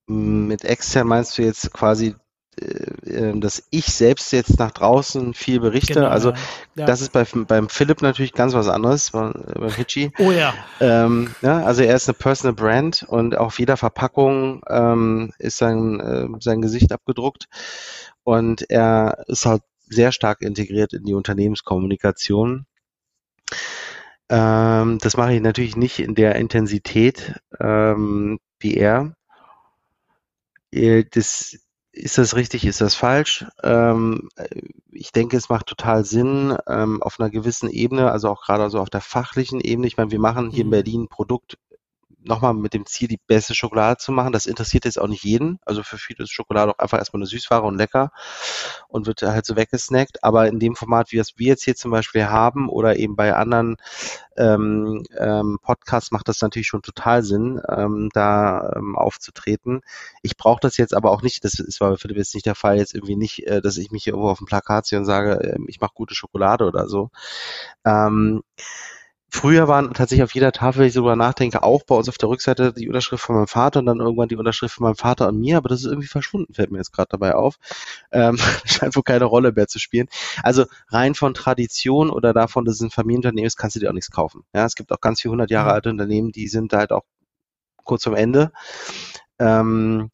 Mit 0.06 0.64
extern 0.64 1.06
meinst 1.06 1.38
du 1.38 1.42
jetzt 1.42 1.72
quasi, 1.72 2.16
äh, 2.60 2.64
ähm, 3.06 3.40
dass 3.40 3.62
ich 3.70 3.86
selbst 3.86 4.32
jetzt 4.32 4.58
nach 4.58 4.72
draußen 4.72 5.34
viel 5.34 5.60
berichte. 5.60 5.94
Genau, 5.94 6.08
also 6.08 6.32
ja. 6.74 6.86
das 6.86 7.00
ist 7.00 7.12
bei, 7.12 7.24
beim 7.24 7.68
Philipp 7.68 8.02
natürlich 8.02 8.32
ganz 8.32 8.54
was 8.54 8.66
anderes, 8.66 9.12
beim 9.12 9.34
Hitchi. 9.76 10.10
Oh 10.18 10.32
ja. 10.32 10.52
Ähm, 10.80 11.32
ja. 11.42 11.62
Also 11.62 11.82
er 11.82 11.94
ist 11.94 12.08
eine 12.08 12.14
Personal 12.14 12.54
Brand 12.54 13.04
und 13.04 13.36
auf 13.36 13.60
jeder 13.60 13.76
Verpackung 13.76 14.62
ähm, 14.68 15.32
ist 15.38 15.58
sein, 15.58 16.00
äh, 16.00 16.26
sein 16.40 16.60
Gesicht 16.60 16.92
abgedruckt 16.92 17.46
und 18.24 18.68
er 18.68 19.22
ist 19.28 19.46
halt 19.46 19.62
sehr 19.90 20.10
stark 20.12 20.40
integriert 20.40 20.92
in 20.92 21.04
die 21.04 21.14
Unternehmenskommunikation. 21.14 22.66
Ähm, 24.30 24.98
das 24.98 25.16
mache 25.16 25.34
ich 25.34 25.40
natürlich 25.42 25.76
nicht 25.76 25.98
in 25.98 26.14
der 26.14 26.36
Intensität 26.36 27.40
ähm, 27.58 28.38
wie 28.60 28.76
er. 28.76 29.14
Äh, 30.70 31.04
das, 31.10 31.58
ist 31.92 32.18
das 32.18 32.36
richtig, 32.36 32.64
ist 32.64 32.80
das 32.80 32.94
falsch? 32.94 33.44
Ähm, 33.62 34.28
ich 34.92 35.12
denke, 35.12 35.36
es 35.36 35.48
macht 35.48 35.66
total 35.66 36.04
Sinn 36.04 36.56
ähm, 36.68 37.02
auf 37.02 37.18
einer 37.18 37.30
gewissen 37.30 37.68
Ebene, 37.68 38.10
also 38.10 38.28
auch 38.28 38.42
gerade 38.42 38.70
so 38.70 38.80
auf 38.80 38.90
der 38.90 39.00
fachlichen 39.00 39.60
Ebene. 39.60 39.88
Ich 39.88 39.96
meine, 39.96 40.10
wir 40.12 40.20
machen 40.20 40.50
hier 40.50 40.62
in 40.62 40.68
mhm. 40.68 40.72
Berlin 40.72 41.02
ein 41.02 41.08
Produkt 41.08 41.58
nochmal 42.24 42.54
mit 42.54 42.74
dem 42.74 42.86
Ziel, 42.86 43.08
die 43.08 43.20
beste 43.26 43.54
Schokolade 43.54 43.98
zu 43.98 44.12
machen. 44.12 44.32
Das 44.32 44.46
interessiert 44.46 44.84
jetzt 44.84 44.98
auch 44.98 45.06
nicht 45.06 45.24
jeden. 45.24 45.58
Also 45.64 45.82
für 45.82 45.98
viele 45.98 46.24
ist 46.24 46.32
Schokolade 46.32 46.72
auch 46.72 46.78
einfach 46.78 46.98
erstmal 46.98 47.20
eine 47.20 47.26
Süßware 47.26 47.62
und 47.62 47.76
lecker 47.76 48.10
und 48.88 49.06
wird 49.06 49.22
halt 49.22 49.46
so 49.46 49.56
weggesnackt. 49.56 50.22
Aber 50.22 50.48
in 50.48 50.58
dem 50.58 50.76
Format, 50.76 51.12
wie 51.12 51.16
das 51.16 51.38
wir 51.38 51.48
jetzt 51.48 51.64
hier 51.64 51.76
zum 51.76 51.90
Beispiel 51.90 52.26
haben 52.26 52.68
oder 52.68 52.96
eben 52.96 53.16
bei 53.16 53.34
anderen 53.34 53.76
ähm, 54.36 55.04
ähm, 55.18 55.58
Podcasts, 55.62 56.10
macht 56.10 56.28
das 56.28 56.40
natürlich 56.40 56.68
schon 56.68 56.82
total 56.82 57.22
Sinn, 57.22 57.60
ähm, 57.68 58.10
da 58.12 58.72
ähm, 58.76 58.96
aufzutreten. 58.96 59.80
Ich 60.22 60.36
brauche 60.36 60.60
das 60.60 60.76
jetzt 60.76 60.94
aber 60.94 61.10
auch 61.10 61.22
nicht, 61.22 61.44
das 61.44 61.54
ist 61.54 61.78
bei 61.78 61.96
Philipp 61.96 62.16
jetzt 62.16 62.34
nicht 62.34 62.46
der 62.46 62.54
Fall, 62.54 62.78
jetzt 62.78 62.94
irgendwie 62.94 63.16
nicht, 63.16 63.46
äh, 63.46 63.60
dass 63.60 63.76
ich 63.76 63.90
mich 63.90 64.04
hier 64.04 64.12
irgendwo 64.12 64.30
auf 64.30 64.38
dem 64.38 64.46
Plakat 64.46 64.86
ziehe 64.86 64.98
und 64.98 65.04
sage, 65.04 65.40
äh, 65.40 65.58
ich 65.68 65.80
mache 65.80 65.92
gute 65.94 66.14
Schokolade 66.14 66.64
oder 66.64 66.88
so. 66.88 67.10
Ähm, 67.84 68.42
Früher 69.32 69.68
waren 69.68 69.94
tatsächlich 69.94 70.24
auf 70.24 70.34
jeder 70.34 70.52
Tafel, 70.52 70.80
wenn 70.80 70.88
ich 70.88 70.92
so 70.92 71.00
drüber 71.00 71.14
nachdenke, 71.14 71.62
auch 71.62 71.84
bei 71.84 71.94
uns 71.94 72.08
auf 72.08 72.18
der 72.18 72.28
Rückseite 72.28 72.72
die 72.72 72.88
Unterschrift 72.88 73.22
von 73.22 73.36
meinem 73.36 73.46
Vater 73.46 73.78
und 73.80 73.86
dann 73.86 74.00
irgendwann 74.00 74.28
die 74.28 74.36
Unterschrift 74.36 74.74
von 74.74 74.84
meinem 74.84 74.96
Vater 74.96 75.28
und 75.28 75.38
mir, 75.38 75.56
aber 75.56 75.68
das 75.68 75.80
ist 75.80 75.86
irgendwie 75.86 76.08
verschwunden, 76.08 76.52
fällt 76.52 76.72
mir 76.72 76.78
jetzt 76.78 76.92
gerade 76.92 77.08
dabei 77.10 77.34
auf. 77.34 77.56
Ähm, 78.10 78.36
scheint 78.64 78.96
wohl 78.96 79.02
keine 79.04 79.24
Rolle 79.24 79.52
mehr 79.52 79.68
zu 79.68 79.78
spielen. 79.78 80.08
Also 80.42 80.66
rein 80.88 81.14
von 81.14 81.32
Tradition 81.32 82.10
oder 82.10 82.32
davon, 82.32 82.64
dass 82.64 82.76
es 82.76 82.80
ein 82.80 82.90
Familienunternehmen 82.90 83.46
ist, 83.46 83.56
kannst 83.56 83.76
du 83.76 83.80
dir 83.80 83.88
auch 83.88 83.94
nichts 83.94 84.10
kaufen. 84.10 84.42
Ja, 84.52 84.66
es 84.66 84.74
gibt 84.74 84.92
auch 84.92 85.00
ganz 85.00 85.20
viele 85.20 85.32
hundert 85.32 85.50
Jahre 85.50 85.68
mhm. 85.68 85.74
alte 85.74 85.90
Unternehmen, 85.90 86.32
die 86.32 86.48
sind 86.48 86.72
halt 86.72 86.90
auch 86.90 87.04
kurz 87.84 88.06
am 88.06 88.14
Ende. 88.14 88.52
Ähm, 89.38 90.10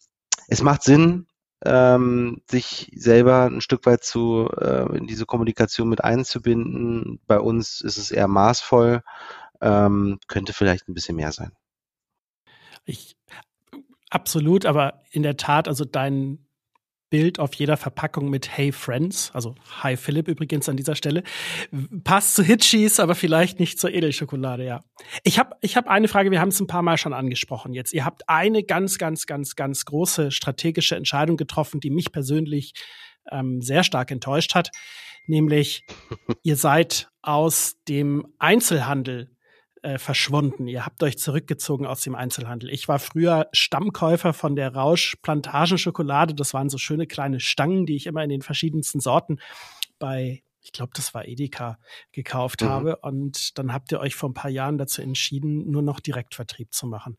es 0.48 0.62
macht 0.62 0.82
Sinn, 0.82 1.26
ähm, 1.66 2.42
sich 2.50 2.92
selber 2.94 3.44
ein 3.44 3.60
Stück 3.60 3.86
weit 3.86 4.04
zu 4.04 4.48
äh, 4.58 4.96
in 4.96 5.06
diese 5.06 5.26
Kommunikation 5.26 5.88
mit 5.88 6.02
einzubinden. 6.04 7.20
Bei 7.26 7.40
uns 7.40 7.80
ist 7.80 7.98
es 7.98 8.10
eher 8.10 8.28
maßvoll, 8.28 9.02
ähm, 9.60 10.18
könnte 10.28 10.52
vielleicht 10.52 10.88
ein 10.88 10.94
bisschen 10.94 11.16
mehr 11.16 11.32
sein. 11.32 11.52
Ich 12.84 13.16
absolut, 14.10 14.64
aber 14.64 15.02
in 15.10 15.22
der 15.22 15.36
Tat, 15.36 15.68
also 15.68 15.84
dein 15.84 16.45
Bild 17.08 17.38
auf 17.38 17.54
jeder 17.54 17.76
Verpackung 17.76 18.30
mit 18.30 18.56
Hey 18.56 18.72
Friends, 18.72 19.30
also 19.32 19.54
Hi 19.82 19.96
Philipp 19.96 20.28
übrigens 20.28 20.68
an 20.68 20.76
dieser 20.76 20.96
Stelle, 20.96 21.22
passt 22.04 22.34
zu 22.34 22.42
Hitchis, 22.42 22.98
aber 22.98 23.14
vielleicht 23.14 23.60
nicht 23.60 23.78
zur 23.78 23.92
Edelschokolade, 23.92 24.64
ja. 24.64 24.84
Ich 25.22 25.38
habe 25.38 25.56
ich 25.60 25.76
hab 25.76 25.86
eine 25.86 26.08
Frage, 26.08 26.30
wir 26.30 26.40
haben 26.40 26.48
es 26.48 26.60
ein 26.60 26.66
paar 26.66 26.82
Mal 26.82 26.98
schon 26.98 27.12
angesprochen 27.12 27.74
jetzt. 27.74 27.92
Ihr 27.92 28.04
habt 28.04 28.28
eine 28.28 28.64
ganz, 28.64 28.98
ganz, 28.98 29.26
ganz, 29.26 29.54
ganz 29.54 29.84
große 29.84 30.32
strategische 30.32 30.96
Entscheidung 30.96 31.36
getroffen, 31.36 31.80
die 31.80 31.90
mich 31.90 32.10
persönlich 32.10 32.74
ähm, 33.30 33.62
sehr 33.62 33.84
stark 33.84 34.10
enttäuscht 34.10 34.54
hat, 34.54 34.70
nämlich 35.26 35.84
ihr 36.42 36.56
seid 36.56 37.08
aus 37.22 37.76
dem 37.88 38.26
Einzelhandel 38.38 39.35
äh, 39.86 39.98
verschwunden. 39.98 40.66
Ihr 40.66 40.84
habt 40.84 41.00
euch 41.04 41.16
zurückgezogen 41.16 41.86
aus 41.86 42.00
dem 42.00 42.16
Einzelhandel. 42.16 42.70
Ich 42.70 42.88
war 42.88 42.98
früher 42.98 43.46
Stammkäufer 43.52 44.32
von 44.32 44.56
der 44.56 44.74
Rausch 44.74 45.16
Plantagenschokolade. 45.22 46.34
Das 46.34 46.52
waren 46.54 46.68
so 46.68 46.76
schöne 46.76 47.06
kleine 47.06 47.38
Stangen, 47.38 47.86
die 47.86 47.94
ich 47.94 48.06
immer 48.06 48.24
in 48.24 48.30
den 48.30 48.42
verschiedensten 48.42 48.98
Sorten 48.98 49.38
bei 50.00 50.42
ich 50.60 50.72
glaube, 50.72 50.90
das 50.96 51.14
war 51.14 51.28
Edeka, 51.28 51.78
gekauft 52.10 52.62
mhm. 52.62 52.68
habe. 52.68 52.96
Und 52.96 53.56
dann 53.56 53.72
habt 53.72 53.92
ihr 53.92 54.00
euch 54.00 54.16
vor 54.16 54.28
ein 54.28 54.34
paar 54.34 54.50
Jahren 54.50 54.78
dazu 54.78 55.00
entschieden, 55.00 55.70
nur 55.70 55.82
noch 55.82 56.00
Direktvertrieb 56.00 56.74
zu 56.74 56.88
machen. 56.88 57.16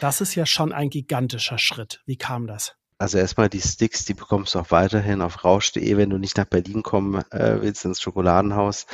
Das 0.00 0.20
ist 0.20 0.36
ja 0.36 0.46
schon 0.46 0.72
ein 0.72 0.90
gigantischer 0.90 1.58
Schritt. 1.58 2.00
Wie 2.06 2.16
kam 2.16 2.46
das? 2.46 2.76
Also 2.96 3.18
erstmal 3.18 3.48
die 3.48 3.60
Sticks, 3.60 4.04
die 4.04 4.14
bekommst 4.14 4.54
du 4.54 4.60
auch 4.60 4.70
weiterhin 4.70 5.22
auf 5.22 5.42
rausch.de, 5.42 5.96
wenn 5.96 6.10
du 6.10 6.18
nicht 6.18 6.36
nach 6.36 6.44
Berlin 6.44 6.84
kommen 6.84 7.24
äh, 7.32 7.60
willst, 7.60 7.84
ins 7.84 8.00
Schokoladenhaus. 8.00 8.86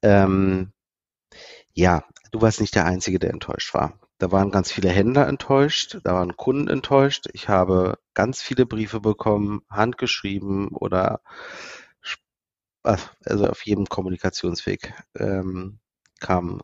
Ähm, 0.00 0.70
ja, 1.72 2.04
du 2.34 2.42
warst 2.42 2.60
nicht 2.60 2.74
der 2.74 2.84
Einzige, 2.84 3.20
der 3.20 3.30
enttäuscht 3.30 3.74
war. 3.74 4.00
Da 4.18 4.32
waren 4.32 4.50
ganz 4.50 4.72
viele 4.72 4.88
Händler 4.88 5.28
enttäuscht, 5.28 6.00
da 6.02 6.14
waren 6.14 6.36
Kunden 6.36 6.66
enttäuscht. 6.66 7.28
Ich 7.32 7.48
habe 7.48 7.96
ganz 8.12 8.42
viele 8.42 8.66
Briefe 8.66 9.00
bekommen, 9.00 9.62
handgeschrieben 9.70 10.68
oder 10.68 11.20
also 12.82 13.46
auf 13.46 13.64
jedem 13.64 13.86
Kommunikationsweg 13.86 14.92
ähm, 15.16 15.78
kam, 16.18 16.60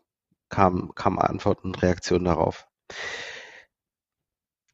kam, 0.49 0.93
kam 0.93 1.17
Antworten 1.17 1.67
und 1.69 1.81
Reaktionen 1.81 2.25
darauf. 2.25 2.67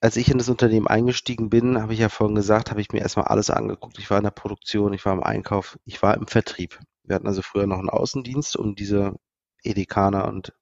Als 0.02 0.18
ich 0.18 0.32
in 0.32 0.40
das 0.40 0.50
Unternehmen 0.50 0.88
eingestiegen 0.88 1.50
bin, 1.50 1.80
habe 1.80 1.94
ich 1.94 2.00
ja 2.00 2.10
vorhin 2.10 2.36
gesagt, 2.36 2.72
habe 2.72 2.82
ich 2.82 2.92
mir 2.92 3.02
erstmal 3.02 3.28
alles 3.28 3.52
angeguckt. 3.52 4.00
Ich 4.00 4.10
war 4.10 4.18
in 4.18 4.24
der 4.24 4.32
Produktion, 4.32 4.94
ich 4.94 5.06
war 5.06 5.14
im 5.14 5.24
Einkauf, 5.24 5.78
ich 5.86 6.02
war 6.02 6.16
im 6.18 6.28
Vertrieb. 6.28 6.80
Wir 7.04 7.16
hatten 7.16 7.28
also 7.28 7.44
früher 7.44 7.68
noch 7.68 7.80
einen 7.80 7.90
Außendienst, 7.90 8.58
um 8.58 8.76
diese 8.76 9.16
Edekaner 9.68 10.28
und 10.28 10.54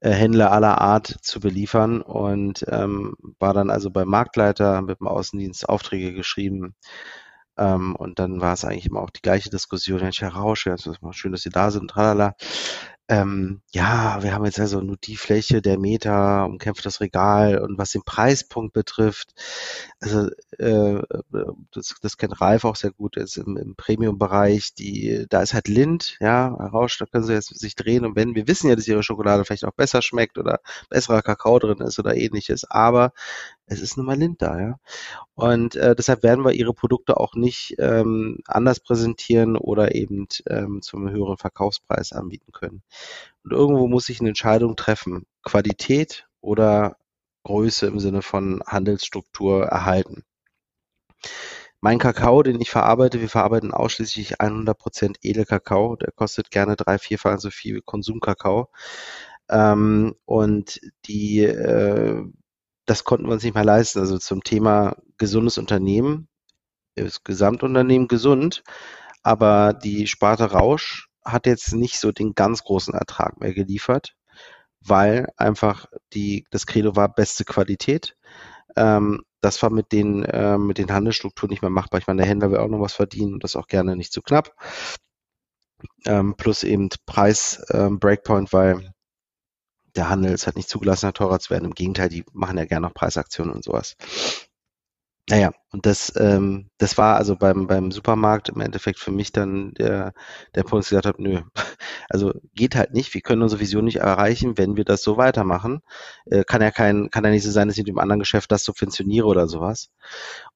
äh, 0.00 0.10
Händler 0.10 0.52
aller 0.52 0.80
Art 0.80 1.06
zu 1.22 1.40
beliefern 1.40 2.00
und 2.02 2.64
ähm, 2.68 3.14
war 3.38 3.52
dann 3.54 3.70
also 3.70 3.90
beim 3.90 4.08
Marktleiter 4.08 4.80
mit 4.82 5.00
dem 5.00 5.08
Außendienst 5.08 5.68
Aufträge 5.68 6.12
geschrieben. 6.12 6.74
Ähm, 7.56 7.96
und 7.96 8.18
dann 8.20 8.40
war 8.40 8.52
es 8.52 8.64
eigentlich 8.64 8.86
immer 8.86 9.00
auch 9.00 9.10
die 9.10 9.22
gleiche 9.22 9.50
Diskussion. 9.50 10.00
Herr 10.00 10.28
Rausch, 10.28 10.68
schön, 11.10 11.32
dass 11.32 11.42
Sie 11.42 11.50
da 11.50 11.70
sind, 11.70 11.90
tralala. 11.90 12.34
Ähm, 13.10 13.62
ja, 13.72 14.22
wir 14.22 14.34
haben 14.34 14.44
jetzt 14.44 14.60
also 14.60 14.82
nur 14.82 14.98
die 14.98 15.16
Fläche 15.16 15.62
der 15.62 15.78
Meter, 15.78 16.44
umkämpft 16.44 16.84
das 16.84 17.00
Regal 17.00 17.58
und 17.58 17.78
was 17.78 17.92
den 17.92 18.02
Preispunkt 18.02 18.74
betrifft, 18.74 19.34
also 19.98 20.28
äh, 20.58 21.00
das, 21.72 21.94
das 22.02 22.18
kennt 22.18 22.38
Ralf 22.42 22.66
auch 22.66 22.76
sehr 22.76 22.90
gut, 22.90 23.16
ist 23.16 23.38
im, 23.38 23.56
im 23.56 23.76
Premium-Bereich, 23.76 24.74
die, 24.74 25.24
da 25.30 25.40
ist 25.40 25.54
halt 25.54 25.68
Lind, 25.68 26.18
ja, 26.20 26.48
Rausch, 26.48 26.98
da 26.98 27.06
können 27.06 27.24
sie 27.24 27.32
jetzt 27.32 27.58
sich 27.58 27.74
drehen 27.76 28.04
und 28.04 28.14
wenn, 28.14 28.34
wir 28.34 28.46
wissen 28.46 28.68
ja, 28.68 28.76
dass 28.76 28.86
ihre 28.86 29.02
Schokolade 29.02 29.44
vielleicht 29.46 29.64
auch 29.64 29.72
besser 29.72 30.02
schmeckt 30.02 30.36
oder 30.36 30.60
besserer 30.90 31.22
Kakao 31.22 31.58
drin 31.58 31.80
ist 31.80 31.98
oder 31.98 32.14
ähnliches, 32.14 32.64
aber 32.70 33.12
es 33.66 33.80
ist 33.80 33.96
nun 33.96 34.06
mal 34.06 34.16
Lind 34.18 34.42
da, 34.42 34.60
ja. 34.60 34.78
Und 35.34 35.76
äh, 35.76 35.94
deshalb 35.94 36.22
werden 36.22 36.44
wir 36.44 36.52
ihre 36.52 36.74
Produkte 36.74 37.18
auch 37.18 37.34
nicht 37.34 37.76
ähm, 37.78 38.38
anders 38.46 38.80
präsentieren 38.80 39.56
oder 39.56 39.94
eben 39.94 40.26
ähm, 40.48 40.82
zum 40.82 41.08
höheren 41.10 41.36
Verkaufspreis 41.36 42.12
anbieten 42.12 42.50
können. 42.52 42.82
Und 43.44 43.52
irgendwo 43.52 43.86
muss 43.88 44.08
ich 44.08 44.20
eine 44.20 44.30
Entscheidung 44.30 44.76
treffen. 44.76 45.26
Qualität 45.42 46.26
oder 46.40 46.96
Größe 47.44 47.86
im 47.86 47.98
Sinne 47.98 48.22
von 48.22 48.62
Handelsstruktur 48.66 49.64
erhalten. 49.64 50.24
Mein 51.80 51.98
Kakao, 51.98 52.42
den 52.42 52.60
ich 52.60 52.70
verarbeite, 52.70 53.20
wir 53.20 53.28
verarbeiten 53.28 53.72
ausschließlich 53.72 54.40
100% 54.40 55.16
Edelkakao. 55.22 55.96
Der 55.96 56.10
kostet 56.12 56.50
gerne 56.50 56.76
drei, 56.76 56.98
vierfach 56.98 57.38
so 57.38 57.50
viel 57.50 57.76
wie 57.76 57.82
Konsumkakao. 57.84 58.68
Ähm, 59.48 60.14
und 60.24 60.80
die 61.06 61.44
äh, 61.44 62.24
das 62.88 63.04
konnten 63.04 63.26
wir 63.26 63.32
uns 63.34 63.44
nicht 63.44 63.54
mehr 63.54 63.64
leisten. 63.64 64.00
Also 64.00 64.18
zum 64.18 64.42
Thema 64.42 64.96
gesundes 65.18 65.58
Unternehmen, 65.58 66.28
das 66.96 67.22
Gesamtunternehmen 67.22 68.08
gesund, 68.08 68.64
aber 69.22 69.74
die 69.74 70.06
Sparte 70.06 70.52
Rausch 70.52 71.07
hat 71.32 71.46
jetzt 71.46 71.72
nicht 71.74 71.98
so 72.00 72.12
den 72.12 72.34
ganz 72.34 72.64
großen 72.64 72.94
Ertrag 72.94 73.40
mehr 73.40 73.54
geliefert, 73.54 74.14
weil 74.80 75.28
einfach 75.36 75.86
die, 76.12 76.46
das 76.50 76.66
Credo 76.66 76.96
war 76.96 77.12
beste 77.12 77.44
Qualität. 77.44 78.16
Ähm, 78.76 79.22
das 79.40 79.62
war 79.62 79.70
mit 79.70 79.92
den, 79.92 80.24
äh, 80.24 80.58
mit 80.58 80.78
den 80.78 80.92
Handelsstrukturen 80.92 81.50
nicht 81.50 81.62
mehr 81.62 81.70
machbar. 81.70 82.00
Ich 82.00 82.06
meine, 82.06 82.22
der 82.22 82.28
Händler 82.28 82.50
will 82.50 82.58
auch 82.58 82.68
noch 82.68 82.80
was 82.80 82.94
verdienen 82.94 83.34
und 83.34 83.44
das 83.44 83.56
auch 83.56 83.66
gerne 83.66 83.96
nicht 83.96 84.12
zu 84.12 84.22
knapp. 84.22 84.54
Ähm, 86.06 86.34
plus 86.36 86.64
eben 86.64 86.88
Preis 87.06 87.62
ähm, 87.70 88.00
Breakpoint, 88.00 88.52
weil 88.52 88.92
der 89.94 90.08
Handel 90.08 90.32
ist 90.32 90.46
halt 90.46 90.56
nicht 90.56 90.68
zugelassen, 90.68 91.12
teurer 91.12 91.38
zu 91.38 91.50
werden. 91.50 91.66
Im 91.66 91.74
Gegenteil, 91.74 92.08
die 92.08 92.24
machen 92.32 92.58
ja 92.58 92.64
gerne 92.64 92.86
noch 92.86 92.94
Preisaktionen 92.94 93.52
und 93.54 93.64
sowas. 93.64 93.96
Naja, 95.30 95.50
und 95.72 95.84
das, 95.84 96.12
ähm, 96.16 96.70
das 96.78 96.96
war 96.96 97.16
also 97.16 97.36
beim, 97.36 97.66
beim 97.66 97.90
Supermarkt 97.90 98.48
im 98.48 98.60
Endeffekt 98.62 98.98
für 98.98 99.10
mich 99.10 99.30
dann 99.30 99.74
der, 99.74 100.14
der 100.54 100.62
Punkt, 100.62 100.78
dass 100.78 100.86
ich 100.86 100.90
gesagt 100.90 101.06
habe, 101.06 101.22
nö, 101.22 101.42
also 102.08 102.32
geht 102.54 102.74
halt 102.76 102.94
nicht, 102.94 103.12
wir 103.12 103.20
können 103.20 103.42
unsere 103.42 103.60
Vision 103.60 103.84
nicht 103.84 103.96
erreichen, 103.96 104.56
wenn 104.56 104.76
wir 104.76 104.84
das 104.84 105.02
so 105.02 105.18
weitermachen. 105.18 105.80
Äh, 106.26 106.44
kann 106.44 106.62
ja 106.62 106.70
kein, 106.70 107.10
kann 107.10 107.24
ja 107.24 107.30
nicht 107.30 107.44
so 107.44 107.50
sein, 107.50 107.68
dass 107.68 107.76
ich 107.76 107.84
mit 107.84 107.88
dem 107.88 107.98
anderen 107.98 108.20
Geschäft 108.20 108.50
das 108.50 108.64
subventioniere 108.64 109.26
oder 109.26 109.48
sowas. 109.48 109.90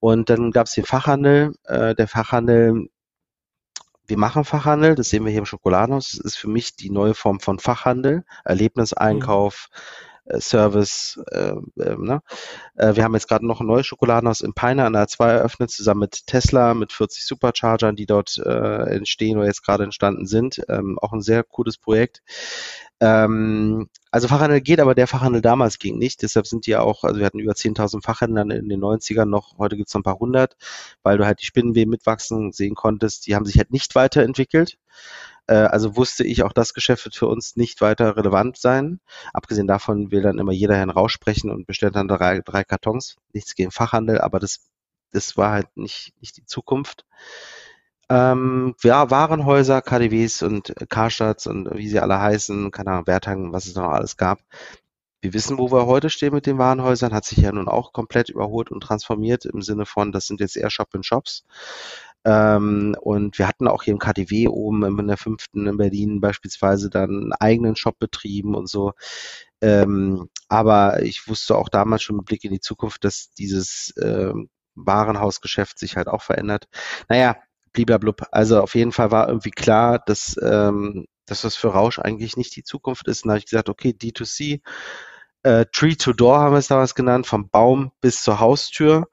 Und 0.00 0.30
dann 0.30 0.50
gab 0.52 0.66
es 0.66 0.72
den 0.72 0.84
Fachhandel. 0.84 1.52
Äh, 1.64 1.94
der 1.94 2.08
Fachhandel 2.08 2.88
wir 4.06 4.18
machen 4.18 4.44
Fachhandel, 4.44 4.94
das 4.94 5.08
sehen 5.08 5.24
wir 5.24 5.30
hier 5.30 5.38
im 5.38 5.46
Schokoladenhaus. 5.46 6.12
Das 6.12 6.20
ist 6.20 6.36
für 6.36 6.48
mich 6.48 6.76
die 6.76 6.90
neue 6.90 7.14
Form 7.14 7.40
von 7.40 7.58
Fachhandel, 7.58 8.24
Erlebniseinkauf, 8.44 9.68
mhm. 9.70 10.11
Service. 10.38 11.20
Äh, 11.30 11.54
äh, 11.76 11.96
ne? 11.96 12.22
äh, 12.76 12.94
wir 12.94 13.04
haben 13.04 13.14
jetzt 13.14 13.28
gerade 13.28 13.46
noch 13.46 13.60
ein 13.60 13.66
neues 13.66 13.86
Schokoladenhaus 13.86 14.40
in 14.40 14.54
Peine 14.54 14.84
an 14.84 14.92
der 14.92 15.06
A2 15.06 15.26
eröffnet, 15.28 15.70
zusammen 15.70 16.00
mit 16.00 16.26
Tesla, 16.26 16.74
mit 16.74 16.92
40 16.92 17.26
Superchargern, 17.26 17.96
die 17.96 18.06
dort 18.06 18.38
äh, 18.38 18.94
entstehen 18.94 19.38
oder 19.38 19.46
jetzt 19.46 19.64
gerade 19.64 19.84
entstanden 19.84 20.26
sind. 20.26 20.62
Ähm, 20.68 20.98
auch 21.00 21.12
ein 21.12 21.22
sehr 21.22 21.42
cooles 21.42 21.78
Projekt. 21.78 22.22
Ähm, 23.02 23.88
also 24.12 24.28
Fachhandel 24.28 24.60
geht, 24.60 24.78
aber 24.78 24.94
der 24.94 25.08
Fachhandel 25.08 25.42
damals 25.42 25.80
ging 25.80 25.98
nicht. 25.98 26.22
Deshalb 26.22 26.46
sind 26.46 26.66
die 26.66 26.76
auch, 26.76 27.02
also 27.02 27.18
wir 27.18 27.26
hatten 27.26 27.40
über 27.40 27.56
10.000 27.56 28.00
Fachhändler 28.00 28.42
in 28.42 28.68
den 28.68 28.80
90ern 28.80 29.24
noch, 29.24 29.58
heute 29.58 29.76
gibt 29.76 29.88
es 29.88 29.94
noch 29.94 30.00
ein 30.00 30.04
paar 30.04 30.20
hundert, 30.20 30.56
weil 31.02 31.18
du 31.18 31.26
halt 31.26 31.40
die 31.40 31.46
Spinnenweben 31.46 31.90
mitwachsen 31.90 32.52
sehen 32.52 32.76
konntest. 32.76 33.26
Die 33.26 33.34
haben 33.34 33.44
sich 33.44 33.58
halt 33.58 33.72
nicht 33.72 33.96
weiterentwickelt. 33.96 34.78
Äh, 35.48 35.54
also 35.54 35.96
wusste 35.96 36.22
ich, 36.24 36.44
auch 36.44 36.52
das 36.52 36.74
Geschäft 36.74 37.04
wird 37.04 37.16
für 37.16 37.26
uns 37.26 37.56
nicht 37.56 37.80
weiter 37.80 38.16
relevant 38.16 38.56
sein. 38.56 39.00
Abgesehen 39.32 39.66
davon 39.66 40.12
will 40.12 40.22
dann 40.22 40.38
immer 40.38 40.52
jeder 40.52 40.76
Herrn 40.76 40.90
raussprechen 40.90 41.50
und 41.50 41.66
bestellt 41.66 41.96
dann 41.96 42.06
drei, 42.06 42.40
drei 42.40 42.62
Kartons. 42.62 43.16
Nichts 43.32 43.56
gegen 43.56 43.72
Fachhandel, 43.72 44.20
aber 44.20 44.38
das, 44.38 44.60
das 45.10 45.36
war 45.36 45.50
halt 45.50 45.76
nicht, 45.76 46.14
nicht 46.20 46.36
die 46.36 46.46
Zukunft. 46.46 47.04
Ähm, 48.12 48.74
ja, 48.82 49.10
Warenhäuser, 49.10 49.80
KDWs 49.80 50.42
und 50.42 50.74
Karstadts 50.90 51.46
und 51.46 51.70
wie 51.74 51.88
sie 51.88 51.98
alle 51.98 52.20
heißen, 52.20 52.70
keine 52.70 52.90
Ahnung, 52.90 53.06
Werthangen, 53.06 53.54
was 53.54 53.66
es 53.66 53.74
noch 53.74 53.88
alles 53.88 54.18
gab. 54.18 54.40
Wir 55.22 55.32
wissen, 55.32 55.56
wo 55.56 55.72
wir 55.72 55.86
heute 55.86 56.10
stehen 56.10 56.34
mit 56.34 56.44
den 56.44 56.58
Warenhäusern, 56.58 57.14
hat 57.14 57.24
sich 57.24 57.38
ja 57.38 57.52
nun 57.52 57.68
auch 57.68 57.94
komplett 57.94 58.28
überholt 58.28 58.70
und 58.70 58.82
transformiert 58.82 59.46
im 59.46 59.62
Sinne 59.62 59.86
von, 59.86 60.12
das 60.12 60.26
sind 60.26 60.40
jetzt 60.40 60.58
eher 60.58 60.68
Shop-in-Shops. 60.68 61.44
Ähm, 62.26 62.96
und 63.00 63.38
wir 63.38 63.48
hatten 63.48 63.66
auch 63.66 63.82
hier 63.82 63.94
im 63.94 63.98
KTW 63.98 64.48
oben 64.48 64.98
in 64.98 65.08
der 65.08 65.16
fünften 65.16 65.66
in 65.66 65.78
Berlin 65.78 66.20
beispielsweise 66.20 66.90
dann 66.90 67.10
einen 67.10 67.32
eigenen 67.32 67.76
Shop 67.76 67.98
betrieben 67.98 68.54
und 68.54 68.68
so. 68.68 68.92
Ähm, 69.62 70.28
aber 70.48 71.02
ich 71.02 71.28
wusste 71.28 71.56
auch 71.56 71.70
damals 71.70 72.02
schon 72.02 72.16
mit 72.16 72.26
Blick 72.26 72.44
in 72.44 72.52
die 72.52 72.60
Zukunft, 72.60 73.04
dass 73.04 73.32
dieses 73.32 73.94
ähm, 74.02 74.50
Warenhausgeschäft 74.74 75.78
sich 75.78 75.96
halt 75.96 76.08
auch 76.08 76.22
verändert. 76.22 76.68
Naja, 77.08 77.36
bliblablub. 77.72 78.22
Also 78.32 78.60
auf 78.60 78.74
jeden 78.74 78.92
Fall 78.92 79.10
war 79.10 79.28
irgendwie 79.28 79.50
klar, 79.50 79.98
dass, 80.04 80.36
ähm, 80.42 81.06
dass 81.26 81.42
das 81.42 81.56
für 81.56 81.68
Rausch 81.68 81.98
eigentlich 81.98 82.36
nicht 82.36 82.56
die 82.56 82.64
Zukunft 82.64 83.08
ist. 83.08 83.24
Und 83.24 83.28
da 83.28 83.32
habe 83.34 83.38
ich 83.38 83.46
gesagt, 83.46 83.68
okay, 83.68 83.90
D2C, 83.90 84.60
äh, 85.42 85.66
Tree 85.72 85.96
to 85.96 86.12
Door 86.12 86.38
haben 86.38 86.52
wir 86.52 86.58
es 86.58 86.68
damals 86.68 86.94
genannt, 86.94 87.26
vom 87.26 87.48
Baum 87.48 87.90
bis 88.00 88.22
zur 88.22 88.38
Haustür. 88.40 89.08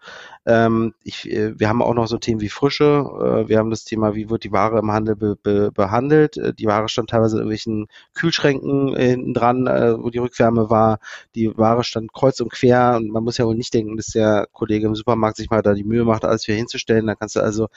Ähm, 0.46 0.94
ich, 1.04 1.30
äh, 1.30 1.60
wir 1.60 1.70
haben 1.70 1.82
auch 1.82 1.94
noch 1.94 2.08
so 2.08 2.18
Themen 2.18 2.40
wie 2.42 2.50
Frische. 2.50 3.06
Äh, 3.46 3.50
wir 3.50 3.58
haben 3.58 3.70
das 3.70 3.84
Thema, 3.84 4.16
wie 4.16 4.30
wird 4.30 4.44
die 4.44 4.52
Ware 4.52 4.80
im 4.80 4.92
Handel 4.92 5.16
be, 5.16 5.36
be, 5.36 5.72
behandelt. 5.72 6.38
Äh, 6.38 6.54
die 6.54 6.66
Ware 6.66 6.88
stand 6.88 7.10
teilweise 7.10 7.36
in 7.36 7.40
irgendwelchen 7.42 7.88
Kühlschränken 8.14 8.96
äh, 8.96 9.10
hinten 9.10 9.34
dran, 9.34 9.68
äh, 9.68 10.02
wo 10.02 10.10
die 10.10 10.20
Rückwärme 10.20 10.70
war. 10.70 11.00
Die 11.36 11.56
Ware 11.58 11.84
stand 11.84 12.14
kreuz 12.14 12.40
und 12.42 12.52
quer 12.52 12.96
und 12.98 13.10
man 13.12 13.24
muss 13.24 13.38
ja 13.38 13.46
wohl 13.46 13.56
nicht 13.56 13.74
denken, 13.74 13.98
dass 13.98 14.08
der 14.08 14.48
Kollege 14.52 14.88
im 14.88 14.96
Supermarkt 14.96 15.38
sich 15.38 15.50
mal 15.50 15.62
da 15.62 15.74
die 15.74 15.84
Mühe 15.84 16.06
macht, 16.06 16.26
alles 16.26 16.48
wieder 16.48 16.58
hinzustellen. 16.58 17.08
Da 17.08 17.16
kannst 17.16 17.36
du 17.36 17.42
also 17.42 17.68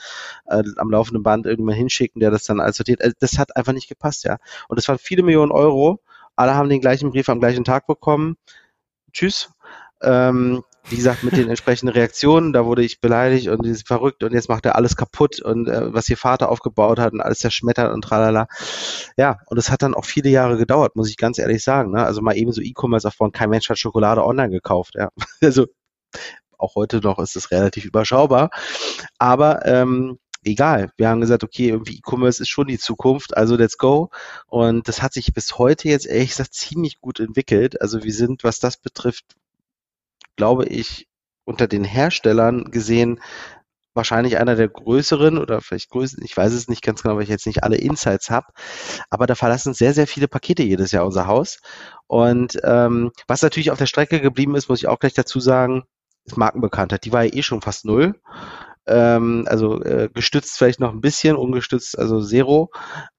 am 0.45 0.89
laufenden 0.89 1.23
Band 1.23 1.45
irgendjemand 1.45 1.77
hinschicken, 1.77 2.19
der 2.19 2.31
das 2.31 2.43
dann 2.43 2.59
alles 2.59 2.77
sortiert. 2.77 3.03
Also 3.03 3.15
das 3.19 3.37
hat 3.37 3.55
einfach 3.55 3.73
nicht 3.73 3.89
gepasst, 3.89 4.23
ja. 4.23 4.37
Und 4.67 4.77
das 4.77 4.87
waren 4.87 4.97
viele 4.97 5.23
Millionen 5.23 5.51
Euro. 5.51 5.99
Alle 6.35 6.55
haben 6.55 6.69
den 6.69 6.81
gleichen 6.81 7.11
Brief 7.11 7.29
am 7.29 7.39
gleichen 7.39 7.63
Tag 7.63 7.87
bekommen. 7.87 8.37
Tschüss. 9.11 9.51
Ähm, 10.01 10.63
wie 10.89 10.97
gesagt, 10.97 11.23
mit 11.23 11.37
den 11.37 11.47
entsprechenden 11.47 11.93
Reaktionen, 11.93 12.51
da 12.51 12.65
wurde 12.65 12.83
ich 12.83 12.99
beleidigt 12.99 13.47
und 13.47 13.65
ist 13.65 13.87
verrückt 13.87 14.21
und 14.23 14.33
jetzt 14.33 14.49
macht 14.49 14.65
er 14.65 14.75
alles 14.75 14.97
kaputt 14.97 15.39
und 15.41 15.69
äh, 15.69 15.93
was 15.93 16.09
ihr 16.09 16.17
Vater 16.17 16.49
aufgebaut 16.49 16.99
hat 16.99 17.13
und 17.13 17.21
alles 17.21 17.39
zerschmettert 17.39 17.93
und 17.93 18.01
tralala. 18.01 18.47
Ja, 19.17 19.37
und 19.47 19.57
es 19.57 19.71
hat 19.71 19.81
dann 19.81 19.93
auch 19.93 20.03
viele 20.05 20.29
Jahre 20.29 20.57
gedauert, 20.57 20.95
muss 20.97 21.09
ich 21.09 21.15
ganz 21.15 21.39
ehrlich 21.39 21.63
sagen. 21.63 21.91
Ne? 21.91 22.03
Also 22.03 22.21
mal 22.21 22.35
eben 22.35 22.51
so 22.51 22.61
E-Commerce 22.61 23.07
aufbauen, 23.07 23.31
kein 23.31 23.49
Mensch 23.49 23.69
hat 23.69 23.79
Schokolade 23.79 24.25
online 24.25 24.49
gekauft. 24.49 24.95
Ja. 24.95 25.09
Also 25.41 25.67
auch 26.57 26.75
heute 26.75 26.99
noch 26.99 27.19
ist 27.19 27.35
es 27.35 27.51
relativ 27.51 27.85
überschaubar. 27.85 28.49
Aber 29.17 29.65
ähm, 29.65 30.19
egal. 30.51 30.91
Wir 30.97 31.09
haben 31.09 31.21
gesagt, 31.21 31.43
okay, 31.43 31.69
irgendwie 31.69 31.97
E-Commerce 31.97 32.41
ist 32.41 32.49
schon 32.49 32.67
die 32.67 32.79
Zukunft, 32.79 33.35
also 33.37 33.55
let's 33.55 33.77
go. 33.77 34.09
Und 34.47 34.87
das 34.87 35.01
hat 35.01 35.13
sich 35.13 35.33
bis 35.33 35.57
heute 35.57 35.89
jetzt 35.89 36.05
ehrlich 36.05 36.29
gesagt 36.29 36.53
ziemlich 36.53 36.99
gut 37.01 37.19
entwickelt. 37.19 37.81
Also 37.81 38.03
wir 38.03 38.13
sind, 38.13 38.43
was 38.43 38.59
das 38.59 38.77
betrifft, 38.77 39.25
glaube 40.35 40.65
ich, 40.65 41.07
unter 41.45 41.67
den 41.67 41.83
Herstellern 41.83 42.71
gesehen 42.71 43.19
wahrscheinlich 43.93 44.37
einer 44.37 44.55
der 44.55 44.69
größeren 44.69 45.37
oder 45.37 45.61
vielleicht 45.61 45.89
größten, 45.89 46.23
ich 46.23 46.35
weiß 46.35 46.53
es 46.53 46.67
nicht 46.67 46.81
ganz 46.81 47.03
genau, 47.03 47.15
weil 47.15 47.23
ich 47.23 47.29
jetzt 47.29 47.45
nicht 47.45 47.63
alle 47.63 47.77
Insights 47.77 48.29
habe, 48.29 48.47
aber 49.09 49.27
da 49.27 49.35
verlassen 49.35 49.73
sehr, 49.73 49.93
sehr 49.93 50.07
viele 50.07 50.27
Pakete 50.27 50.63
jedes 50.63 50.91
Jahr 50.91 51.05
unser 51.05 51.27
Haus. 51.27 51.59
Und 52.07 52.59
ähm, 52.63 53.11
was 53.27 53.41
natürlich 53.41 53.71
auf 53.71 53.77
der 53.77 53.85
Strecke 53.85 54.19
geblieben 54.19 54.55
ist, 54.55 54.69
muss 54.69 54.79
ich 54.79 54.87
auch 54.87 54.99
gleich 54.99 55.13
dazu 55.13 55.39
sagen, 55.39 55.83
ist 56.25 56.37
Markenbekanntheit. 56.37 57.05
Die 57.05 57.11
war 57.11 57.23
ja 57.23 57.33
eh 57.33 57.43
schon 57.43 57.61
fast 57.61 57.85
null 57.85 58.15
ähm, 58.85 59.45
also 59.47 59.81
äh, 59.81 60.09
gestützt 60.13 60.57
vielleicht 60.57 60.79
noch 60.79 60.91
ein 60.91 61.01
bisschen, 61.01 61.35
ungestützt 61.35 61.97
also 61.97 62.21
Zero. 62.21 62.71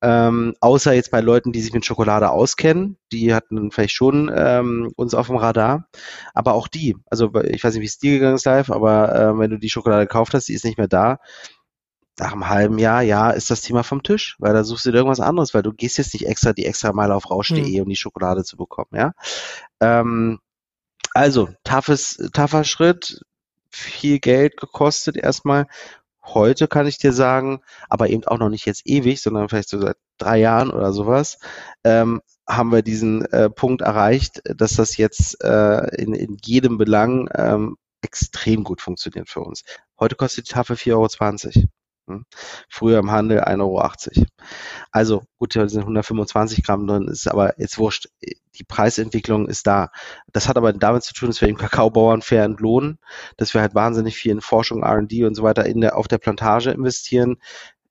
Ähm, 0.02 0.54
außer 0.60 0.92
jetzt 0.92 1.10
bei 1.10 1.20
Leuten, 1.20 1.52
die 1.52 1.60
sich 1.60 1.72
mit 1.72 1.86
Schokolade 1.86 2.30
auskennen, 2.30 2.98
die 3.12 3.34
hatten 3.34 3.70
vielleicht 3.70 3.94
schon 3.94 4.30
ähm, 4.34 4.92
uns 4.96 5.14
auf 5.14 5.28
dem 5.28 5.36
Radar. 5.36 5.88
Aber 6.34 6.54
auch 6.54 6.68
die, 6.68 6.96
also 7.06 7.32
ich 7.42 7.64
weiß 7.64 7.74
nicht, 7.74 7.82
wie 7.82 7.86
es 7.86 7.98
dir 7.98 8.12
gegangen 8.12 8.36
ist 8.36 8.46
live, 8.46 8.70
aber 8.70 9.14
äh, 9.14 9.38
wenn 9.38 9.50
du 9.50 9.58
die 9.58 9.70
Schokolade 9.70 10.06
gekauft 10.06 10.34
hast, 10.34 10.48
die 10.48 10.54
ist 10.54 10.64
nicht 10.64 10.78
mehr 10.78 10.88
da. 10.88 11.18
Nach 12.18 12.32
einem 12.32 12.48
halben 12.48 12.78
Jahr, 12.78 13.02
ja, 13.02 13.30
ist 13.30 13.50
das 13.50 13.62
Thema 13.62 13.82
vom 13.82 14.04
Tisch, 14.04 14.36
weil 14.38 14.52
da 14.52 14.62
suchst 14.62 14.86
du 14.86 14.92
dir 14.92 14.98
irgendwas 14.98 15.18
anderes, 15.18 15.52
weil 15.52 15.62
du 15.62 15.72
gehst 15.72 15.98
jetzt 15.98 16.14
nicht 16.14 16.28
extra 16.28 16.52
die 16.52 16.64
extra 16.64 16.92
Meile 16.92 17.14
auf 17.14 17.28
rausch.de, 17.28 17.64
hm. 17.64 17.82
um 17.82 17.88
die 17.88 17.96
Schokolade 17.96 18.44
zu 18.44 18.56
bekommen, 18.56 18.90
ja. 18.92 19.12
Ähm, 19.80 20.38
also, 21.12 21.48
toughes, 21.64 22.16
tougher 22.32 22.64
Schritt, 22.64 23.20
viel 23.74 24.18
Geld 24.20 24.56
gekostet 24.56 25.16
erstmal. 25.16 25.66
Heute 26.22 26.68
kann 26.68 26.86
ich 26.86 26.98
dir 26.98 27.12
sagen, 27.12 27.60
aber 27.88 28.08
eben 28.08 28.24
auch 28.24 28.38
noch 28.38 28.48
nicht 28.48 28.66
jetzt 28.66 28.86
ewig, 28.86 29.20
sondern 29.20 29.48
vielleicht 29.48 29.68
so 29.68 29.80
seit 29.80 29.96
drei 30.18 30.38
Jahren 30.38 30.70
oder 30.70 30.92
sowas, 30.92 31.38
ähm, 31.84 32.22
haben 32.48 32.72
wir 32.72 32.82
diesen 32.82 33.24
äh, 33.26 33.50
Punkt 33.50 33.82
erreicht, 33.82 34.40
dass 34.44 34.74
das 34.74 34.96
jetzt 34.96 35.42
äh, 35.42 35.86
in, 35.96 36.14
in 36.14 36.36
jedem 36.42 36.78
Belang 36.78 37.28
ähm, 37.34 37.76
extrem 38.02 38.64
gut 38.64 38.80
funktioniert 38.80 39.28
für 39.28 39.40
uns. 39.40 39.64
Heute 39.98 40.16
kostet 40.16 40.48
die 40.48 40.52
Tafel 40.52 40.76
4,20 40.76 41.56
Euro. 41.56 41.68
Hm? 42.06 42.26
Früher 42.68 42.98
im 42.98 43.10
Handel 43.10 43.40
1,80 43.40 43.60
Euro. 43.60 44.26
Also 44.90 45.22
gut, 45.38 45.56
da 45.56 45.68
sind 45.68 45.82
125 45.82 46.62
Gramm 46.62 46.86
drin, 46.86 47.08
ist 47.08 47.26
aber 47.28 47.58
jetzt 47.58 47.78
wurscht. 47.78 48.08
Die 48.22 48.64
Preisentwicklung 48.64 49.48
ist 49.48 49.66
da. 49.66 49.90
Das 50.32 50.48
hat 50.48 50.56
aber 50.56 50.72
damit 50.72 51.02
zu 51.02 51.14
tun, 51.14 51.28
dass 51.30 51.40
wir 51.40 51.48
den 51.48 51.56
Kakaobauern 51.56 52.22
fair 52.22 52.44
entlohnen, 52.44 52.98
dass 53.36 53.54
wir 53.54 53.62
halt 53.62 53.74
wahnsinnig 53.74 54.16
viel 54.16 54.32
in 54.32 54.40
Forschung, 54.42 54.82
R&D 54.82 55.24
und 55.24 55.34
so 55.34 55.42
weiter 55.42 55.64
in 55.64 55.80
der, 55.80 55.96
auf 55.96 56.06
der 56.06 56.18
Plantage 56.18 56.70
investieren, 56.70 57.36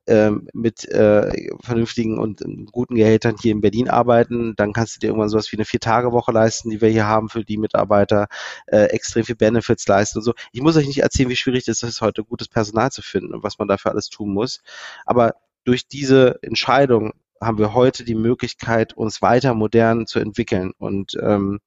ähm, 0.08 0.48
mit 0.54 0.86
äh, 0.90 1.50
vernünftigen 1.62 2.20
und 2.20 2.44
guten 2.72 2.96
Gehältern 2.96 3.36
hier 3.42 3.52
in 3.52 3.62
Berlin 3.62 3.90
arbeiten, 3.90 4.54
dann 4.56 4.74
kannst 4.74 4.96
du 4.96 5.00
dir 5.00 5.08
irgendwann 5.08 5.30
sowas 5.30 5.52
wie 5.52 5.58
eine 5.58 5.66
Vier-Tage-Woche 5.66 6.32
leisten, 6.32 6.70
die 6.70 6.82
wir 6.82 6.90
hier 6.90 7.08
haben 7.08 7.30
für 7.30 7.44
die 7.44 7.58
Mitarbeiter, 7.58 8.28
äh, 8.68 8.86
extrem 8.86 9.24
viel 9.24 9.36
Benefits 9.36 9.88
leisten 9.88 10.20
und 10.20 10.24
so. 10.24 10.34
Ich 10.52 10.62
muss 10.62 10.76
euch 10.76 10.88
nicht 10.88 11.02
erzählen, 11.02 11.30
wie 11.30 11.36
schwierig 11.36 11.68
es 11.68 11.84
ist, 11.84 12.02
heute 12.02 12.24
gutes 12.24 12.48
Personal 12.48 12.92
zu 12.92 13.02
finden 13.02 13.34
und 13.34 13.44
was 13.44 13.60
man 13.60 13.68
dafür 13.68 13.92
alles 13.92 14.10
tun 14.10 14.34
muss. 14.34 14.62
Aber 15.06 15.36
durch 15.64 15.88
diese 15.88 16.40
Entscheidung 16.42 17.14
haben 17.42 17.58
wir 17.58 17.74
heute 17.74 18.04
die 18.04 18.16
Möglichkeit, 18.16 18.94
uns 18.94 19.22
weiter 19.22 19.54
modern 19.54 20.08
zu 20.08 20.20
entwickeln. 20.20 20.72
Und 20.78 21.18
ähm, 21.22 21.60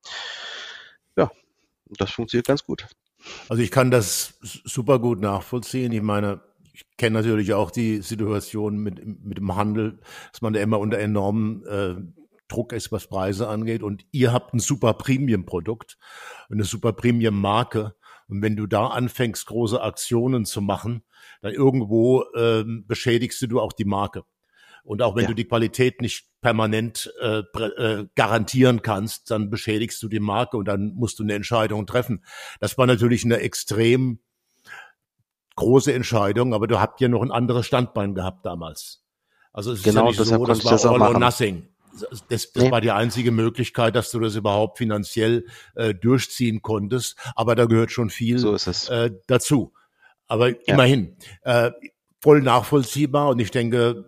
ja, 1.17 1.31
das 1.89 2.11
funktioniert 2.11 2.47
ganz 2.47 2.65
gut. 2.65 2.87
Also 3.49 3.63
ich 3.63 3.71
kann 3.71 3.91
das 3.91 4.35
super 4.43 4.99
gut 4.99 5.21
nachvollziehen. 5.21 5.93
Ich 5.93 6.03
meine, 6.03 6.41
ich 6.77 6.85
kenne 6.99 7.15
natürlich 7.19 7.55
auch 7.55 7.71
die 7.71 8.03
Situation 8.03 8.77
mit, 8.77 9.03
mit 9.25 9.39
dem 9.39 9.57
Handel, 9.57 9.99
dass 10.31 10.43
man 10.43 10.53
da 10.53 10.61
immer 10.61 10.79
unter 10.79 10.99
enormem 10.99 11.65
äh, 11.67 11.95
Druck 12.49 12.75
ist, 12.75 12.93
was 12.93 13.09
Preise 13.09 13.49
angeht. 13.49 13.83
Und 13.83 14.05
ihr 14.13 14.33
habt 14.33 14.53
ein 14.53 14.59
super 14.59 14.93
Premium-Produkt 14.93 15.97
eine 16.51 16.65
super 16.65 16.93
Premium-Marke. 16.93 17.95
Und 18.29 18.43
wenn 18.43 18.57
du 18.57 18.67
da 18.67 18.89
anfängst, 18.89 19.47
große 19.47 19.81
Aktionen 19.81 20.45
zu 20.45 20.61
machen, 20.61 21.03
dann 21.41 21.55
irgendwo 21.55 22.25
äh, 22.35 22.65
beschädigst 22.67 23.43
du 23.51 23.61
auch 23.61 23.73
die 23.73 23.85
Marke. 23.85 24.25
Und 24.85 25.01
auch 25.03 25.17
wenn 25.17 25.23
ja. 25.23 25.29
du 25.29 25.35
die 25.35 25.47
Qualität 25.47 26.01
nicht 26.03 26.29
permanent 26.43 27.13
äh, 27.21 27.39
äh, 27.39 28.07
garantieren 28.15 28.83
kannst, 28.83 29.31
dann 29.31 29.49
beschädigst 29.51 30.01
du 30.03 30.09
die 30.09 30.21
Marke 30.21 30.59
und 30.59 30.69
dann 30.69 30.93
musst 30.95 31.19
du 31.19 31.23
eine 31.23 31.35
Entscheidung 31.35 31.87
treffen. 31.87 32.23
Das 32.61 32.77
war 32.79 32.87
natürlich 32.87 33.25
eine 33.25 33.39
extrem 33.39 34.21
große 35.57 35.93
Entscheidung, 35.93 36.55
aber 36.55 36.67
du 36.67 36.81
habt 36.81 37.01
ja 37.01 37.09
noch 37.09 37.23
ein 37.23 37.33
anderes 37.33 37.67
Standbein 37.67 38.15
gehabt 38.15 38.47
damals. 38.47 39.03
Also 39.53 39.73
es 39.73 39.83
genau, 39.83 40.11
ist 40.11 40.19
ja 40.19 40.25
nicht 40.25 40.29
so, 40.29 40.45
das 40.47 40.65
war 40.65 40.73
das 40.73 40.87
all 40.87 41.03
or 41.03 41.19
nothing. 41.19 41.69
Das, 42.11 42.25
das 42.29 42.51
nee. 42.55 42.71
war 42.71 42.83
die 42.83 42.91
einzige 42.91 43.33
Möglichkeit, 43.33 43.97
dass 43.97 44.11
du 44.11 44.21
das 44.21 44.37
überhaupt 44.37 44.77
finanziell 44.77 45.47
äh, 45.75 45.95
durchziehen 45.95 46.61
konntest. 46.61 47.17
Aber 47.35 47.55
da 47.55 47.65
gehört 47.65 47.91
schon 47.91 48.11
viel 48.11 48.39
so 48.39 48.55
äh, 48.55 49.11
dazu. 49.27 49.73
Aber 50.27 50.51
ja. 50.51 50.57
immerhin, 50.67 51.17
äh, 51.43 51.71
voll 52.21 52.43
nachvollziehbar. 52.43 53.29
Und 53.29 53.39
ich 53.39 53.51
denke, 53.51 54.05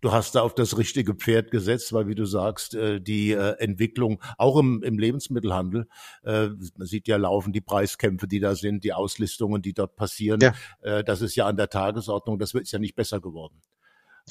du 0.00 0.12
hast 0.12 0.34
da 0.34 0.42
auf 0.42 0.54
das 0.54 0.78
richtige 0.78 1.14
Pferd 1.14 1.50
gesetzt, 1.50 1.92
weil 1.92 2.06
wie 2.08 2.14
du 2.14 2.24
sagst, 2.24 2.74
äh, 2.74 3.00
die 3.00 3.32
äh, 3.32 3.56
Entwicklung 3.58 4.20
auch 4.38 4.58
im, 4.58 4.82
im 4.82 4.98
Lebensmittelhandel, 4.98 5.88
äh, 6.24 6.48
man 6.48 6.86
sieht 6.86 7.08
ja 7.08 7.16
laufen 7.16 7.52
die 7.52 7.60
Preiskämpfe, 7.60 8.26
die 8.26 8.40
da 8.40 8.54
sind, 8.54 8.84
die 8.84 8.92
Auslistungen, 8.92 9.62
die 9.62 9.72
dort 9.72 9.96
passieren, 9.96 10.40
ja. 10.40 11.02
das 11.02 11.20
ist 11.20 11.36
ja 11.36 11.46
an 11.46 11.56
der 11.56 11.68
Tagesordnung, 11.68 12.38
das 12.38 12.54
wird 12.54 12.70
ja 12.70 12.78
nicht 12.78 12.94
besser 12.94 13.20
geworden. 13.20 13.62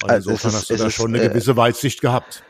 Also 0.02 0.30
insofern 0.30 0.50
ist, 0.50 0.56
hast 0.56 0.70
du 0.70 0.76
da 0.76 0.90
schon 0.90 1.14
eine 1.14 1.28
gewisse 1.28 1.56
Weitsicht 1.56 2.00
gehabt. 2.00 2.42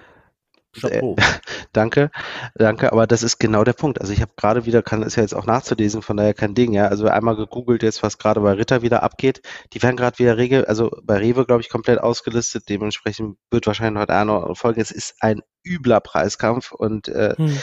Chapeau. 0.78 1.16
Äh, 1.18 1.22
danke, 1.72 2.10
danke, 2.54 2.92
aber 2.92 3.06
das 3.06 3.22
ist 3.22 3.38
genau 3.38 3.64
der 3.64 3.72
Punkt. 3.72 4.00
Also 4.00 4.12
ich 4.12 4.20
habe 4.20 4.32
gerade 4.36 4.66
wieder, 4.66 4.82
kann 4.82 5.02
ist 5.02 5.16
ja 5.16 5.22
jetzt 5.22 5.34
auch 5.34 5.46
nachzulesen, 5.46 6.02
von 6.02 6.16
daher 6.16 6.34
kein 6.34 6.54
Ding, 6.54 6.72
ja. 6.72 6.86
Also 6.88 7.06
einmal 7.08 7.36
gegoogelt 7.36 7.82
jetzt, 7.82 8.02
was 8.02 8.18
gerade 8.18 8.40
bei 8.40 8.52
Ritter 8.52 8.82
wieder 8.82 9.02
abgeht. 9.02 9.42
Die 9.72 9.82
werden 9.82 9.96
gerade 9.96 10.18
wieder 10.18 10.36
regel, 10.36 10.64
also 10.66 10.90
bei 11.02 11.18
Rewe, 11.18 11.44
glaube 11.46 11.62
ich, 11.62 11.68
komplett 11.68 12.00
ausgelistet. 12.00 12.68
Dementsprechend 12.68 13.36
wird 13.50 13.66
wahrscheinlich 13.66 14.00
heute 14.00 14.14
eine 14.14 14.54
Folge. 14.54 14.80
Es 14.80 14.90
ist 14.90 15.14
ein 15.20 15.42
übler 15.64 16.00
Preiskampf 16.00 16.72
und 16.72 17.08
äh, 17.08 17.34
hm. 17.36 17.58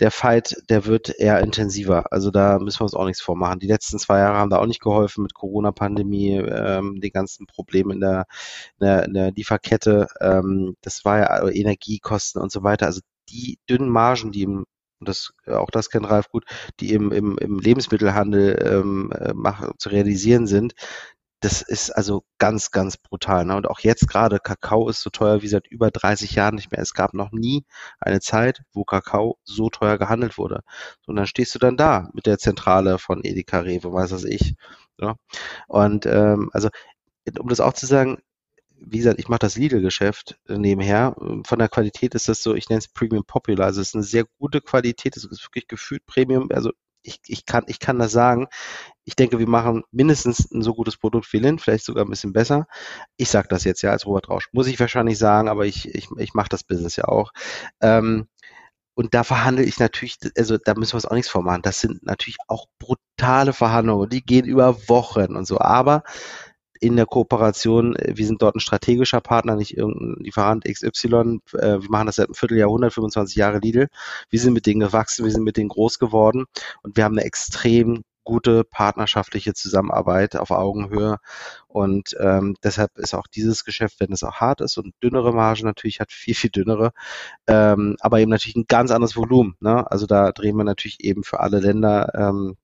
der 0.00 0.10
Fight, 0.10 0.56
der 0.68 0.86
wird 0.86 1.10
eher 1.18 1.40
intensiver. 1.40 2.12
Also 2.12 2.30
da 2.30 2.58
müssen 2.58 2.80
wir 2.80 2.84
uns 2.84 2.94
auch 2.94 3.06
nichts 3.06 3.22
vormachen. 3.22 3.60
Die 3.60 3.66
letzten 3.66 3.98
zwei 3.98 4.18
Jahre 4.18 4.38
haben 4.38 4.50
da 4.50 4.58
auch 4.58 4.66
nicht 4.66 4.82
geholfen 4.82 5.22
mit 5.22 5.34
Corona-Pandemie, 5.34 6.36
ähm, 6.36 7.00
die 7.00 7.10
ganzen 7.10 7.46
Probleme 7.46 7.94
in 7.94 8.00
der, 8.00 8.26
in 8.78 8.86
der, 8.86 9.04
in 9.04 9.14
der 9.14 9.32
Lieferkette. 9.32 10.08
Ähm, 10.20 10.76
das 10.82 11.04
war 11.04 11.18
ja 11.18 11.48
Energiekosten 11.48 12.42
und 12.42 12.52
so 12.52 12.62
weiter. 12.62 12.86
Also 12.86 13.00
die 13.28 13.58
dünnen 13.68 13.88
Margen, 13.88 14.32
die 14.32 14.42
im 14.42 14.66
und 14.98 15.10
das, 15.10 15.32
auch 15.46 15.70
das 15.70 15.90
kennt 15.90 16.08
Ralf 16.08 16.30
gut, 16.30 16.44
die 16.80 16.94
im, 16.94 17.12
im, 17.12 17.36
im 17.36 17.58
Lebensmittelhandel 17.58 18.62
ähm, 18.64 19.12
äh, 19.12 19.32
mach, 19.34 19.72
zu 19.76 19.90
realisieren 19.90 20.46
sind, 20.46 20.74
das 21.40 21.62
ist 21.62 21.90
also 21.90 22.24
ganz, 22.38 22.70
ganz 22.70 22.96
brutal. 22.96 23.44
Ne? 23.44 23.56
Und 23.56 23.68
auch 23.68 23.80
jetzt 23.80 24.08
gerade, 24.08 24.38
Kakao 24.38 24.88
ist 24.88 25.02
so 25.02 25.10
teuer 25.10 25.42
wie 25.42 25.48
seit 25.48 25.66
über 25.66 25.90
30 25.90 26.34
Jahren 26.34 26.54
nicht 26.54 26.70
mehr. 26.72 26.80
Es 26.80 26.94
gab 26.94 27.14
noch 27.14 27.30
nie 27.32 27.64
eine 28.00 28.20
Zeit, 28.20 28.62
wo 28.72 28.84
Kakao 28.84 29.38
so 29.44 29.68
teuer 29.68 29.98
gehandelt 29.98 30.38
wurde. 30.38 30.62
Und 31.06 31.16
dann 31.16 31.26
stehst 31.26 31.54
du 31.54 31.58
dann 31.58 31.76
da 31.76 32.08
mit 32.14 32.26
der 32.26 32.38
Zentrale 32.38 32.98
von 32.98 33.22
Edeka 33.22 33.60
Rewe, 33.60 33.92
weiß 33.92 34.10
das 34.10 34.24
ich. 34.24 34.54
Ja? 34.98 35.08
Ne? 35.08 35.16
Und 35.68 36.06
ähm, 36.06 36.50
also, 36.52 36.68
um 37.38 37.48
das 37.48 37.60
auch 37.60 37.74
zu 37.74 37.86
sagen, 37.86 38.18
wie 38.78 38.98
gesagt, 38.98 39.18
ich 39.18 39.28
mache 39.28 39.40
das 39.40 39.56
Lidl-Geschäft 39.56 40.38
nebenher. 40.48 41.14
Von 41.44 41.58
der 41.58 41.68
Qualität 41.68 42.14
ist 42.14 42.28
das 42.28 42.42
so, 42.42 42.54
ich 42.54 42.68
nenne 42.68 42.78
es 42.78 42.88
Premium 42.88 43.24
Popular. 43.24 43.66
Also 43.66 43.80
es 43.80 43.88
ist 43.88 43.94
eine 43.94 44.04
sehr 44.04 44.24
gute 44.38 44.60
Qualität, 44.60 45.16
es 45.16 45.24
ist 45.24 45.44
wirklich 45.44 45.66
gefühlt 45.66 46.04
Premium. 46.06 46.48
Also 46.52 46.72
ich, 47.02 47.20
ich, 47.26 47.46
kann, 47.46 47.64
ich 47.68 47.78
kann 47.78 47.98
das 47.98 48.12
sagen. 48.12 48.48
Ich 49.06 49.16
denke, 49.16 49.38
wir 49.38 49.48
machen 49.48 49.84
mindestens 49.92 50.50
ein 50.52 50.62
so 50.62 50.74
gutes 50.74 50.96
Produkt 50.96 51.32
wie 51.32 51.38
Lind, 51.38 51.62
vielleicht 51.62 51.84
sogar 51.84 52.04
ein 52.04 52.10
bisschen 52.10 52.32
besser. 52.32 52.66
Ich 53.16 53.30
sage 53.30 53.48
das 53.48 53.64
jetzt 53.64 53.82
ja 53.82 53.92
als 53.92 54.04
Robert 54.04 54.28
Rausch. 54.28 54.48
Muss 54.52 54.66
ich 54.66 54.78
wahrscheinlich 54.80 55.16
sagen, 55.16 55.48
aber 55.48 55.64
ich, 55.64 55.94
ich, 55.94 56.08
ich 56.18 56.34
mache 56.34 56.48
das 56.50 56.64
Business 56.64 56.96
ja 56.96 57.04
auch. 57.04 57.32
Ähm, 57.80 58.26
und 58.94 59.14
da 59.14 59.24
verhandle 59.24 59.62
ich 59.62 59.78
natürlich, 59.78 60.18
also 60.36 60.58
da 60.58 60.74
müssen 60.74 60.92
wir 60.92 60.96
uns 60.96 61.06
auch 61.06 61.14
nichts 61.14 61.30
vormachen. 61.30 61.62
Das 61.62 61.80
sind 61.80 62.04
natürlich 62.04 62.38
auch 62.48 62.66
brutale 62.78 63.52
Verhandlungen. 63.52 64.08
Die 64.08 64.24
gehen 64.24 64.46
über 64.46 64.88
Wochen 64.88 65.36
und 65.36 65.46
so. 65.46 65.60
Aber 65.60 66.02
in 66.80 66.96
der 66.96 67.06
Kooperation, 67.06 67.96
äh, 67.96 68.16
wir 68.16 68.26
sind 68.26 68.42
dort 68.42 68.56
ein 68.56 68.60
strategischer 68.60 69.20
Partner, 69.20 69.56
nicht 69.56 69.76
irgendein 69.76 70.24
Lieferant 70.24 70.64
XY. 70.64 71.40
Äh, 71.52 71.82
wir 71.82 71.90
machen 71.90 72.06
das 72.06 72.16
seit 72.16 72.26
einem 72.26 72.34
Vierteljahrhundert, 72.34 72.92
25 72.92 73.36
Jahre 73.36 73.58
Lidl. 73.58 73.88
Wir 74.30 74.40
sind 74.40 74.54
mit 74.54 74.66
denen 74.66 74.80
gewachsen, 74.80 75.24
wir 75.24 75.32
sind 75.32 75.44
mit 75.44 75.56
denen 75.56 75.68
groß 75.68 75.98
geworden 75.98 76.46
und 76.82 76.96
wir 76.96 77.04
haben 77.04 77.18
eine 77.18 77.26
extrem 77.26 78.02
gute 78.26 78.64
partnerschaftliche 78.64 79.54
Zusammenarbeit 79.54 80.36
auf 80.36 80.50
Augenhöhe. 80.50 81.16
Und 81.68 82.14
ähm, 82.20 82.56
deshalb 82.62 82.98
ist 82.98 83.14
auch 83.14 83.26
dieses 83.26 83.64
Geschäft, 83.64 84.00
wenn 84.00 84.12
es 84.12 84.22
auch 84.22 84.34
hart 84.34 84.60
ist 84.60 84.76
und 84.76 84.94
dünnere 85.02 85.32
Margen 85.32 85.64
natürlich 85.64 86.00
hat, 86.00 86.12
viel, 86.12 86.34
viel 86.34 86.50
dünnere, 86.50 86.92
ähm, 87.46 87.96
aber 88.00 88.20
eben 88.20 88.30
natürlich 88.30 88.56
ein 88.56 88.66
ganz 88.68 88.90
anderes 88.90 89.16
Volumen. 89.16 89.56
Ne? 89.60 89.90
Also 89.90 90.06
da 90.06 90.32
drehen 90.32 90.56
wir 90.56 90.64
natürlich 90.64 91.02
eben 91.02 91.24
für 91.24 91.40
alle 91.40 91.60
Länder 91.60 92.12
ähm, 92.14 92.56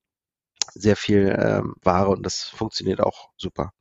sehr 0.74 0.96
viel 0.96 1.34
ähm, 1.38 1.74
Ware 1.82 2.08
und 2.08 2.24
das 2.26 2.42
funktioniert 2.42 3.00
auch 3.00 3.30
super. 3.36 3.72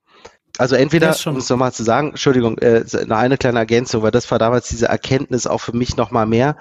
Also 0.57 0.75
entweder, 0.75 1.15
um 1.25 1.37
es 1.37 1.49
nochmal 1.49 1.71
zu 1.71 1.83
sagen, 1.83 2.09
Entschuldigung, 2.09 2.57
äh, 2.59 2.83
eine 3.09 3.37
kleine 3.37 3.59
Ergänzung, 3.59 4.03
weil 4.03 4.11
das 4.11 4.29
war 4.29 4.37
damals 4.37 4.67
diese 4.67 4.87
Erkenntnis 4.87 5.47
auch 5.47 5.59
für 5.59 5.75
mich 5.75 5.95
nochmal 5.95 6.25
mehr. 6.25 6.57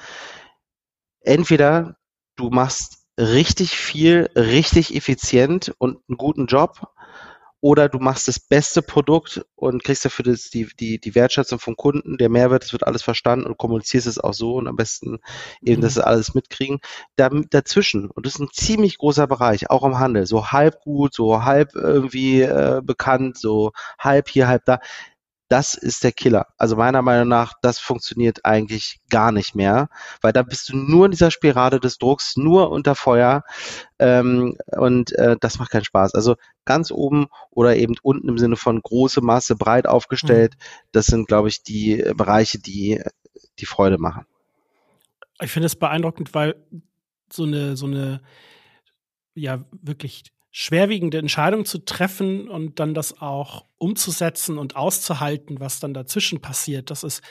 Entweder 1.23 1.97
du 2.37 2.51
machst 2.51 3.00
richtig 3.21 3.77
viel, 3.77 4.31
richtig 4.35 4.95
effizient 4.97 5.73
und 5.79 5.99
einen 6.09 6.17
guten 6.17 6.47
Job 6.47 6.89
oder 7.63 7.91
du 7.91 7.99
machst 7.99 8.27
das 8.27 8.41
beste 8.41 8.81
Produkt 8.81 9.45
und 9.55 9.85
kriegst 9.85 10.05
dafür 10.05 10.25
das, 10.25 10.49
die, 10.49 10.69
die, 10.79 10.99
die 10.99 11.15
Wertschätzung 11.15 11.59
vom 11.59 11.77
Kunden, 11.77 12.17
der 12.17 12.31
Mehrwert, 12.31 12.65
es 12.65 12.73
wird 12.73 12.87
alles 12.87 13.03
verstanden 13.03 13.45
und 13.45 13.59
kommunizierst 13.59 14.07
es 14.07 14.19
auch 14.19 14.33
so 14.33 14.55
und 14.55 14.67
am 14.67 14.77
besten 14.77 15.19
eben, 15.63 15.83
dass 15.83 15.97
mhm. 15.97 16.01
sie 16.01 16.07
alles 16.07 16.35
mitkriegen. 16.35 16.79
Da, 17.17 17.29
dazwischen, 17.29 18.11
und 18.11 18.25
das 18.25 18.37
ist 18.37 18.41
ein 18.41 18.49
ziemlich 18.53 18.97
großer 18.97 19.27
Bereich, 19.27 19.69
auch 19.69 19.85
im 19.85 19.99
Handel, 19.99 20.27
so 20.27 20.49
halb 20.49 20.81
gut, 20.81 21.15
so 21.15 21.45
halb 21.45 21.75
irgendwie 21.75 22.41
äh, 22.41 22.81
bekannt, 22.83 23.37
so 23.37 23.73
halb 23.99 24.31
hier, 24.31 24.49
halb 24.49 24.65
da 24.65 24.81
das 25.51 25.75
ist 25.75 26.05
der 26.05 26.13
Killer. 26.13 26.47
Also 26.59 26.77
meiner 26.77 27.03
Meinung 27.03 27.27
nach, 27.27 27.55
das 27.61 27.81
funktioniert 27.81 28.45
eigentlich 28.45 29.01
gar 29.11 29.33
nicht 29.33 29.57
mehr, 29.57 29.89
weil 30.23 30.33
da 30.33 30.45
bist 30.45 30.69
du 30.69 30.77
nur 30.77 31.07
in 31.07 31.11
dieser 31.11 31.33
Spirale 31.33 31.81
des 31.81 31.99
Drucks, 31.99 32.37
nur 32.37 32.71
unter 32.71 32.95
Feuer 32.95 33.43
ähm, 33.99 34.57
und 34.69 35.11
äh, 35.13 35.37
das 35.41 35.59
macht 35.59 35.73
keinen 35.73 35.85
Spaß. 35.85 36.15
Also 36.15 36.37
ganz 36.65 36.93
oben 36.93 37.27
oder 37.51 37.77
eben 37.77 37.97
unten 38.01 38.29
im 38.29 38.39
Sinne 38.39 38.55
von 38.55 38.81
große 38.81 39.23
Masse, 39.23 39.57
breit 39.57 39.89
aufgestellt, 39.89 40.55
mhm. 40.57 40.65
das 40.93 41.07
sind, 41.07 41.27
glaube 41.27 41.49
ich, 41.49 41.65
die 41.65 41.97
Bereiche, 42.15 42.61
die 42.61 43.03
die 43.59 43.67
Freude 43.67 43.99
machen. 43.99 44.27
Ich 45.41 45.51
finde 45.51 45.67
es 45.67 45.75
beeindruckend, 45.75 46.33
weil 46.33 46.55
so 47.33 47.43
eine, 47.43 47.77
so 47.77 47.87
eine, 47.87 48.21
ja, 49.35 49.65
wirklich 49.73 50.33
schwerwiegende 50.51 51.19
Entscheidung 51.19 51.65
zu 51.65 51.85
treffen 51.85 52.49
und 52.49 52.81
dann 52.81 52.95
das 52.95 53.21
auch 53.21 53.67
umzusetzen 53.79 54.59
und 54.59 54.77
auszuhalten, 54.77 55.61
was 55.61 55.81
dann 55.81 55.95
dazwischen 55.95 56.41
passiert. 56.41 56.91
Das 56.91 57.05
ist 57.05 57.23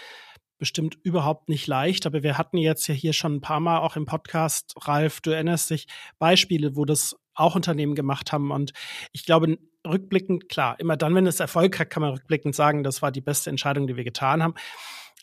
bestimmt 0.57 0.97
überhaupt 1.03 1.49
nicht 1.49 1.67
leicht, 1.67 2.05
aber 2.05 2.23
wir 2.23 2.37
hatten 2.37 2.57
jetzt 2.57 2.87
ja 2.87 2.93
hier 2.93 3.13
schon 3.13 3.35
ein 3.35 3.41
paar 3.41 3.59
Mal 3.59 3.79
auch 3.79 3.95
im 3.95 4.05
Podcast, 4.05 4.75
Ralf, 4.81 5.21
du 5.21 5.31
erinnerst 5.31 5.69
dich, 5.69 5.87
Beispiele, 6.19 6.75
wo 6.75 6.85
das 6.85 7.15
auch 7.33 7.55
Unternehmen 7.55 7.95
gemacht 7.95 8.31
haben 8.33 8.51
und 8.51 8.73
ich 9.13 9.25
glaube, 9.25 9.57
rückblickend, 9.87 10.49
klar, 10.49 10.77
immer 10.79 10.97
dann, 10.97 11.15
wenn 11.15 11.27
es 11.27 11.39
Erfolg 11.39 11.79
hat, 11.79 11.89
kann 11.89 12.01
man 12.01 12.11
rückblickend 12.11 12.53
sagen, 12.53 12.83
das 12.83 13.01
war 13.01 13.11
die 13.11 13.21
beste 13.21 13.49
Entscheidung, 13.49 13.87
die 13.87 13.95
wir 13.95 14.03
getan 14.03 14.43
haben. 14.43 14.53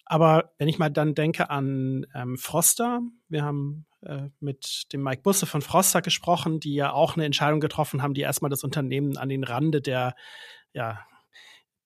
Aber 0.07 0.53
wenn 0.59 0.69
ich 0.69 0.79
mal 0.79 0.89
dann 0.89 1.15
denke 1.15 1.51
an 1.51 2.07
ähm, 2.15 2.39
Froster, 2.39 3.01
wir 3.29 3.45
haben 3.45 3.87
mit 4.41 4.93
dem 4.93 5.03
Mike 5.03 5.23
Busse 5.23 5.47
von 5.47 5.63
Froster 5.63 6.03
gesprochen, 6.03 6.61
die 6.61 6.75
ja 6.75 6.93
auch 6.93 7.15
eine 7.15 7.25
Entscheidung 7.25 7.61
getroffen 7.61 8.03
haben, 8.03 8.15
die 8.15 8.21
erstmal 8.21 8.51
das 8.51 8.65
Unternehmen 8.65 9.17
an 9.17 9.29
den 9.29 9.45
Rande 9.45 9.81
der, 9.81 10.15
ja, 10.73 11.01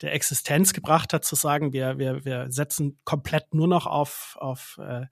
der 0.02 0.14
Existenz 0.14 0.72
gebracht 0.72 1.12
hat, 1.12 1.24
zu 1.24 1.36
sagen, 1.36 1.72
wir, 1.72 1.98
wir, 1.98 2.24
wir 2.24 2.46
setzen 2.50 2.98
komplett 3.04 3.54
nur 3.54 3.68
noch 3.68 3.86
auf, 3.86 4.36
auf 4.40 4.78
äh, 4.80 5.06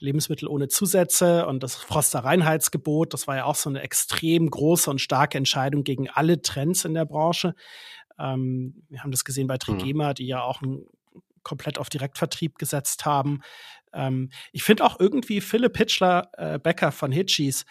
Lebensmittel 0.00 0.48
ohne 0.48 0.68
Zusätze 0.68 1.46
und 1.46 1.62
das 1.62 1.76
Froster 1.76 2.20
Reinheitsgebot, 2.20 3.12
das 3.12 3.26
war 3.26 3.36
ja 3.36 3.44
auch 3.44 3.54
so 3.54 3.70
eine 3.70 3.82
extrem 3.82 4.50
große 4.50 4.90
und 4.90 5.00
starke 5.00 5.38
Entscheidung 5.38 5.84
gegen 5.84 6.10
alle 6.10 6.42
Trends 6.42 6.84
in 6.84 6.94
der 6.94 7.04
Branche. 7.04 7.54
Ähm, 8.18 8.82
wir 8.88 9.02
haben 9.02 9.12
das 9.12 9.24
gesehen 9.24 9.46
bei 9.46 9.54
mhm. 9.54 9.58
Trigema, 9.60 10.14
die 10.14 10.26
ja 10.26 10.42
auch 10.42 10.60
ein 10.60 10.84
komplett 11.42 11.78
auf 11.78 11.88
Direktvertrieb 11.88 12.58
gesetzt 12.58 13.04
haben. 13.04 13.42
Ähm, 13.96 14.30
ich 14.52 14.62
finde 14.62 14.84
auch 14.84 15.00
irgendwie 15.00 15.40
Philipp 15.40 15.76
Hitchler 15.76 16.30
äh, 16.36 16.58
Becker 16.58 16.92
von 16.92 17.10
Hitchies, 17.10 17.64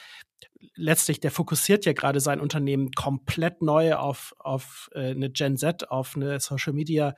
letztlich, 0.75 1.19
der 1.19 1.31
fokussiert 1.31 1.85
ja 1.85 1.93
gerade 1.93 2.19
sein 2.19 2.41
Unternehmen 2.41 2.91
komplett 2.91 3.61
neu 3.61 3.95
auf, 3.95 4.33
auf 4.39 4.89
äh, 4.93 5.11
eine 5.11 5.29
Gen 5.29 5.57
Z, 5.57 5.89
auf 5.89 6.15
eine 6.15 6.39
Social 6.39 6.73
Media 6.73 7.15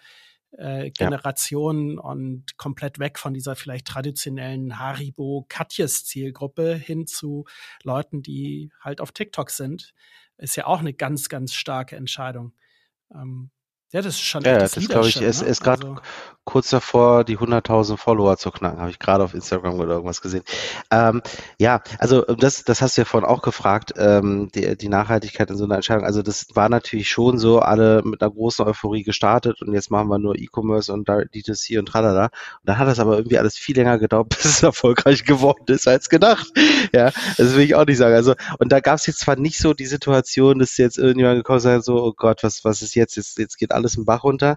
äh, 0.51 0.91
Generation 0.91 1.95
ja. 1.95 2.01
und 2.01 2.58
komplett 2.58 2.99
weg 2.99 3.18
von 3.18 3.34
dieser 3.34 3.55
vielleicht 3.55 3.88
traditionellen 3.88 4.80
Haribo 4.80 5.45
Katjes 5.49 6.05
Zielgruppe 6.05 6.76
hin 6.76 7.08
zu 7.08 7.45
Leuten, 7.84 8.22
die 8.22 8.72
halt 8.82 9.01
auf 9.01 9.12
TikTok 9.12 9.49
sind, 9.49 9.93
ist 10.38 10.55
ja 10.55 10.66
auch 10.68 10.80
eine 10.80 10.93
ganz, 10.93 11.30
ganz 11.30 11.53
starke 11.53 11.95
Entscheidung. 11.95 12.53
Ähm, 13.14 13.51
ja, 13.91 14.01
das 14.01 14.16
ist 14.16 14.22
schon 14.22 14.43
Ja, 14.43 14.58
das 14.58 14.74
glaube 14.74 15.08
ich, 15.08 15.22
er 15.22 15.30
ist, 15.30 15.41
ne? 15.41 15.47
ist 15.47 15.64
gerade 15.64 15.88
also. 15.88 16.01
Kurz 16.47 16.69
davor, 16.69 17.25
die 17.25 17.37
100.000 17.37 17.97
Follower 17.97 18.37
zu 18.37 18.51
knacken. 18.51 18.79
Habe 18.79 18.89
ich 18.89 18.99
gerade 18.99 19.23
auf 19.23 19.33
Instagram 19.33 19.79
oder 19.79 19.95
irgendwas 19.95 20.21
gesehen. 20.21 20.43
Ähm, 20.89 21.21
ja, 21.59 21.81
also 21.99 22.21
das, 22.21 22.63
das 22.63 22.81
hast 22.81 22.95
du 22.95 23.01
ja 23.01 23.05
vorhin 23.05 23.29
auch 23.29 23.41
gefragt, 23.41 23.93
ähm, 23.97 24.49
die, 24.55 24.77
die 24.77 24.87
Nachhaltigkeit 24.87 25.49
in 25.51 25.57
so 25.57 25.65
einer 25.65 25.75
Entscheidung. 25.75 26.05
Also 26.05 26.21
das 26.21 26.47
war 26.53 26.69
natürlich 26.69 27.09
schon 27.09 27.37
so, 27.37 27.59
alle 27.59 28.01
mit 28.03 28.21
einer 28.21 28.31
großen 28.31 28.65
Euphorie 28.65 29.03
gestartet 29.03 29.61
und 29.61 29.73
jetzt 29.73 29.91
machen 29.91 30.07
wir 30.07 30.19
nur 30.19 30.35
E-Commerce 30.35 30.91
und 30.91 31.09
D2C 31.09 31.79
und 31.79 31.87
tralala. 31.87 32.25
Und 32.25 32.31
dann 32.63 32.77
hat 32.77 32.87
das 32.87 32.99
aber 32.99 33.17
irgendwie 33.17 33.37
alles 33.37 33.57
viel 33.57 33.75
länger 33.75 33.99
gedauert, 33.99 34.29
bis 34.29 34.45
es 34.45 34.63
erfolgreich 34.63 35.25
geworden 35.25 35.65
ist 35.67 35.87
als 35.87 36.07
gedacht. 36.07 36.47
Ja, 36.93 37.11
das 37.37 37.55
will 37.55 37.63
ich 37.63 37.75
auch 37.75 37.85
nicht 37.85 37.97
sagen. 37.97 38.15
Also, 38.15 38.35
und 38.59 38.71
da 38.71 38.79
gab 38.79 38.95
es 38.95 39.05
jetzt 39.05 39.19
zwar 39.19 39.35
nicht 39.35 39.59
so 39.59 39.73
die 39.73 39.85
Situation, 39.85 40.59
dass 40.59 40.77
jetzt 40.77 40.97
irgendjemand 40.97 41.39
gekommen 41.39 41.59
ist, 41.59 41.85
so, 41.85 42.01
oh 42.01 42.13
Gott, 42.15 42.41
was, 42.43 42.63
was 42.63 42.81
ist 42.81 42.95
jetzt? 42.95 43.17
Jetzt, 43.17 43.37
jetzt 43.37 43.57
geht 43.57 43.73
alles 43.73 43.97
im 43.97 44.05
Bach 44.05 44.23
runter. 44.23 44.55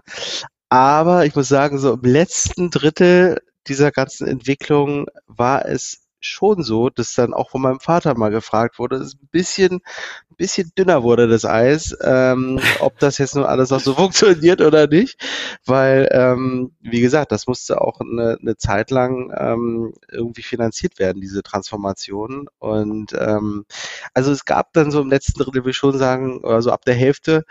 Aber 0.71 1.25
ich 1.25 1.35
muss 1.35 1.49
sagen, 1.49 1.79
so 1.79 1.93
im 1.95 2.01
letzten 2.03 2.69
Drittel 2.69 3.41
dieser 3.67 3.91
ganzen 3.91 4.25
Entwicklung 4.25 5.07
war 5.27 5.65
es 5.65 6.07
schon 6.21 6.63
so, 6.63 6.89
dass 6.89 7.13
dann 7.13 7.33
auch 7.33 7.49
von 7.49 7.61
meinem 7.61 7.81
Vater 7.81 8.17
mal 8.17 8.31
gefragt 8.31 8.79
wurde, 8.79 8.99
dass 8.99 9.15
ein 9.15 9.27
bisschen, 9.31 9.81
ein 10.29 10.35
bisschen 10.37 10.71
dünner 10.77 11.03
wurde 11.03 11.27
das 11.27 11.43
Eis, 11.43 11.97
ähm, 12.01 12.61
ob 12.79 12.97
das 12.99 13.17
jetzt 13.17 13.35
nun 13.35 13.43
alles 13.43 13.73
auch 13.73 13.81
so 13.81 13.95
funktioniert 13.95 14.61
oder 14.61 14.87
nicht, 14.87 15.21
weil 15.65 16.07
ähm, 16.13 16.71
wie 16.79 17.01
gesagt, 17.01 17.33
das 17.33 17.47
musste 17.47 17.81
auch 17.81 17.99
eine, 17.99 18.37
eine 18.39 18.55
Zeit 18.55 18.91
lang 18.91 19.33
ähm, 19.37 19.93
irgendwie 20.09 20.43
finanziert 20.43 20.99
werden, 20.99 21.21
diese 21.21 21.43
Transformation. 21.43 22.47
Und 22.59 23.11
ähm, 23.19 23.65
also 24.13 24.31
es 24.31 24.45
gab 24.45 24.71
dann 24.71 24.89
so 24.89 25.01
im 25.01 25.09
letzten 25.09 25.37
Drittel, 25.43 25.65
will 25.65 25.71
ich 25.71 25.77
schon 25.77 25.97
sagen, 25.97 26.45
also 26.45 26.71
ab 26.71 26.85
der 26.85 26.95
Hälfte 26.95 27.43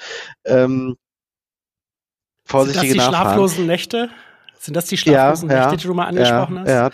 ähm, 0.46 0.96
vorsichtige 2.50 2.88
Sind 2.88 2.98
das 2.98 3.06
die 3.06 3.10
Nachfragen. 3.10 3.28
schlaflosen 3.28 3.66
Nächte? 3.66 4.10
Sind 4.58 4.76
das 4.76 4.86
die 4.86 4.96
schlaflosen 4.96 5.48
ja, 5.48 5.56
Nächte, 5.56 5.70
ja, 5.70 5.76
die 5.76 5.86
du 5.86 5.94
mal 5.94 6.06
angesprochen 6.06 6.56
ja, 6.56 6.62
hast? 6.62 6.70
Ja, 6.70 6.90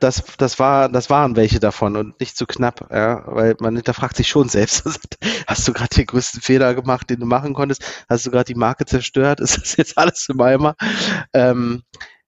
das, 0.00 0.24
das 0.36 0.58
war, 0.58 0.88
das 0.88 1.08
waren 1.08 1.36
welche 1.36 1.60
davon 1.60 1.96
und 1.96 2.20
nicht 2.20 2.36
zu 2.36 2.46
knapp, 2.46 2.88
ja, 2.92 3.22
weil 3.26 3.56
man 3.60 3.76
hinterfragt 3.76 4.16
sich 4.16 4.28
schon 4.28 4.48
selbst. 4.48 4.84
Hast 5.46 5.66
du 5.66 5.72
gerade 5.72 5.94
den 5.94 6.06
größten 6.06 6.42
Fehler 6.42 6.74
gemacht, 6.74 7.08
den 7.08 7.20
du 7.20 7.26
machen 7.26 7.54
konntest? 7.54 8.04
Hast 8.08 8.26
du 8.26 8.30
gerade 8.30 8.52
die 8.52 8.58
Marke 8.58 8.84
zerstört? 8.84 9.40
Ist 9.46 9.56
das 9.56 9.76
jetzt 9.76 9.96
alles 9.96 10.28
im 10.28 10.40
Eimer? 10.40 10.74
Ähm, 11.32 11.82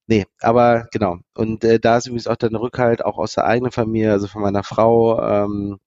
nee, 0.07 0.27
aber 0.41 0.87
genau. 0.93 1.19
Und 1.35 1.65
äh, 1.65 1.79
da 1.79 1.99
ist 1.99 2.07
übrigens 2.07 2.27
auch 2.27 2.37
der 2.37 2.51
Rückhalt 2.53 3.05
auch 3.05 3.19
aus 3.19 3.35
der 3.35 3.45
eigenen 3.45 3.73
Familie, 3.73 4.13
also 4.13 4.29
von 4.29 4.43
meiner 4.43 4.65
Frau, 4.65 5.21
ähm, 5.23 5.79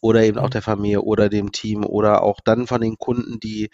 oder 0.00 0.22
eben 0.22 0.38
auch 0.38 0.48
mhm. 0.48 0.52
der 0.52 0.62
Familie 0.62 1.02
oder 1.02 1.28
dem 1.28 1.52
Team 1.52 1.84
oder 1.84 2.22
auch 2.22 2.40
dann 2.44 2.66
von 2.66 2.80
den 2.80 2.96
Kunden, 2.98 3.38
die 3.40 3.70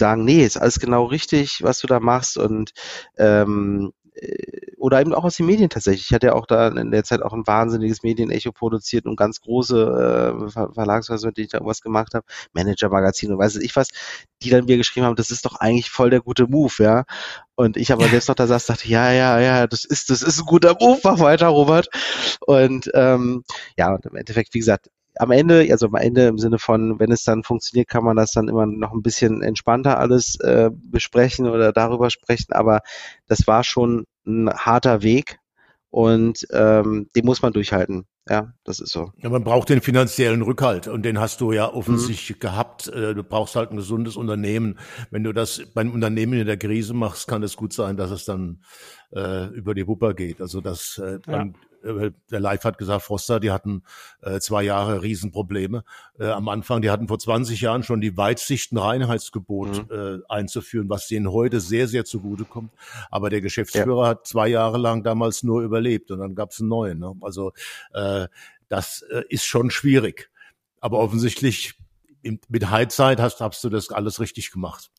sagen, 0.00 0.24
nee, 0.24 0.44
ist 0.44 0.56
alles 0.56 0.80
genau 0.80 1.04
richtig, 1.04 1.62
was 1.62 1.78
du 1.80 1.86
da 1.86 2.00
machst 2.00 2.36
und 2.36 2.72
ähm, 3.18 3.92
äh, 4.14 4.60
oder 4.76 5.00
eben 5.00 5.12
auch 5.12 5.24
aus 5.24 5.36
den 5.36 5.46
Medien 5.46 5.68
tatsächlich. 5.68 6.06
Ich 6.06 6.14
hatte 6.14 6.28
ja 6.28 6.32
auch 6.32 6.46
da 6.46 6.68
in 6.68 6.90
der 6.90 7.04
Zeit 7.04 7.22
auch 7.22 7.32
ein 7.34 7.46
wahnsinniges 7.46 8.02
Medienecho 8.02 8.50
produziert 8.52 9.06
und 9.06 9.16
ganz 9.16 9.40
große 9.40 10.34
äh, 10.48 10.50
Verlagshäuser, 10.50 11.28
mit 11.28 11.36
denen 11.36 11.44
ich 11.44 11.50
da 11.50 11.58
irgendwas 11.58 11.82
gemacht 11.82 12.14
habe, 12.14 12.24
Manager-Magazin 12.54 13.32
und 13.32 13.38
weiß 13.38 13.56
ich 13.56 13.76
was, 13.76 13.88
die 14.42 14.50
dann 14.50 14.64
mir 14.64 14.78
geschrieben 14.78 15.06
haben, 15.06 15.16
das 15.16 15.30
ist 15.30 15.44
doch 15.44 15.56
eigentlich 15.56 15.90
voll 15.90 16.10
der 16.10 16.20
gute 16.20 16.46
Move, 16.46 16.72
ja. 16.78 17.04
Und 17.56 17.76
ich 17.76 17.92
aber 17.92 18.08
selbst 18.08 18.28
noch 18.28 18.36
da 18.36 18.46
saß, 18.46 18.66
dachte, 18.66 18.88
ja, 18.88 19.12
ja, 19.12 19.38
ja, 19.38 19.66
das 19.66 19.84
ist, 19.84 20.08
das 20.10 20.22
ist 20.22 20.40
ein 20.40 20.46
guter 20.46 20.76
Move, 20.80 21.00
mach 21.04 21.18
weiter, 21.20 21.48
Robert. 21.48 21.88
Und 22.40 22.90
ähm, 22.94 23.44
ja, 23.76 23.94
und 23.94 24.06
im 24.06 24.16
Endeffekt, 24.16 24.54
wie 24.54 24.60
gesagt, 24.60 24.88
am 25.20 25.30
Ende, 25.30 25.68
also 25.70 25.86
am 25.86 25.96
Ende 25.96 26.28
im 26.28 26.38
Sinne 26.38 26.58
von, 26.58 26.98
wenn 26.98 27.12
es 27.12 27.24
dann 27.24 27.42
funktioniert, 27.42 27.88
kann 27.88 28.04
man 28.04 28.16
das 28.16 28.32
dann 28.32 28.48
immer 28.48 28.64
noch 28.64 28.92
ein 28.92 29.02
bisschen 29.02 29.42
entspannter 29.42 29.98
alles 29.98 30.40
äh, 30.40 30.70
besprechen 30.72 31.46
oder 31.46 31.72
darüber 31.72 32.10
sprechen. 32.10 32.52
Aber 32.52 32.80
das 33.26 33.46
war 33.46 33.62
schon 33.62 34.06
ein 34.26 34.50
harter 34.50 35.02
Weg 35.02 35.38
und 35.90 36.46
ähm, 36.52 37.08
den 37.14 37.26
muss 37.26 37.42
man 37.42 37.52
durchhalten. 37.52 38.06
Ja, 38.28 38.52
das 38.64 38.78
ist 38.78 38.92
so. 38.92 39.10
Ja, 39.16 39.28
man 39.28 39.42
braucht 39.44 39.68
den 39.70 39.80
finanziellen 39.80 40.42
Rückhalt 40.42 40.86
und 40.86 41.02
den 41.02 41.18
hast 41.18 41.40
du 41.40 41.52
ja 41.52 41.72
offensichtlich 41.72 42.36
mhm. 42.36 42.40
gehabt. 42.40 42.88
Äh, 42.88 43.14
du 43.14 43.24
brauchst 43.24 43.56
halt 43.56 43.72
ein 43.72 43.76
gesundes 43.76 44.16
Unternehmen. 44.16 44.78
Wenn 45.10 45.24
du 45.24 45.32
das 45.32 45.62
beim 45.74 45.90
Unternehmen 45.90 46.34
in 46.34 46.46
der 46.46 46.56
Krise 46.56 46.94
machst, 46.94 47.26
kann 47.28 47.42
es 47.42 47.56
gut 47.56 47.72
sein, 47.72 47.96
dass 47.96 48.10
es 48.10 48.24
dann 48.24 48.62
äh, 49.12 49.46
über 49.48 49.74
die 49.74 49.86
Wupper 49.86 50.14
geht. 50.14 50.40
Also 50.40 50.60
dass 50.60 50.98
äh, 50.98 51.18
ja. 51.26 51.48
Äh, 51.82 52.12
der 52.30 52.40
Live 52.40 52.64
hat 52.64 52.78
gesagt, 52.78 53.02
Froster, 53.02 53.40
die 53.40 53.50
hatten 53.50 53.82
äh, 54.22 54.40
zwei 54.40 54.62
Jahre 54.62 55.02
Riesenprobleme. 55.02 55.84
Äh, 56.18 56.26
am 56.26 56.48
Anfang, 56.48 56.82
die 56.82 56.90
hatten 56.90 57.08
vor 57.08 57.18
20 57.18 57.60
Jahren 57.60 57.82
schon 57.82 58.00
die 58.00 58.16
Weitsichten 58.16 58.78
Reinheitsgebot 58.78 59.90
mhm. 59.90 59.96
äh, 59.96 60.18
einzuführen, 60.28 60.88
was 60.88 61.08
denen 61.08 61.30
heute 61.30 61.60
sehr, 61.60 61.88
sehr 61.88 62.04
zugute 62.04 62.44
kommt. 62.44 62.72
Aber 63.10 63.30
der 63.30 63.40
Geschäftsführer 63.40 64.02
ja. 64.02 64.08
hat 64.08 64.26
zwei 64.26 64.48
Jahre 64.48 64.78
lang 64.78 65.02
damals 65.02 65.42
nur 65.42 65.62
überlebt 65.62 66.10
und 66.10 66.20
dann 66.20 66.34
gab 66.34 66.50
es 66.50 66.60
einen 66.60 66.68
neuen. 66.68 66.98
Ne? 66.98 67.14
Also 67.20 67.52
äh, 67.92 68.28
das 68.68 69.02
äh, 69.10 69.22
ist 69.28 69.44
schon 69.44 69.70
schwierig. 69.70 70.30
Aber 70.80 70.98
offensichtlich 70.98 71.74
mit 72.22 72.70
Heidzeit 72.70 73.20
hast, 73.20 73.40
hast 73.40 73.64
du 73.64 73.70
das 73.70 73.90
alles 73.90 74.20
richtig 74.20 74.50
gemacht. 74.50 74.90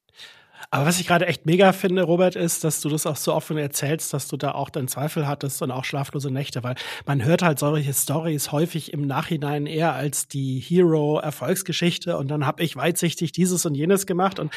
Aber 0.69 0.85
was 0.85 0.99
ich 0.99 1.07
gerade 1.07 1.25
echt 1.25 1.45
mega 1.45 1.73
finde, 1.73 2.03
Robert, 2.03 2.35
ist, 2.35 2.63
dass 2.63 2.81
du 2.81 2.89
das 2.89 3.05
auch 3.05 3.15
so 3.15 3.33
offen 3.33 3.57
erzählst, 3.57 4.13
dass 4.13 4.27
du 4.27 4.37
da 4.37 4.51
auch 4.51 4.69
deinen 4.69 4.87
Zweifel 4.87 5.27
hattest 5.27 5.61
und 5.61 5.71
auch 5.71 5.83
schlaflose 5.83 6.31
Nächte, 6.31 6.63
weil 6.63 6.75
man 7.05 7.23
hört 7.23 7.41
halt 7.41 7.59
solche 7.59 7.93
Stories 7.93 8.51
häufig 8.51 8.93
im 8.93 9.07
Nachhinein 9.07 9.65
eher 9.65 9.93
als 9.93 10.27
die 10.27 10.59
Hero-Erfolgsgeschichte 10.59 12.17
und 12.17 12.27
dann 12.27 12.45
habe 12.45 12.63
ich 12.63 12.75
weitsichtig 12.75 13.31
dieses 13.31 13.65
und 13.65 13.75
jenes 13.75 14.05
gemacht 14.05 14.39
und 14.39 14.53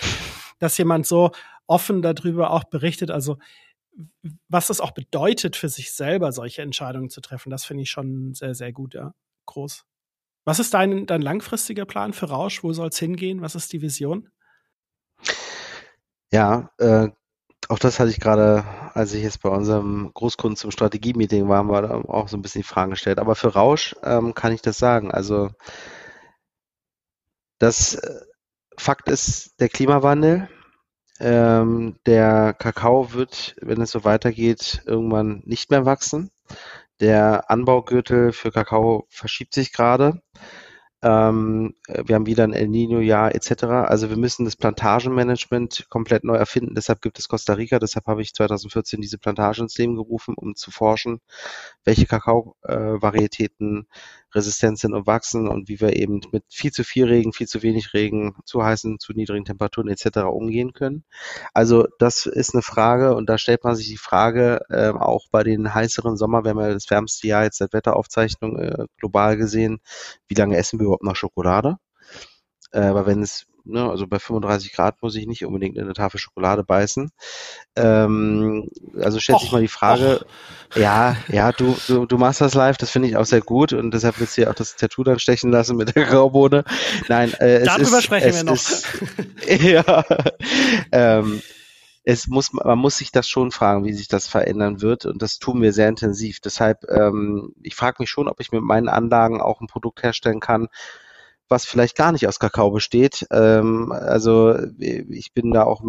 dass 0.59 0.76
jemand 0.78 1.07
so 1.07 1.30
offen 1.66 2.02
darüber 2.02 2.50
auch 2.50 2.64
berichtet, 2.64 3.11
also 3.11 3.38
was 4.48 4.66
das 4.66 4.80
auch 4.80 4.90
bedeutet 4.90 5.57
für 5.57 5.68
sich 5.68 5.92
selber, 5.92 6.32
solche 6.32 6.62
Entscheidungen 6.62 7.11
zu 7.11 7.20
treffen, 7.20 7.50
das 7.50 7.64
finde 7.64 7.84
ich 7.84 7.90
schon 7.90 8.34
sehr, 8.34 8.55
sehr 8.55 8.72
gut, 8.72 8.94
ja. 8.94 9.14
Groß. 9.46 9.84
Was 10.44 10.59
ist 10.59 10.74
dein, 10.74 11.07
dein 11.07 11.22
langfristiger 11.22 11.84
Plan 11.84 12.12
für 12.12 12.26
Rausch? 12.26 12.62
Wo 12.62 12.72
soll 12.72 12.88
es 12.88 12.98
hingehen? 12.98 13.40
Was 13.40 13.55
ist 13.55 13.72
die 13.72 13.82
Vision? 13.82 14.28
Ja, 16.35 16.70
äh, 16.78 17.11
auch 17.68 17.78
das 17.78 18.01
hatte 18.01 18.11
ich 18.11 18.18
gerade, 18.18 18.64
als 18.93 19.12
ich 19.14 19.22
jetzt 19.22 19.41
bei 19.41 19.51
unserem 19.51 20.11
Großkunden 20.14 20.57
zum 20.57 20.72
Strategie-Meeting 20.72 21.49
war, 21.49 21.62
wir 21.62 21.82
da 21.82 21.95
auch 21.95 22.26
so 22.26 22.37
ein 22.37 22.43
bisschen 22.43 22.62
die 22.62 22.68
Fragen 22.68 22.91
gestellt. 22.91 23.20
Aber 23.20 23.37
für 23.37 23.55
Rausch 23.55 23.95
ähm, 24.03 24.35
kann 24.35 24.53
ich 24.53 24.61
das 24.61 24.76
sagen. 24.78 25.12
Also 25.12 25.51
das 27.59 27.95
äh, 27.95 28.20
Fakt 28.76 29.09
ist 29.09 29.61
der 29.61 29.68
Klimawandel. 29.68 30.49
Ähm, 31.20 31.97
der 32.07 32.55
Kakao 32.55 33.12
wird, 33.12 33.57
wenn 33.61 33.80
es 33.80 33.93
so 33.93 34.05
weitergeht, 34.05 34.82
irgendwann 34.87 35.43
nicht 35.47 35.70
mehr 35.70 35.87
wachsen. 35.87 36.32
Der 37.01 37.51
Anbaugürtel 37.51 38.32
für 38.32 38.53
Kakao 38.53 39.07
verschiebt 39.11 39.55
sich 39.55 39.72
gerade. 39.72 40.22
Ähm, 41.05 41.74
äh, 41.86 42.02
wir 42.07 42.14
haben 42.14 42.24
wieder 42.24 42.44
ein 42.44 42.55
El 42.55 42.68
Nino-Jahr 42.68 43.34
etc. 43.34 43.64
Also 43.64 44.09
wir 44.09 44.16
müssen 44.16 44.46
das 44.46 44.57
Plantagenmanagement 44.57 45.86
komplett 45.90 46.24
neu 46.24 46.36
erfinden. 46.36 46.74
Deshalb 46.74 47.02
gibt 47.02 47.18
es 47.18 47.28
Costa 47.28 47.52
Rica. 47.52 47.78
Deshalb 47.78 48.07
habe 48.07 48.22
ich 48.22 48.32
2014 48.32 49.02
diese 49.02 49.18
Plantage 49.18 49.61
ins 49.61 49.76
Leben 49.76 49.96
gerufen, 49.96 50.34
um 50.34 50.55
zu 50.57 50.70
forschen, 50.70 51.20
welche 51.84 52.07
Kakao-Varietäten 52.07 53.80
äh, 53.80 53.84
resistent 54.35 54.78
sind 54.78 54.95
und 54.95 55.07
wachsen 55.07 55.49
und 55.49 55.68
wie 55.68 55.80
wir 55.80 55.97
eben 55.97 56.20
mit 56.32 56.45
viel 56.49 56.72
zu 56.72 56.85
viel 56.85 57.07
Regen, 57.07 57.32
viel 57.32 57.47
zu 57.47 57.62
wenig 57.62 57.95
Regen, 57.95 58.35
zu 58.45 58.64
heißen, 58.64 58.99
zu 58.99 59.12
niedrigen 59.12 59.45
Temperaturen 59.45 59.89
etc. 59.89 60.18
umgehen 60.30 60.72
können. 60.72 61.05
Also 61.53 61.87
das 61.99 62.26
ist 62.26 62.55
eine 62.55 62.62
Frage 62.62 63.14
und 63.14 63.28
da 63.28 63.39
stellt 63.39 63.64
man 63.64 63.76
sich 63.76 63.89
die 63.89 63.97
Frage 63.97 64.61
äh, 64.68 64.91
auch 64.91 65.26
bei 65.30 65.43
den 65.43 65.74
heißeren 65.74 66.16
Sommer, 66.16 66.45
wir 66.45 66.51
haben 66.51 66.61
ja 66.61 66.72
das 66.72 66.91
wärmste 66.91 67.26
Jahr 67.28 67.45
jetzt 67.45 67.59
seit 67.59 67.72
Wetteraufzeichnung 67.72 68.59
äh, 68.59 68.87
global 68.99 69.37
gesehen, 69.37 69.80
wie 70.28 70.35
lange 70.35 70.57
essen 70.57 70.78
wir 70.78 70.87
überhaupt 70.87 71.05
noch 71.05 71.16
Schokolade? 71.16 71.76
Äh, 72.72 72.80
aber 72.80 73.07
wenn 73.07 73.22
es 73.22 73.47
Ne, 73.66 73.88
also 73.88 74.06
bei 74.06 74.18
35 74.18 74.72
Grad 74.74 75.00
muss 75.00 75.16
ich 75.16 75.26
nicht 75.26 75.46
unbedingt 75.46 75.76
in 75.76 75.84
eine 75.84 75.94
Tafel 75.94 76.18
Schokolade 76.18 76.64
beißen. 76.64 77.10
Ähm, 77.76 78.68
also 79.00 79.18
stellt 79.18 79.40
sich 79.40 79.52
mal 79.52 79.62
die 79.62 79.68
Frage, 79.68 80.20
och. 80.20 80.76
ja, 80.76 81.16
ja, 81.28 81.50
du, 81.50 81.74
du, 81.88 82.04
du 82.04 82.18
machst 82.18 82.42
das 82.42 82.52
live, 82.52 82.76
das 82.76 82.90
finde 82.90 83.08
ich 83.08 83.16
auch 83.16 83.24
sehr 83.24 83.40
gut 83.40 83.72
und 83.72 83.92
deshalb 83.92 84.20
willst 84.20 84.36
du 84.36 84.42
ja 84.42 84.50
auch 84.50 84.54
das 84.54 84.76
Tattoo 84.76 85.02
dann 85.02 85.18
stechen 85.18 85.50
lassen 85.50 85.78
mit 85.78 85.96
der 85.96 86.04
Graubohne. 86.04 86.64
Nein, 87.08 87.32
äh, 87.40 87.60
es 87.60 87.64
Darüber 87.64 87.98
ist, 87.98 88.04
sprechen 88.04 88.28
es 88.28 88.36
wir 88.36 88.44
noch. 88.44 88.52
Ist, 88.52 88.86
ja, 89.62 90.04
ähm, 90.92 91.40
es 92.04 92.26
muss, 92.26 92.52
man 92.52 92.78
muss 92.78 92.98
sich 92.98 93.12
das 93.12 93.26
schon 93.26 93.50
fragen, 93.50 93.86
wie 93.86 93.94
sich 93.94 94.08
das 94.08 94.28
verändern 94.28 94.82
wird 94.82 95.06
und 95.06 95.22
das 95.22 95.38
tun 95.38 95.62
wir 95.62 95.72
sehr 95.72 95.88
intensiv. 95.88 96.40
Deshalb, 96.40 96.84
ähm, 96.90 97.54
ich 97.62 97.74
frage 97.74 97.96
mich 98.00 98.10
schon, 98.10 98.28
ob 98.28 98.40
ich 98.40 98.52
mit 98.52 98.62
meinen 98.62 98.90
Anlagen 98.90 99.40
auch 99.40 99.62
ein 99.62 99.68
Produkt 99.68 100.02
herstellen 100.02 100.40
kann, 100.40 100.68
was 101.49 101.66
vielleicht 101.66 101.97
gar 101.97 102.12
nicht 102.12 102.26
aus 102.28 102.38
Kakao 102.38 102.70
besteht. 102.70 103.26
Ähm, 103.30 103.92
also 103.92 104.57
ich 104.76 105.32
bin 105.34 105.53
da 105.53 105.64
auch 105.64 105.82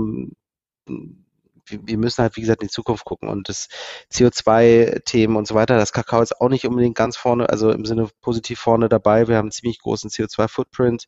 wir 1.68 1.98
müssen 1.98 2.22
halt, 2.22 2.36
wie 2.36 2.42
gesagt, 2.42 2.62
in 2.62 2.68
die 2.68 2.74
Zukunft 2.74 3.06
gucken 3.06 3.30
und 3.30 3.50
das 3.50 3.68
CO2-Themen 4.14 5.36
und 5.36 5.48
so 5.48 5.56
weiter, 5.56 5.78
das 5.78 5.94
Kakao 5.94 6.22
ist 6.22 6.40
auch 6.40 6.50
nicht 6.50 6.66
unbedingt 6.66 6.96
ganz 6.96 7.18
vorne, 7.18 7.50
also 7.50 7.72
im 7.72 7.86
Sinne 7.86 8.08
positiv 8.22 8.60
vorne 8.60 8.90
dabei. 8.90 9.28
Wir 9.28 9.38
haben 9.38 9.46
einen 9.46 9.52
ziemlich 9.52 9.80
großen 9.80 10.10
CO2-Footprint 10.10 11.06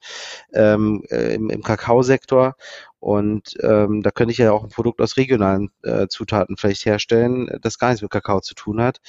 ähm, 0.53 1.03
äh, 1.09 1.35
im, 1.35 1.49
im 1.49 1.63
Kakaosektor 1.63 2.55
und 2.99 3.53
ähm, 3.61 4.01
da 4.01 4.11
könnte 4.11 4.31
ich 4.31 4.39
ja 4.39 4.51
auch 4.51 4.63
ein 4.63 4.69
Produkt 4.69 5.01
aus 5.01 5.17
regionalen 5.17 5.69
äh, 5.83 6.07
Zutaten 6.07 6.57
vielleicht 6.57 6.85
herstellen, 6.85 7.49
das 7.61 7.77
gar 7.77 7.89
nichts 7.89 8.01
mit 8.01 8.11
Kakao 8.11 8.41
zu 8.41 8.55
tun 8.55 8.81
hat. 8.81 8.99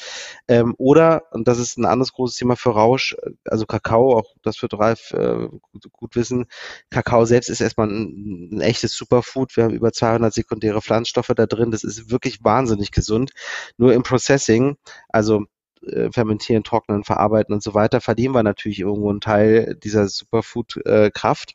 Ähm, 0.47 0.74
oder, 0.78 1.22
und 1.32 1.49
das 1.49 1.59
ist 1.59 1.78
ein 1.78 1.84
anderes 1.84 2.12
großes 2.12 2.36
Thema 2.36 2.57
für 2.57 2.70
Rausch, 2.70 3.16
also 3.45 3.66
Kakao, 3.66 4.16
auch 4.16 4.34
das 4.43 4.61
wird 4.62 4.74
Ralf 4.78 5.12
äh, 5.12 5.49
gut, 5.49 5.93
gut, 5.93 6.16
wissen, 6.16 6.47
Kakao 6.91 7.24
selbst 7.24 7.49
ist 7.49 7.61
erstmal 7.61 7.89
ein, 7.89 8.51
ein, 8.53 8.61
echtes 8.61 8.93
Superfood. 8.93 9.57
Wir 9.57 9.64
haben 9.64 9.74
über 9.74 9.93
200 9.93 10.32
sekundäre 10.32 10.82
Pflanzenstoffe 10.82 11.32
da 11.34 11.47
drin. 11.47 11.70
Das 11.70 11.84
ist 11.84 12.11
wirklich 12.11 12.45
wahnsinnig 12.45 12.91
gesund. 12.93 13.32
Nur 13.76 13.93
im 13.95 14.03
Processing, 14.03 14.76
also 15.09 15.45
äh, 15.82 16.11
fermentieren, 16.12 16.64
trocknen, 16.64 17.05
verarbeiten 17.05 17.55
und 17.55 17.62
so 17.62 17.74
weiter, 17.74 18.01
verlieren 18.01 18.34
wir 18.34 18.43
natürlich 18.43 18.80
irgendwo 18.80 19.11
einen 19.11 19.20
Teil 19.20 19.76
dieser 19.82 20.09
Superfood-Kraft. 20.09 21.55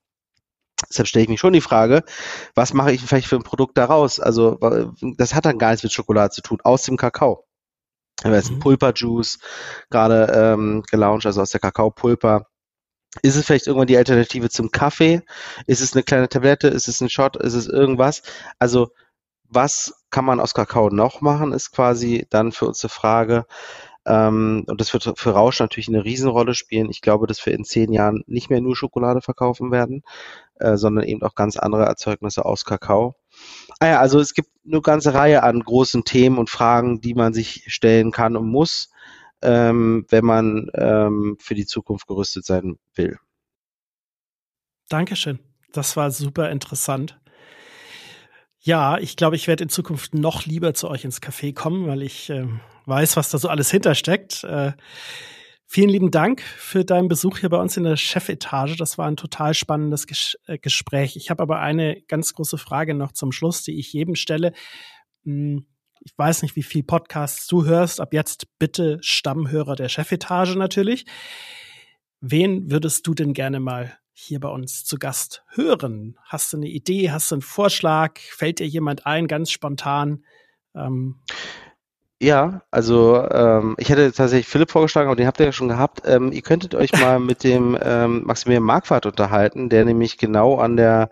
Deshalb 0.89 1.07
stelle 1.07 1.23
ich 1.23 1.29
mich 1.29 1.39
schon 1.39 1.53
die 1.53 1.61
Frage, 1.61 2.03
was 2.55 2.73
mache 2.73 2.91
ich 2.91 3.01
vielleicht 3.01 3.27
für 3.27 3.35
ein 3.35 3.43
Produkt 3.43 3.77
daraus? 3.77 4.19
Also 4.19 4.57
das 5.17 5.33
hat 5.33 5.45
dann 5.45 5.57
gar 5.57 5.71
nichts 5.71 5.83
mit 5.83 5.93
Schokolade 5.93 6.31
zu 6.31 6.41
tun, 6.41 6.59
aus 6.63 6.83
dem 6.83 6.97
Kakao. 6.97 7.45
Wir 8.21 8.29
haben 8.29 8.35
jetzt 8.35 8.47
einen 8.47 8.57
mhm. 8.57 8.61
Pulpa-Juice 8.61 9.39
gerade 9.89 10.31
ähm, 10.33 10.83
gelauncht, 10.89 11.25
also 11.25 11.41
aus 11.41 11.51
der 11.51 11.59
Kakaopulpa. 11.59 12.45
Ist 13.21 13.35
es 13.35 13.45
vielleicht 13.45 13.67
irgendwann 13.67 13.87
die 13.87 13.97
Alternative 13.97 14.49
zum 14.49 14.71
Kaffee? 14.71 15.21
Ist 15.67 15.81
es 15.81 15.93
eine 15.93 16.03
kleine 16.03 16.29
Tablette? 16.29 16.67
Ist 16.67 16.87
es 16.87 17.01
ein 17.01 17.09
Shot? 17.09 17.37
Ist 17.37 17.53
es 17.53 17.67
irgendwas? 17.67 18.23
Also 18.59 18.89
was 19.49 19.93
kann 20.09 20.25
man 20.25 20.39
aus 20.39 20.53
Kakao 20.53 20.89
noch 20.89 21.21
machen, 21.21 21.53
ist 21.53 21.71
quasi 21.71 22.25
dann 22.29 22.51
für 22.51 22.65
uns 22.65 22.83
eine 22.83 22.89
Frage. 22.89 23.45
Ähm, 24.05 24.65
und 24.67 24.81
das 24.81 24.93
wird 24.93 25.17
für 25.17 25.31
Rausch 25.31 25.59
natürlich 25.59 25.87
eine 25.87 26.03
Riesenrolle 26.03 26.53
spielen. 26.53 26.89
Ich 26.89 27.01
glaube, 27.01 27.27
dass 27.27 27.45
wir 27.45 27.53
in 27.53 27.63
zehn 27.63 27.93
Jahren 27.93 28.23
nicht 28.27 28.49
mehr 28.49 28.61
nur 28.61 28.75
Schokolade 28.75 29.21
verkaufen 29.21 29.71
werden, 29.71 30.03
äh, 30.55 30.75
sondern 30.77 31.05
eben 31.05 31.21
auch 31.23 31.35
ganz 31.35 31.57
andere 31.57 31.85
Erzeugnisse 31.85 32.45
aus 32.45 32.65
Kakao. 32.65 33.15
Ah 33.79 33.87
ja, 33.87 33.99
also 33.99 34.19
es 34.19 34.33
gibt 34.33 34.49
eine 34.65 34.81
ganze 34.81 35.13
Reihe 35.13 35.43
an 35.43 35.61
großen 35.61 36.03
Themen 36.03 36.37
und 36.37 36.49
Fragen, 36.49 37.01
die 37.01 37.13
man 37.13 37.33
sich 37.33 37.63
stellen 37.67 38.11
kann 38.11 38.35
und 38.35 38.47
muss, 38.47 38.89
ähm, 39.41 40.05
wenn 40.09 40.25
man 40.25 40.69
ähm, 40.73 41.37
für 41.39 41.55
die 41.55 41.65
Zukunft 41.65 42.07
gerüstet 42.07 42.45
sein 42.45 42.77
will. 42.95 43.17
Dankeschön. 44.89 45.39
Das 45.71 45.97
war 45.97 46.11
super 46.11 46.51
interessant. 46.51 47.19
Ja, 48.65 48.97
ich 48.97 49.17
glaube, 49.17 49.35
ich 49.35 49.47
werde 49.47 49.63
in 49.63 49.69
Zukunft 49.69 50.15
noch 50.15 50.45
lieber 50.45 50.73
zu 50.73 50.89
euch 50.89 51.03
ins 51.03 51.21
Café 51.21 51.53
kommen, 51.53 51.87
weil 51.87 52.01
ich 52.01 52.29
äh, 52.29 52.47
weiß, 52.85 53.17
was 53.17 53.29
da 53.29 53.37
so 53.37 53.49
alles 53.49 53.69
hintersteckt. 53.69 54.43
Äh, 54.45 54.71
Vielen 55.75 55.89
lieben 55.89 56.11
Dank 56.11 56.41
für 56.41 56.85
deinen 56.85 57.07
Besuch 57.07 57.39
hier 57.39 57.49
bei 57.49 57.57
uns 57.57 57.77
in 57.77 57.83
der 57.83 57.97
Chefetage. 57.97 58.75
Das 58.77 58.99
war 58.99 59.07
ein 59.07 59.17
total 59.17 59.55
spannendes 59.55 60.05
Ges 60.05 60.37
äh, 60.45 60.59
Gespräch. 60.59 61.15
Ich 61.15 61.31
habe 61.31 61.41
aber 61.41 61.61
eine 61.61 61.99
ganz 62.03 62.35
große 62.35 62.59
Frage 62.59 62.93
noch 62.93 63.11
zum 63.11 63.31
Schluss, 63.31 63.63
die 63.63 63.79
ich 63.79 63.91
jedem 63.91 64.13
stelle. 64.13 64.53
Hm, 65.23 65.65
ich 66.01 66.13
weiß 66.15 66.43
nicht, 66.43 66.55
wie 66.55 66.61
viel 66.61 66.83
Podcasts 66.83 67.47
du 67.47 67.65
hörst. 67.65 68.01
Ab 68.01 68.13
jetzt 68.13 68.45
bitte 68.59 68.99
Stammhörer 69.01 69.75
der 69.75 69.89
Chefetage 69.89 70.55
natürlich. 70.57 71.05
Wen 72.21 72.69
würdest 72.69 73.07
du 73.07 73.15
denn 73.15 73.33
gerne 73.33 73.59
mal 73.59 73.97
hier 74.13 74.39
bei 74.39 74.49
uns 74.49 74.85
zu 74.85 74.97
Gast 74.97 75.43
hören? 75.49 76.17
Hast 76.23 76.53
du 76.53 76.57
eine 76.57 76.67
Idee? 76.67 77.11
Hast 77.11 77.31
du 77.31 77.35
einen 77.35 77.41
Vorschlag? 77.41 78.19
Fällt 78.19 78.59
dir 78.59 78.67
jemand 78.67 79.05
ein, 79.05 79.27
ganz 79.27 79.51
spontan? 79.51 80.23
Ähm 80.75 81.19
ja, 82.23 82.61
also 82.71 83.17
ähm, 83.29 83.75
ich 83.77 83.89
hätte 83.89 84.13
tatsächlich 84.13 84.47
Philipp 84.47 84.71
vorgeschlagen, 84.71 85.09
aber 85.09 85.17
den 85.17 85.27
habt 85.27 85.41
ihr 85.41 85.47
ja 85.47 85.51
schon 85.51 85.67
gehabt. 85.67 86.03
Ähm, 86.05 86.31
ihr 86.31 86.41
könntet 86.41 86.73
euch 86.73 86.93
mal 86.93 87.19
mit 87.19 87.43
dem 87.43 87.77
ähm, 87.83 88.23
Maximilian 88.23 88.63
Marquardt 88.63 89.05
unterhalten, 89.05 89.67
der 89.67 89.83
nämlich 89.83 90.17
genau 90.17 90.55
an 90.55 90.77
der 90.77 91.09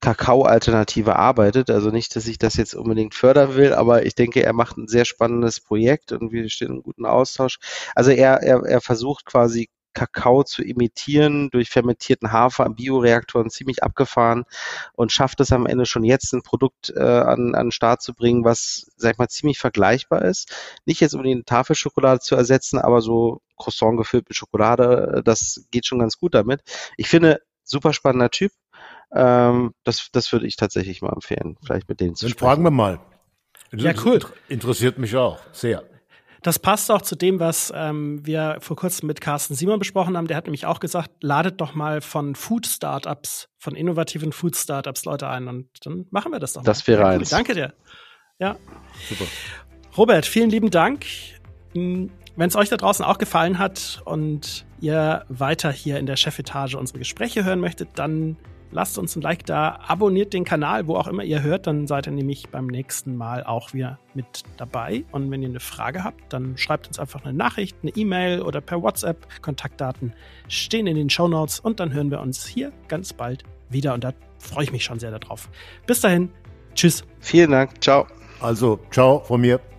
Kakao-Alternative 0.00 1.16
arbeitet. 1.16 1.68
Also 1.68 1.90
nicht, 1.90 2.16
dass 2.16 2.26
ich 2.26 2.38
das 2.38 2.56
jetzt 2.56 2.74
unbedingt 2.74 3.14
fördern 3.14 3.56
will, 3.56 3.74
aber 3.74 4.06
ich 4.06 4.14
denke, 4.14 4.42
er 4.42 4.54
macht 4.54 4.78
ein 4.78 4.88
sehr 4.88 5.04
spannendes 5.04 5.60
Projekt 5.60 6.12
und 6.12 6.32
wir 6.32 6.48
stehen 6.48 6.70
im 6.70 6.82
guten 6.82 7.04
Austausch. 7.04 7.58
Also 7.94 8.12
er, 8.12 8.42
er, 8.42 8.64
er 8.64 8.80
versucht 8.80 9.26
quasi 9.26 9.68
Kakao 9.94 10.42
zu 10.42 10.62
imitieren 10.62 11.50
durch 11.50 11.70
fermentierten 11.70 12.32
Hafer 12.32 12.66
im 12.66 12.74
Bioreaktoren 12.74 13.50
ziemlich 13.50 13.82
abgefahren 13.82 14.44
und 14.92 15.12
schafft 15.12 15.40
es 15.40 15.52
am 15.52 15.66
Ende 15.66 15.86
schon 15.86 16.04
jetzt 16.04 16.32
ein 16.32 16.42
Produkt 16.42 16.92
äh, 16.94 17.00
an, 17.00 17.54
an 17.54 17.66
den 17.66 17.70
Start 17.72 18.02
zu 18.02 18.14
bringen, 18.14 18.44
was, 18.44 18.90
sag 18.96 19.12
ich 19.12 19.18
mal, 19.18 19.28
ziemlich 19.28 19.58
vergleichbar 19.58 20.22
ist. 20.22 20.52
Nicht 20.84 21.00
jetzt 21.00 21.14
unbedingt 21.14 21.36
eine 21.36 21.44
Tafelschokolade 21.44 22.20
zu 22.20 22.34
ersetzen, 22.34 22.78
aber 22.78 23.00
so 23.00 23.40
Croissant 23.56 23.96
gefüllt 23.96 24.28
mit 24.28 24.36
Schokolade, 24.36 25.22
das 25.24 25.66
geht 25.70 25.86
schon 25.86 26.00
ganz 26.00 26.18
gut 26.18 26.34
damit. 26.34 26.60
Ich 26.96 27.08
finde, 27.08 27.40
super 27.62 27.92
spannender 27.92 28.30
Typ. 28.30 28.52
Ähm, 29.14 29.74
das, 29.84 30.08
das 30.12 30.32
würde 30.32 30.46
ich 30.46 30.56
tatsächlich 30.56 31.02
mal 31.02 31.12
empfehlen, 31.12 31.56
vielleicht 31.64 31.88
mit 31.88 32.00
denen 32.00 32.16
zu 32.16 32.24
Dann 32.26 32.30
sprechen. 32.32 32.48
fragen 32.48 32.62
wir 32.64 32.70
mal. 32.70 33.00
Ja, 33.72 33.92
cool. 34.04 34.20
Interessiert 34.48 34.98
mich 34.98 35.16
auch 35.16 35.38
sehr. 35.52 35.84
Das 36.44 36.58
passt 36.58 36.90
auch 36.90 37.00
zu 37.00 37.16
dem, 37.16 37.40
was 37.40 37.72
ähm, 37.74 38.20
wir 38.26 38.58
vor 38.60 38.76
kurzem 38.76 39.06
mit 39.06 39.22
Carsten 39.22 39.54
Simon 39.54 39.78
besprochen 39.78 40.14
haben. 40.14 40.26
Der 40.26 40.36
hat 40.36 40.44
nämlich 40.44 40.66
auch 40.66 40.78
gesagt, 40.78 41.10
ladet 41.22 41.58
doch 41.58 41.74
mal 41.74 42.02
von 42.02 42.34
Food 42.34 42.66
Startups, 42.66 43.48
von 43.56 43.74
innovativen 43.74 44.30
Food 44.30 44.54
Startups 44.54 45.06
Leute 45.06 45.26
ein 45.26 45.48
und 45.48 45.68
dann 45.86 46.04
machen 46.10 46.32
wir 46.32 46.40
das 46.40 46.52
doch. 46.52 46.60
Mal. 46.60 46.66
Das 46.66 46.86
wäre 46.86 47.06
eins. 47.06 47.30
Danke 47.30 47.54
dir. 47.54 47.72
Ja. 48.38 48.56
Super. 49.08 49.24
Robert, 49.96 50.26
vielen 50.26 50.50
lieben 50.50 50.70
Dank. 50.70 51.06
Wenn 51.72 52.10
es 52.36 52.56
euch 52.56 52.68
da 52.68 52.76
draußen 52.76 53.06
auch 53.06 53.16
gefallen 53.16 53.58
hat 53.58 54.02
und 54.04 54.66
ihr 54.80 55.24
weiter 55.30 55.72
hier 55.72 55.98
in 55.98 56.04
der 56.04 56.16
Chefetage 56.16 56.74
unsere 56.74 56.98
Gespräche 56.98 57.44
hören 57.44 57.60
möchtet, 57.60 57.88
dann 57.94 58.36
lasst 58.74 58.98
uns 58.98 59.16
ein 59.16 59.22
Like 59.22 59.46
da, 59.46 59.78
abonniert 59.86 60.34
den 60.34 60.44
Kanal, 60.44 60.86
wo 60.86 60.96
auch 60.96 61.06
immer 61.06 61.22
ihr 61.22 61.42
hört, 61.42 61.66
dann 61.66 61.86
seid 61.86 62.06
ihr 62.06 62.12
nämlich 62.12 62.48
beim 62.50 62.66
nächsten 62.66 63.16
Mal 63.16 63.44
auch 63.44 63.72
wieder 63.72 63.98
mit 64.12 64.42
dabei. 64.56 65.04
Und 65.12 65.30
wenn 65.30 65.42
ihr 65.42 65.48
eine 65.48 65.60
Frage 65.60 66.04
habt, 66.04 66.32
dann 66.32 66.58
schreibt 66.58 66.88
uns 66.88 66.98
einfach 66.98 67.24
eine 67.24 67.32
Nachricht, 67.32 67.76
eine 67.82 67.92
E-Mail 67.92 68.42
oder 68.42 68.60
per 68.60 68.82
WhatsApp. 68.82 69.26
Kontaktdaten 69.40 70.12
stehen 70.48 70.86
in 70.86 70.96
den 70.96 71.08
Show 71.08 71.28
Notes 71.28 71.60
und 71.60 71.80
dann 71.80 71.92
hören 71.94 72.10
wir 72.10 72.20
uns 72.20 72.44
hier 72.44 72.72
ganz 72.88 73.12
bald 73.12 73.44
wieder 73.70 73.94
und 73.94 74.04
da 74.04 74.12
freue 74.38 74.64
ich 74.64 74.72
mich 74.72 74.84
schon 74.84 74.98
sehr 74.98 75.16
darauf. 75.16 75.48
Bis 75.86 76.00
dahin, 76.00 76.30
tschüss. 76.74 77.04
Vielen 77.20 77.52
Dank, 77.52 77.80
ciao. 77.80 78.06
Also, 78.40 78.78
ciao 78.90 79.20
von 79.20 79.40
mir. 79.40 79.73